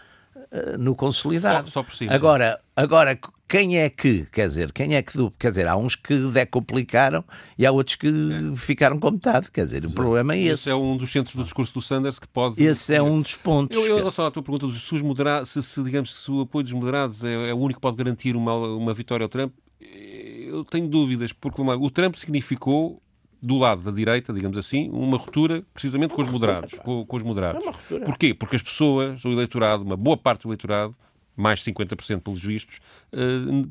no 0.79 0.95
consolidado. 0.95 1.69
Só, 1.69 1.81
só 1.81 1.83
por 1.83 1.95
si, 1.95 2.07
agora, 2.11 2.61
agora, 2.75 3.19
quem 3.49 3.79
é 3.79 3.89
que, 3.89 4.27
quer 4.27 4.49
dizer, 4.49 4.73
quem 4.73 4.97
é 4.97 5.03
que, 5.03 5.13
quer 5.39 5.51
dizer, 5.51 5.69
há 5.69 5.77
uns 5.77 5.95
que 5.95 6.17
decuplicaram 6.31 7.25
e 7.57 7.65
há 7.65 7.71
outros 7.71 7.97
que 7.97 8.09
é. 8.09 8.57
ficaram 8.57 8.99
com 8.99 9.11
metade, 9.13 9.51
quer 9.51 9.65
dizer, 9.65 9.87
o 9.87 9.91
problema 9.91 10.35
é 10.35 10.41
esse. 10.41 10.53
Esse 10.53 10.71
é 10.71 10.75
um 10.75 10.97
dos 10.97 11.11
centros 11.13 11.35
do 11.37 11.45
discurso 11.45 11.73
do 11.75 11.81
Sanders 11.81 12.19
que 12.19 12.27
pode... 12.27 12.63
Esse 12.63 12.95
é 12.95 13.03
um 13.03 13.21
dos 13.21 13.37
pontos. 13.37 13.77
Eu, 13.77 13.95
em 13.95 13.99
relação 13.99 14.27
à 14.27 14.31
tua 14.31 14.43
pergunta, 14.43 14.69
se, 14.71 14.95
os 14.95 15.03
moderados, 15.03 15.51
se, 15.51 15.63
se, 15.63 15.83
digamos, 15.83 16.25
se 16.25 16.31
o 16.31 16.41
apoio 16.41 16.65
dos 16.65 16.73
moderados 16.73 17.23
é, 17.23 17.51
é 17.51 17.55
o 17.55 17.59
único 17.59 17.79
que 17.79 17.83
pode 17.83 17.97
garantir 17.97 18.35
uma, 18.35 18.55
uma 18.55 18.93
vitória 18.93 19.25
ao 19.25 19.29
Trump, 19.29 19.53
eu 19.81 20.65
tenho 20.65 20.89
dúvidas, 20.89 21.33
porque 21.33 21.61
o 21.61 21.91
Trump 21.91 22.17
significou 22.17 23.03
do 23.43 23.59
lado 23.59 23.83
da 23.83 23.91
direita, 23.91 24.33
digamos 24.33 24.57
assim, 24.59 24.89
uma 24.91 25.17
ruptura 25.17 25.65
precisamente 25.73 26.15
com 26.15 26.23
os 26.23 26.31
moderados. 26.31 26.79
Com, 26.79 27.05
com 27.05 27.17
os 27.17 27.23
moderados. 27.23 27.65
Porquê? 28.05 28.35
Porque 28.35 28.57
as 28.57 28.63
pessoas, 28.63 29.25
o 29.25 29.29
eleitorado, 29.29 29.85
uma 29.85 29.97
boa 29.97 30.17
parte 30.17 30.43
do 30.43 30.49
eleitorado, 30.49 30.97
mais 31.37 31.63
50% 31.63 32.21
pelos 32.21 32.41
vistos, 32.41 32.81
uh, 33.15 33.71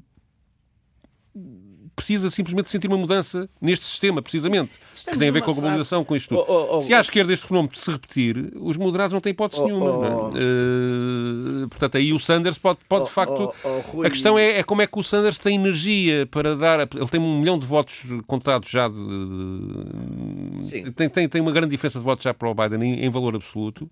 precisa 1.96 2.30
simplesmente 2.30 2.70
sentir 2.70 2.88
uma 2.88 2.98
mudança 2.98 3.50
neste 3.62 3.86
sistema, 3.86 4.22
precisamente, 4.22 4.72
Estamos 4.94 5.16
que 5.16 5.20
tem 5.20 5.30
a 5.30 5.32
ver 5.32 5.42
com 5.42 5.52
a 5.52 5.54
globalização, 5.54 6.00
frase... 6.00 6.08
com 6.08 6.16
isto 6.16 6.30
tudo. 6.30 6.46
Oh, 6.48 6.74
oh, 6.74 6.78
oh, 6.78 6.82
se 6.82 6.94
à 6.94 7.00
esquerda 7.00 7.34
este 7.34 7.48
fenómeno 7.48 7.74
se 7.76 7.90
repetir, 7.90 8.52
os 8.56 8.76
moderados 8.78 9.14
não 9.14 9.22
têm 9.22 9.32
hipótese 9.32 9.62
oh, 9.62 9.66
nenhuma. 9.66 9.92
Oh, 9.92 10.30
uh, 10.30 11.68
portanto, 11.70 11.98
aí 11.98 12.12
o 12.12 12.20
Sanders 12.20 12.58
pode, 12.58 12.80
pode 12.90 13.06
de 13.06 13.12
facto. 13.12 13.54
a 14.04 14.10
questão 14.10 14.38
é, 14.38 14.60
é, 14.60 14.64
como 14.64 14.82
é 14.82 14.88
que 14.88 15.00
o 15.00 15.04
Sanders 15.04 15.38
tem 15.38 15.56
energia 15.56 16.26
para 16.28 16.56
dar. 16.56 16.82
Ele 16.82 17.08
tem 17.08 17.20
um 17.20 17.40
milhão 17.40 17.58
de 17.58 17.66
votos 17.66 18.04
contados 18.28 18.70
já. 18.70 18.90
De, 18.90 18.96
tem, 20.92 21.10
tem, 21.10 21.30
tem 21.30 21.42
uma 21.42 21.52
grande 21.52 21.70
diferença 21.70 22.00
de 22.00 22.06
votos 22.06 22.24
já 22.24 22.34
para 22.34 22.50
o 22.50 22.54
Biden 22.54 22.84
em, 22.84 23.06
em 23.06 23.10
valor 23.10 23.36
absoluto. 23.36 23.90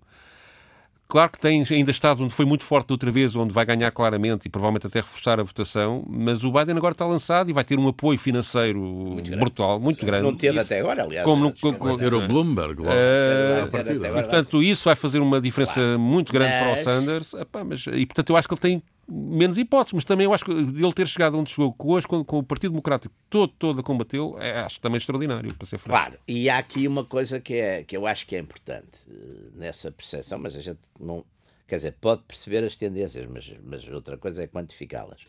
Claro 1.06 1.30
que 1.30 1.38
tem 1.38 1.62
ainda 1.70 1.90
estados 1.90 2.22
onde 2.22 2.34
foi 2.34 2.44
muito 2.44 2.64
forte 2.64 2.90
outra 2.90 3.10
vez, 3.10 3.36
onde 3.36 3.52
vai 3.52 3.64
ganhar 3.64 3.90
claramente 3.90 4.46
e 4.46 4.48
provavelmente 4.48 4.86
até 4.86 5.00
reforçar 5.00 5.38
a 5.38 5.42
votação, 5.42 6.04
mas 6.08 6.42
o 6.42 6.50
Biden 6.50 6.76
agora 6.76 6.92
está 6.92 7.06
lançado 7.06 7.50
e 7.50 7.52
vai 7.52 7.62
ter 7.62 7.78
um 7.78 7.86
apoio 7.88 8.18
financeiro 8.18 8.80
muito 8.80 9.30
brutal, 9.36 9.78
muito 9.78 10.00
Sim, 10.00 10.06
grande. 10.06 10.24
Não 10.24 10.34
teve 10.34 10.56
isso, 10.56 10.66
até 10.66 10.80
agora, 10.80 11.04
aliás. 11.04 11.24
Como, 11.24 11.52
como, 11.60 11.78
como 11.78 11.98
ter 11.98 12.14
o 12.14 12.26
Bloomberg 12.26 12.84
lá. 12.84 12.92
Uh, 12.92 13.92
e, 13.92 14.12
portanto, 14.12 14.62
isso 14.62 14.84
vai 14.86 14.96
fazer 14.96 15.18
uma 15.18 15.40
diferença 15.40 15.74
claro. 15.74 15.98
muito 15.98 16.32
grande 16.32 16.52
mas... 16.52 16.62
para 16.62 16.80
o 16.80 16.84
Sanders. 16.84 17.34
Epá, 17.34 17.64
mas, 17.64 17.86
e, 17.86 18.06
portanto, 18.06 18.30
eu 18.30 18.36
acho 18.36 18.48
que 18.48 18.54
ele 18.54 18.60
tem 18.60 18.82
menos 19.08 19.58
hipóteses, 19.58 19.92
mas 19.92 20.04
também 20.04 20.24
eu 20.24 20.34
acho 20.34 20.44
que 20.44 20.50
ele 20.50 20.92
ter 20.92 21.06
chegado 21.06 21.38
onde 21.38 21.50
chegou 21.50 21.74
hoje, 21.78 22.06
com, 22.06 22.24
com 22.24 22.38
o 22.38 22.42
Partido 22.42 22.70
Democrático 22.70 23.14
todo, 23.28 23.52
todo 23.58 23.80
a 23.80 23.82
combatê-lo, 23.82 24.38
é, 24.38 24.60
acho 24.60 24.80
também 24.80 24.98
extraordinário, 24.98 25.54
para 25.54 25.66
ser 25.66 25.78
franco. 25.78 25.98
Claro, 25.98 26.18
e 26.26 26.48
há 26.48 26.58
aqui 26.58 26.86
uma 26.86 27.04
coisa 27.04 27.40
que, 27.40 27.54
é, 27.54 27.84
que 27.84 27.96
eu 27.96 28.06
acho 28.06 28.26
que 28.26 28.36
é 28.36 28.38
importante 28.38 29.06
uh, 29.08 29.52
nessa 29.54 29.90
percepção, 29.90 30.38
mas 30.38 30.56
a 30.56 30.60
gente 30.60 30.80
não. 30.98 31.24
Quer 31.66 31.76
dizer, 31.76 31.96
pode 32.00 32.22
perceber 32.22 32.62
as 32.62 32.76
tendências, 32.76 33.26
mas, 33.26 33.50
mas 33.62 33.88
outra 33.88 34.18
coisa 34.18 34.42
é 34.42 34.46
quantificá-las. 34.46 35.20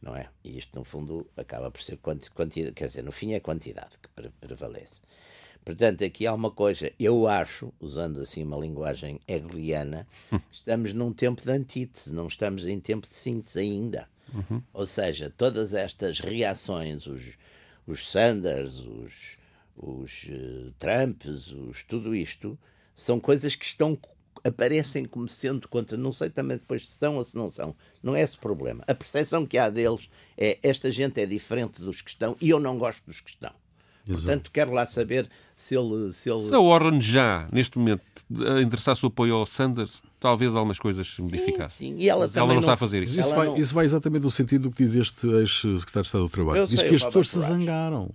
Não 0.00 0.14
é? 0.14 0.28
E 0.44 0.58
isto, 0.58 0.78
no 0.78 0.84
fundo, 0.84 1.26
acaba 1.36 1.70
por 1.70 1.82
ser 1.82 1.96
quantidade, 1.96 2.72
quer 2.72 2.86
dizer, 2.86 3.02
no 3.02 3.10
fim 3.10 3.32
é 3.32 3.40
quantidade 3.40 3.98
que 4.00 4.08
pre 4.10 4.30
prevalece. 4.40 5.00
Portanto, 5.66 6.04
aqui 6.04 6.28
há 6.28 6.32
uma 6.32 6.52
coisa, 6.52 6.92
eu 6.96 7.26
acho, 7.26 7.74
usando 7.80 8.20
assim 8.20 8.44
uma 8.44 8.56
linguagem 8.56 9.18
hegeliana, 9.26 10.06
hum. 10.32 10.38
estamos 10.48 10.92
num 10.92 11.12
tempo 11.12 11.42
de 11.42 11.50
antítese, 11.50 12.14
não 12.14 12.28
estamos 12.28 12.68
em 12.68 12.78
tempo 12.78 13.04
de 13.04 13.16
síntese 13.16 13.58
ainda. 13.58 14.08
Uhum. 14.32 14.62
Ou 14.72 14.86
seja, 14.86 15.28
todas 15.36 15.74
estas 15.74 16.20
reações, 16.20 17.08
os, 17.08 17.36
os 17.84 18.08
Sanders, 18.08 18.78
os, 18.78 19.12
os 19.76 20.22
uh, 20.28 20.72
Trumps, 20.78 21.50
os, 21.50 21.82
tudo 21.82 22.14
isto, 22.14 22.56
são 22.94 23.18
coisas 23.18 23.56
que 23.56 23.64
estão 23.64 23.98
aparecem 24.44 25.04
como 25.04 25.26
sendo 25.26 25.66
contra, 25.66 25.96
não 25.96 26.12
sei 26.12 26.30
também 26.30 26.58
depois 26.58 26.86
se 26.86 26.92
são 26.92 27.16
ou 27.16 27.24
se 27.24 27.34
não 27.34 27.48
são, 27.48 27.74
não 28.00 28.14
é 28.14 28.20
esse 28.20 28.36
o 28.36 28.40
problema. 28.40 28.84
A 28.86 28.94
percepção 28.94 29.44
que 29.44 29.58
há 29.58 29.68
deles 29.68 30.08
é 30.38 30.60
esta 30.62 30.92
gente 30.92 31.20
é 31.20 31.26
diferente 31.26 31.80
dos 31.80 32.00
que 32.00 32.10
estão 32.10 32.36
e 32.40 32.50
eu 32.50 32.60
não 32.60 32.78
gosto 32.78 33.04
dos 33.04 33.20
que 33.20 33.30
estão. 33.30 33.52
Exato. 34.08 34.24
Portanto, 34.24 34.50
quero 34.52 34.72
lá 34.72 34.86
saber 34.86 35.28
se 35.56 35.74
ele. 35.74 36.12
Se, 36.12 36.30
ele... 36.30 36.40
se 36.40 36.54
a 36.54 36.60
Warren 36.60 37.00
já, 37.00 37.48
neste 37.50 37.76
momento, 37.76 38.02
endereçasse 38.62 39.04
o 39.04 39.08
apoio 39.08 39.34
ao 39.34 39.46
Sanders, 39.46 40.02
talvez 40.20 40.54
algumas 40.54 40.78
coisas 40.78 41.06
se 41.12 41.20
modificassem. 41.20 41.88
Sim, 41.88 41.96
sim. 41.96 42.02
E 42.02 42.08
ela, 42.08 42.30
ela 42.32 42.46
não, 42.46 42.54
não, 42.54 42.60
está 42.60 42.74
a 42.74 42.76
fazer 42.76 43.02
isso. 43.02 43.18
Isso 43.18 43.34
vai, 43.34 43.46
não... 43.46 43.56
isso 43.56 43.74
vai, 43.74 43.84
exatamente 43.84 44.22
no 44.22 44.30
sentido 44.30 44.68
do 44.68 44.70
que 44.70 44.84
diz 44.84 44.94
este 44.94 45.26
ex-secretário 45.26 46.02
de 46.02 46.06
Estado 46.06 46.24
do 46.24 46.30
Trabalho. 46.30 46.58
Eu 46.58 46.66
diz 46.66 46.80
sei, 46.80 46.88
que 46.88 46.94
as 46.94 47.04
pessoas 47.04 47.28
se 47.28 47.40
zangaram. 47.40 48.10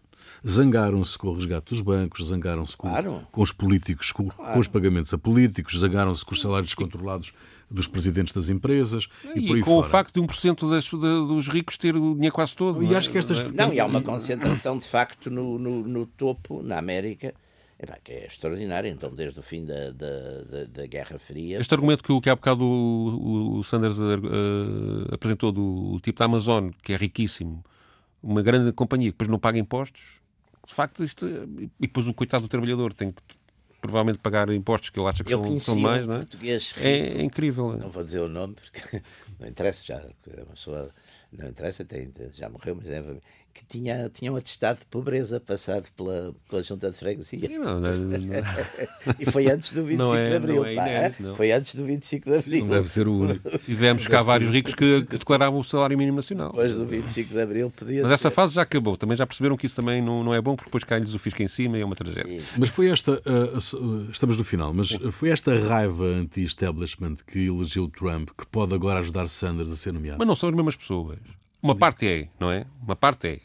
Zangaram-se 0.47 1.17
com 1.17 1.29
o 1.29 1.33
resgate 1.33 1.69
dos 1.69 1.81
bancos, 1.81 2.27
zangaram-se 2.27 2.75
com, 2.75 2.89
claro. 2.89 3.27
com, 3.31 3.41
os 3.41 3.51
políticos, 3.51 4.11
com, 4.11 4.27
claro. 4.27 4.53
com, 4.53 4.59
os 4.59 4.67
pagamentos 4.67 5.13
a 5.13 5.17
políticos, 5.17 5.77
zangaram-se 5.79 6.25
com 6.25 6.33
os 6.33 6.41
salários 6.41 6.73
controlados 6.73 7.33
dos 7.69 7.87
presidentes 7.87 8.33
das 8.33 8.49
empresas 8.49 9.07
e, 9.35 9.39
e 9.39 9.47
por 9.47 9.55
aí 9.55 9.61
com 9.61 9.71
fora. 9.71 9.87
o 9.87 9.89
facto 9.89 10.13
de 10.19 10.27
1% 10.27 10.69
das, 10.69 10.85
de, 10.85 10.97
dos 10.97 11.47
ricos 11.47 11.77
ter 11.77 11.95
o 11.95 12.13
dinheiro 12.13 12.35
quase 12.35 12.55
todo. 12.55 12.83
E 12.83 12.95
acho 12.95 13.09
que 13.09 13.17
estas... 13.17 13.51
Não, 13.53 13.73
e 13.73 13.79
há 13.79 13.85
uma 13.85 14.01
concentração 14.01 14.77
de 14.77 14.87
facto 14.87 15.29
no, 15.29 15.57
no, 15.57 15.87
no 15.87 16.05
topo, 16.05 16.61
na 16.61 16.77
América, 16.77 17.33
que 18.03 18.13
é 18.13 18.25
extraordinário, 18.25 18.89
então, 18.89 19.13
desde 19.13 19.39
o 19.39 19.43
fim 19.43 19.65
da, 19.65 19.91
da, 19.91 20.65
da, 20.69 20.85
Guerra 20.85 21.17
Fria. 21.17 21.59
Este 21.59 21.73
argumento 21.73 22.03
que, 22.03 22.21
que 22.21 22.29
há 22.29 22.35
bocado 22.35 22.63
o, 22.63 23.57
o 23.57 23.63
Sanders 23.63 23.97
uh, 23.97 25.13
apresentou 25.13 25.51
do 25.51 25.99
tipo 26.01 26.19
da 26.19 26.25
Amazon, 26.25 26.69
que 26.83 26.93
é 26.93 26.95
riquíssimo, 26.95 27.63
uma 28.21 28.41
grande 28.41 28.71
companhia 28.71 29.09
que 29.09 29.13
depois 29.13 29.29
não 29.29 29.39
paga 29.39 29.57
impostos, 29.57 30.21
de 30.67 30.73
facto, 30.73 31.03
isto. 31.03 31.27
E 31.27 31.69
depois 31.79 32.07
o 32.07 32.13
coitado 32.13 32.43
do 32.43 32.47
trabalhador 32.47 32.93
tem 32.93 33.11
que 33.11 33.21
provavelmente 33.81 34.19
pagar 34.19 34.49
impostos 34.49 34.91
que 34.91 34.99
ele 34.99 35.07
acha 35.07 35.23
que 35.23 35.31
são, 35.31 35.59
são 35.59 35.79
mais, 35.79 36.05
não 36.05 36.17
é? 36.17 36.27
É, 36.77 37.19
é 37.19 37.23
incrível. 37.23 37.75
Não 37.77 37.89
vou 37.89 38.03
dizer 38.03 38.19
o 38.19 38.29
nome 38.29 38.53
porque 38.55 39.01
não 39.39 39.47
interessa, 39.47 39.83
já 39.83 39.95
é 39.95 40.43
uma 40.43 40.53
pessoa 40.53 40.93
não 41.31 41.47
interessa, 41.47 41.85
tem, 41.85 42.11
já 42.33 42.49
morreu, 42.49 42.75
mas 42.75 42.87
é, 42.87 43.03
que 43.53 43.65
tinha, 43.65 44.09
tinha 44.13 44.31
um 44.31 44.35
atestado 44.35 44.79
de 44.79 44.85
pobreza 44.85 45.39
passado 45.39 45.85
pela, 45.95 46.33
pela 46.49 46.63
junta 46.63 46.89
de 46.89 46.97
freguesia. 46.97 47.39
Sim, 47.39 47.57
não, 47.57 47.79
não, 47.79 47.97
não. 47.97 48.19
e 49.19 49.25
foi 49.25 49.49
antes 49.49 49.71
do 49.71 49.83
25 49.83 50.15
é, 50.15 50.29
de 50.29 50.35
Abril. 50.35 50.65
é 50.65 50.75
pá, 50.75 50.87
inédito, 50.87 51.35
foi 51.35 51.51
antes 51.51 51.75
do 51.75 51.85
25 51.85 52.29
de 52.29 52.37
Abril. 52.37 52.65
Não 52.65 52.75
deve 52.75 52.89
ser 52.89 53.07
o 53.07 53.13
único. 53.13 53.57
Tivemos 53.65 54.07
cá 54.07 54.21
vários 54.21 54.49
ricos 54.49 54.73
que, 54.73 55.03
que, 55.03 55.17
declaravam 55.17 55.59
o 55.59 55.63
salário 55.63 55.97
mínimo 55.97 56.17
nacional. 56.17 56.49
Depois 56.49 56.75
do 56.75 56.85
25 56.85 57.33
de 57.33 57.41
Abril 57.41 57.71
podia 57.71 58.03
Mas 58.03 58.11
essa 58.11 58.29
ser. 58.29 58.35
fase 58.35 58.55
já 58.55 58.61
acabou. 58.61 58.97
Também 58.97 59.17
já 59.17 59.25
perceberam 59.25 59.57
que 59.57 59.65
isso 59.65 59.75
também 59.75 60.01
não, 60.01 60.23
não 60.23 60.33
é 60.33 60.41
bom, 60.41 60.55
porque 60.55 60.69
depois 60.69 60.83
cai-lhes 60.83 61.13
o 61.13 61.19
fisco 61.19 61.41
em 61.43 61.47
cima 61.47 61.77
e 61.77 61.81
é 61.81 61.85
uma 61.85 61.95
tragédia. 61.95 62.39
Sim. 62.39 62.45
Mas 62.57 62.69
foi 62.69 62.89
esta, 62.89 63.13
uh, 63.13 64.11
estamos 64.11 64.37
no 64.37 64.43
final, 64.43 64.73
mas 64.73 64.89
foi 65.11 65.29
esta 65.29 65.57
raiva 65.59 66.05
anti-establishment 66.05 67.17
que 67.25 67.47
elegeu 67.47 67.87
Trump 67.87 68.29
que 68.37 68.45
pode 68.47 68.73
agora 68.73 68.99
ajudar 68.99 69.27
Sanders 69.27 69.71
a 69.71 69.75
ser 69.75 69.91
nomeado? 69.91 70.19
Mas 70.19 70.27
não 70.27 70.35
são 70.35 70.49
as 70.49 70.55
mesmas 70.55 70.75
pessoas. 70.75 71.19
Uma 71.63 71.75
parte 71.75 72.07
é, 72.07 72.27
não 72.39 72.51
é? 72.51 72.65
Uma 72.81 72.95
parte 72.95 73.27
é. 73.27 73.39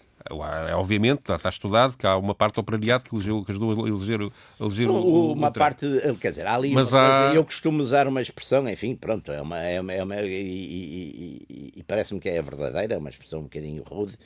É, 0.69 0.75
obviamente, 0.75 1.21
está, 1.21 1.37
está 1.37 1.49
estudado 1.49 1.97
que 1.97 2.05
há 2.05 2.17
uma 2.17 2.35
parte 2.35 2.55
do 2.57 2.61
operariado 2.61 3.05
que, 3.05 3.15
elegeu, 3.15 3.45
que 3.45 3.53
ajudou 3.53 3.85
a 3.85 3.89
eleger, 3.89 4.21
a 4.21 4.65
eleger 4.65 4.89
o, 4.91 4.95
o, 4.95 5.33
uma 5.35 5.49
o 5.49 5.53
parte, 5.53 5.87
quer 6.21 6.31
dizer, 6.31 6.45
há 6.49 6.55
ali 6.57 6.73
Mas 6.75 6.93
há- 6.93 7.21
coisa, 7.21 7.35
eu 7.37 7.45
costumo 7.45 7.81
usar 7.81 8.09
uma 8.09 8.21
expressão, 8.21 8.69
enfim, 8.69 8.97
pronto, 8.97 9.31
é 9.31 9.41
uma, 9.41 9.59
é 9.63 9.81
uma, 9.81 9.93
é 9.93 10.03
uma- 10.03 10.21
e, 10.23 10.43
e- 10.43 11.47
e- 11.49 11.73
e 11.77 11.83
parece-me 11.85 12.19
que 12.19 12.29
é 12.29 12.43
verdadeira, 12.43 12.95
é 12.95 12.99
uma 12.99 13.09
expressão 13.09 13.39
um 13.39 13.45
bocadinho 13.45 13.85
rude 13.85 14.17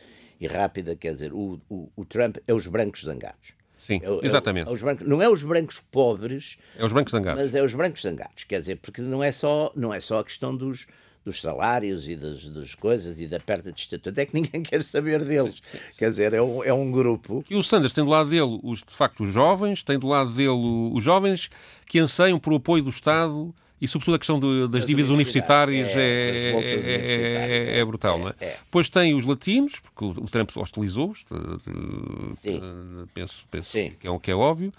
e 0.41 0.47
rápida, 0.47 0.97
quer 0.97 1.13
dizer, 1.13 1.35
o, 1.35 1.61
o, 1.69 1.91
o 1.95 2.05
Trump 2.07 2.39
é 2.49 2.55
os 2.55 2.67
brancos 2.67 3.03
zangados. 3.05 3.53
Sim, 3.81 4.01
É 4.05 4.07
é 4.07 4.27
exatamente. 4.27 4.69
é 4.69 4.73
os 4.73 4.81
brancos, 4.83 5.09
não 5.09 5.21
é 5.23 5.29
os 5.29 5.43
brancos 5.43 5.83
pobres, 5.91 6.59
É 6.79 6.85
os 6.85 6.93
bancos 6.93 7.11
zangados. 7.13 7.43
mas 7.43 7.55
é 7.55 7.63
os 7.63 7.73
brancos 7.75 8.03
zangados, 8.03 8.45
quer 8.45 8.61
dizer, 8.61 8.77
porque 8.77 9.01
não 9.03 9.25
é 9.25 9.33
só, 9.33 9.73
não 9.75 9.93
é 9.93 9.99
só 9.99 10.21
a 10.21 10.25
questão 10.25 10.55
dos, 10.55 10.87
dos 11.25 11.41
salários 11.41 12.07
e 12.09 12.15
das, 12.15 12.47
das 12.49 12.75
coisas 12.75 13.19
e 13.21 13.27
da 13.27 13.41
perda 13.41 13.73
de 13.73 13.81
estatuto, 13.81 14.21
é 14.21 14.27
que 14.27 14.35
ninguém 14.39 14.63
quer 14.63 14.85
saber 14.85 15.25
deles. 15.25 15.61
Quer 15.97 16.11
dizer, 16.11 16.35
é 16.35 16.43
um, 16.43 16.63
é 16.63 16.73
um 16.75 16.91
grupo. 16.91 17.43
E 17.49 17.57
o 17.57 17.63
Sanders 17.63 17.93
tem 17.95 18.05
do 18.05 18.11
lado 18.11 18.29
dele, 18.29 18.61
os, 18.63 18.81
de 18.81 18.95
facto, 18.95 19.25
os 19.25 19.33
jovens, 19.33 19.83
tem 19.83 19.99
do 19.99 20.07
lado 20.07 20.31
dele 20.31 20.51
os 20.93 21.03
jovens 21.03 21.49
que 21.87 21.99
anseiam 21.99 22.39
por 22.39 22.55
apoio 22.55 22.83
do 22.83 22.91
Estado 22.91 23.55
e, 23.81 23.89
sobretudo, 23.89 24.15
a 24.15 24.19
questão 24.19 24.39
de- 24.41 24.61
das 24.63 24.71
Das 24.71 24.85
dívidas 24.87 25.11
universitárias 25.11 25.91
é, 25.97 26.01
é, 26.01 26.53
é- 26.91 27.77
é- 27.77 27.79
é 27.81 27.85
brutal, 27.85 28.19
não 28.19 28.29
é? 28.29 28.35
é, 28.41 28.45
é. 28.47 28.57
Depois 28.65 28.89
tem 28.89 29.15
os 29.15 29.25
latinos, 29.25 29.81
porque 29.81 30.05
o, 30.05 30.25
o 30.25 30.29
Trump 30.29 30.51
hostilizou-os, 30.57 31.25
eh, 31.31 31.35
eh, 32.47 33.07
penso, 33.15 33.45
penso. 33.51 33.73
Que, 33.73 34.07
é, 34.09 34.19
que 34.19 34.31
é 34.31 34.35
óbvio. 34.35 34.73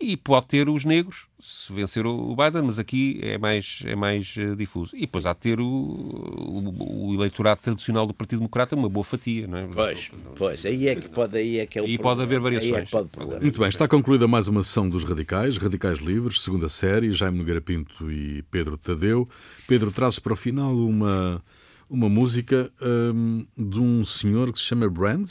E 0.00 0.16
pode 0.16 0.46
ter 0.46 0.68
os 0.68 0.84
negros, 0.84 1.26
se 1.40 1.72
vencer 1.72 2.06
o 2.06 2.36
Biden, 2.36 2.62
mas 2.62 2.78
aqui 2.78 3.18
é 3.20 3.36
mais, 3.36 3.82
é 3.84 3.96
mais 3.96 4.32
eh, 4.38 4.54
difuso. 4.54 4.94
E 4.96 5.00
depois 5.00 5.26
há 5.26 5.32
de 5.32 5.40
ter 5.40 5.58
o, 5.58 5.66
o, 5.66 7.08
o 7.08 7.14
eleitorado 7.14 7.60
tradicional 7.60 8.06
do 8.06 8.14
Partido 8.14 8.38
Democrata, 8.38 8.76
uma 8.76 8.88
boa 8.88 9.02
fatia, 9.02 9.48
não 9.48 9.58
é? 9.58 9.66
Pois, 9.66 10.10
pois, 10.36 10.64
aí 10.64 10.86
é 10.86 10.94
que 10.94 11.08
pode, 11.08 11.36
aí 11.36 11.58
é 11.58 11.66
que 11.66 11.80
é 11.80 11.82
o 11.82 11.84
Aí 11.84 11.98
problema. 11.98 12.16
pode 12.16 12.22
haver 12.22 12.34
Aí 12.34 12.38
é 12.38 12.60
variações. 12.60 12.84
que 12.84 12.90
pode 12.92 13.08
problema. 13.08 13.40
Muito 13.40 13.58
bem, 13.58 13.68
está 13.68 13.88
concluída 13.88 14.28
mais 14.28 14.46
uma 14.46 14.62
sessão 14.62 14.88
dos 14.88 15.02
Radicais, 15.02 15.56
Radicais 15.58 15.98
Livres, 15.98 16.42
segunda 16.42 16.68
série, 16.68 17.12
Jaime 17.12 17.38
Nogueira 17.38 17.60
Pinto 17.60 18.08
e 18.10 18.42
Pedro 18.52 18.78
Tadeu. 18.78 19.28
Pedro, 19.66 19.90
trazes 19.90 20.20
para 20.20 20.32
o 20.32 20.36
final 20.36 20.76
uma, 20.76 21.42
uma 21.90 22.08
música 22.08 22.70
hum, 22.80 23.44
de 23.56 23.80
um 23.80 24.04
senhor 24.04 24.52
que 24.52 24.60
se 24.60 24.64
chama 24.64 24.88
Brand. 24.88 25.28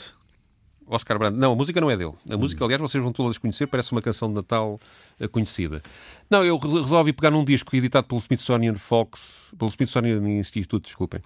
Oscar 0.88 1.18
Brand. 1.18 1.34
Não, 1.36 1.52
a 1.52 1.56
música 1.56 1.80
não 1.80 1.90
é 1.90 1.96
dele. 1.96 2.14
A 2.30 2.36
música, 2.36 2.64
aliás, 2.64 2.80
vocês 2.80 3.02
vão 3.02 3.12
todas 3.12 3.38
conhecer, 3.38 3.66
parece 3.66 3.92
uma 3.92 4.00
canção 4.02 4.28
de 4.28 4.34
Natal 4.34 4.80
eh, 5.20 5.28
conhecida. 5.28 5.82
Não, 6.30 6.44
eu 6.44 6.56
re- 6.58 6.80
resolvi 6.82 7.12
pegar 7.12 7.30
num 7.30 7.44
disco 7.44 7.74
editado 7.76 8.06
pelo 8.06 8.20
Smithsonian 8.20 8.74
Fox, 8.76 9.46
pelo 9.58 9.70
Smithsonian 9.70 10.18
Institute, 10.38 10.84
desculpem, 10.84 11.20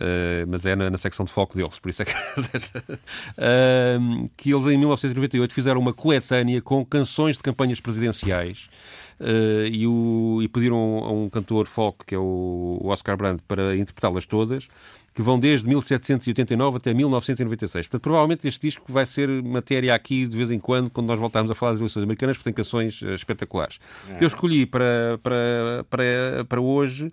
Eh, 0.00 0.44
mas 0.48 0.64
é 0.64 0.76
na, 0.76 0.88
na 0.90 0.96
secção 0.98 1.24
de 1.24 1.32
folk 1.32 1.56
deles, 1.56 1.78
por 1.80 1.88
isso 1.88 2.02
é 2.02 2.04
que. 2.04 2.12
Ahm, 3.36 4.28
que 4.36 4.52
eles 4.52 4.66
em 4.66 4.76
1998 4.78 5.52
fizeram 5.52 5.80
uma 5.80 5.92
coletânea 5.92 6.60
com 6.62 6.84
canções 6.84 7.36
de 7.36 7.42
campanhas 7.42 7.80
presidenciais. 7.80 8.68
Eh, 9.20 9.68
e, 9.72 9.86
o- 9.86 10.40
e 10.42 10.48
pediram 10.48 10.76
a 11.04 11.10
um 11.12 11.28
cantor 11.28 11.66
folk, 11.66 12.04
que 12.06 12.14
é 12.14 12.18
o 12.18 12.80
Oscar 12.84 13.16
Brand, 13.16 13.38
para 13.46 13.76
interpretá-las 13.76 14.26
todas, 14.26 14.68
que 15.14 15.22
vão 15.22 15.38
desde 15.38 15.66
1789 15.66 16.76
até 16.76 16.94
1996. 16.94 17.86
Portanto, 17.88 18.02
provavelmente 18.02 18.46
este 18.46 18.60
disco 18.60 18.84
vai 18.92 19.04
ser 19.04 19.28
matéria 19.42 19.94
aqui 19.94 20.26
de 20.28 20.36
vez 20.36 20.50
em 20.50 20.58
quando, 20.60 20.90
quando 20.90 21.08
nós 21.08 21.18
voltarmos 21.18 21.50
a 21.50 21.54
falar 21.54 21.72
das 21.72 21.80
eleições 21.80 22.02
americanas, 22.04 22.36
porque 22.36 22.44
tem 22.50 22.54
canções 22.54 23.00
eh, 23.02 23.14
espetaculares. 23.14 23.78
Eu 24.20 24.28
escolhi 24.28 24.64
para, 24.66 25.18
para, 25.22 25.84
para, 25.90 26.44
para 26.48 26.60
hoje 26.60 27.12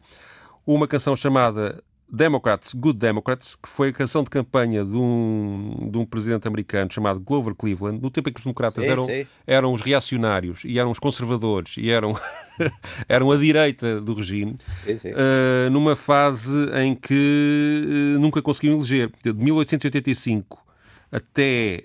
uma 0.68 0.88
canção 0.88 1.16
chamada 1.16 1.84
Democrats, 2.12 2.74
Good 2.74 3.00
Democrats, 3.00 3.56
que 3.56 3.68
foi 3.68 3.90
a 3.90 3.94
canção 3.94 4.24
de 4.24 4.30
campanha 4.30 4.86
de 4.86 4.96
um, 4.96 5.90
de 5.92 5.98
um 5.98 6.06
presidente 6.06 6.48
americano 6.48 6.92
chamado 6.92 7.20
Glover 7.20 7.56
Cleveland, 7.56 8.00
no 8.02 8.12
tempo 8.12 8.30
em 8.30 8.34
que 8.34 8.40
os 8.40 8.44
democratas 8.44 8.84
Sim, 8.84 8.92
eram, 8.92 9.06
sim. 9.06 9.28
eram 9.46 9.74
os 9.74 9.82
reacionários 9.82 10.62
e 10.64 10.78
eram 10.78 10.92
os 10.92 11.00
conservadores 11.00 11.76
e 11.78 11.90
eram, 11.90 12.16
eram 13.10 13.32
a 13.32 13.38
direita 13.38 14.00
do 14.00 14.14
regime, 14.14 14.56
Sim, 14.86 15.10
uh, 15.10 15.70
numa 15.72 15.96
fase 15.96 16.56
em 16.76 16.94
que 16.94 18.16
uh, 18.16 18.20
nunca 18.20 18.42
conseguiam 18.42 18.78
eleger. 18.78 19.12
De 19.24 19.34
1885 19.34 20.64
até 21.12 21.84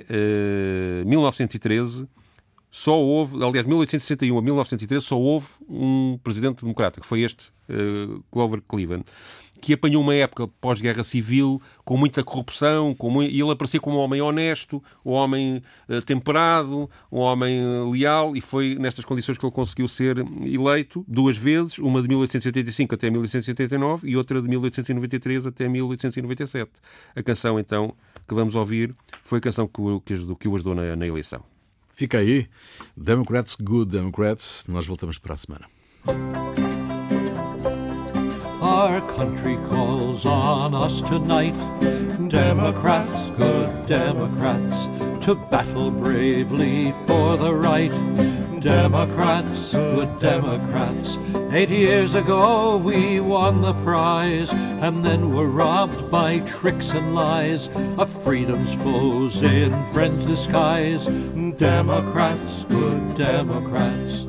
uh, 1.02 1.08
1913 1.08 2.06
só 2.70 2.96
houve, 2.96 3.36
aliás, 3.36 3.64
de 3.64 3.68
1861 3.68 4.38
a 4.38 4.42
1913 4.42 5.04
só 5.04 5.18
houve 5.18 5.48
um 5.68 6.20
presidente 6.22 6.60
democrata, 6.60 7.00
que 7.00 7.06
foi 7.06 7.22
este, 7.22 7.50
Glover 8.30 8.62
Cleveland, 8.66 9.04
que 9.60 9.72
apanhou 9.74 10.02
uma 10.02 10.14
época 10.14 10.48
pós-guerra 10.60 11.04
civil 11.04 11.60
com 11.84 11.96
muita 11.96 12.24
corrupção, 12.24 12.94
com 12.94 13.10
mui- 13.10 13.28
e 13.28 13.40
ele 13.40 13.50
aparecia 13.50 13.78
como 13.80 13.96
um 13.96 14.00
homem 14.00 14.20
honesto, 14.20 14.82
um 15.04 15.12
homem 15.12 15.62
eh, 15.88 16.00
temperado, 16.00 16.88
um 17.12 17.18
homem 17.18 17.58
eh, 17.60 17.90
leal, 17.92 18.34
e 18.36 18.40
foi 18.40 18.74
nestas 18.76 19.04
condições 19.04 19.36
que 19.38 19.44
ele 19.44 19.52
conseguiu 19.52 19.86
ser 19.88 20.18
eleito 20.44 21.04
duas 21.06 21.36
vezes, 21.36 21.78
uma 21.78 22.00
de 22.00 22.08
1885 22.08 22.94
até 22.94 23.10
1889 23.10 24.08
e 24.08 24.16
outra 24.16 24.40
de 24.40 24.48
1893 24.48 25.46
até 25.46 25.68
1897. 25.68 26.70
A 27.14 27.22
canção, 27.22 27.58
então, 27.60 27.94
que 28.26 28.34
vamos 28.34 28.54
ouvir 28.54 28.94
foi 29.22 29.38
a 29.38 29.40
canção 29.40 29.66
que 29.66 29.80
o, 29.80 30.00
que 30.00 30.12
ajudou, 30.14 30.36
que 30.36 30.48
o 30.48 30.54
ajudou 30.54 30.74
na, 30.74 30.96
na 30.96 31.06
eleição. 31.06 31.42
Fica 31.92 32.18
aí, 32.18 32.46
Democrats, 32.96 33.56
Good 33.60 33.90
Democrats. 33.90 34.64
Nós 34.68 34.86
voltamos 34.86 35.18
para 35.18 35.34
a 35.34 35.36
semana. 35.36 36.79
Our 38.80 39.02
country 39.02 39.58
calls 39.68 40.24
on 40.24 40.74
us 40.74 41.02
tonight, 41.02 41.52
Democrats, 42.30 43.26
good 43.36 43.86
Democrats, 43.86 44.86
to 45.26 45.34
battle 45.34 45.90
bravely 45.90 46.92
for 47.06 47.36
the 47.36 47.54
right. 47.54 47.92
Democrats, 48.58 49.72
good 49.72 50.18
Democrats. 50.18 51.18
Eight 51.52 51.68
years 51.68 52.14
ago 52.14 52.78
we 52.78 53.20
won 53.20 53.60
the 53.60 53.74
prize, 53.84 54.50
and 54.50 55.04
then 55.04 55.34
were 55.34 55.48
robbed 55.48 56.10
by 56.10 56.38
tricks 56.38 56.92
and 56.92 57.14
lies 57.14 57.68
of 57.98 58.08
freedom's 58.24 58.72
foes 58.76 59.42
in 59.42 59.72
friends' 59.92 60.24
disguise. 60.24 61.04
Democrats, 61.58 62.64
good 62.70 63.14
Democrats. 63.14 64.24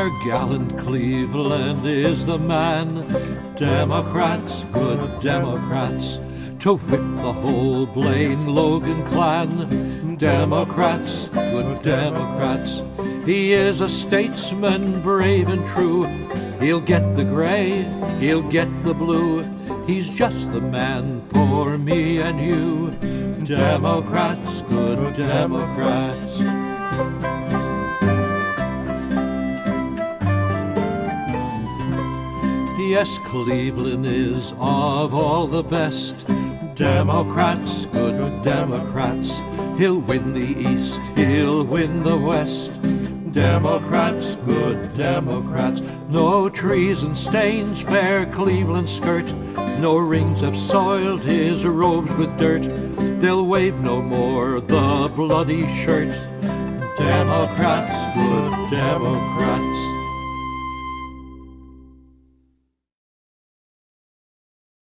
Our 0.00 0.08
gallant 0.24 0.78
Cleveland 0.78 1.86
is 1.86 2.24
the 2.24 2.38
man. 2.38 3.06
Democrats, 3.54 4.64
good 4.72 5.20
Democrats, 5.20 6.18
to 6.60 6.76
whip 6.76 7.02
the 7.16 7.30
whole 7.34 7.84
Blaine 7.84 8.46
Logan 8.46 9.04
clan. 9.04 10.16
Democrats, 10.16 11.28
good 11.34 11.82
Democrats. 11.82 12.80
He 13.26 13.52
is 13.52 13.82
a 13.82 13.90
statesman, 13.90 15.02
brave 15.02 15.48
and 15.48 15.66
true. 15.66 16.04
He'll 16.60 16.80
get 16.80 17.14
the 17.14 17.24
gray, 17.24 17.82
he'll 18.20 18.48
get 18.48 18.70
the 18.84 18.94
blue. 18.94 19.42
He's 19.86 20.08
just 20.08 20.50
the 20.50 20.62
man 20.62 21.20
for 21.28 21.76
me 21.76 22.22
and 22.22 22.40
you. 22.40 22.90
Democrats, 23.44 24.62
good 24.62 25.14
Democrats. 25.14 26.59
Yes, 32.90 33.18
Cleveland 33.18 34.04
is 34.04 34.50
of 34.58 35.14
all 35.14 35.46
the 35.46 35.62
best. 35.62 36.26
Democrats, 36.74 37.86
good 37.86 38.42
Democrats. 38.42 39.30
He'll 39.78 40.00
win 40.00 40.34
the 40.34 40.68
East, 40.68 41.00
he'll 41.14 41.62
win 41.62 42.02
the 42.02 42.16
West. 42.16 42.72
Democrats, 43.30 44.34
good 44.44 44.92
Democrats. 44.96 45.82
No 46.08 46.48
trees 46.48 47.04
and 47.04 47.16
stains, 47.16 47.80
fair 47.80 48.26
Cleveland 48.26 48.90
skirt. 48.90 49.32
No 49.78 49.96
rings 49.96 50.40
have 50.40 50.56
soiled 50.56 51.22
his 51.22 51.64
robes 51.64 52.12
with 52.16 52.36
dirt. 52.38 52.64
They'll 53.20 53.46
wave 53.46 53.78
no 53.78 54.02
more 54.02 54.60
the 54.60 55.12
bloody 55.14 55.64
shirt. 55.76 56.10
Democrats, 56.98 58.16
good 58.16 58.70
Democrats. 58.76 59.79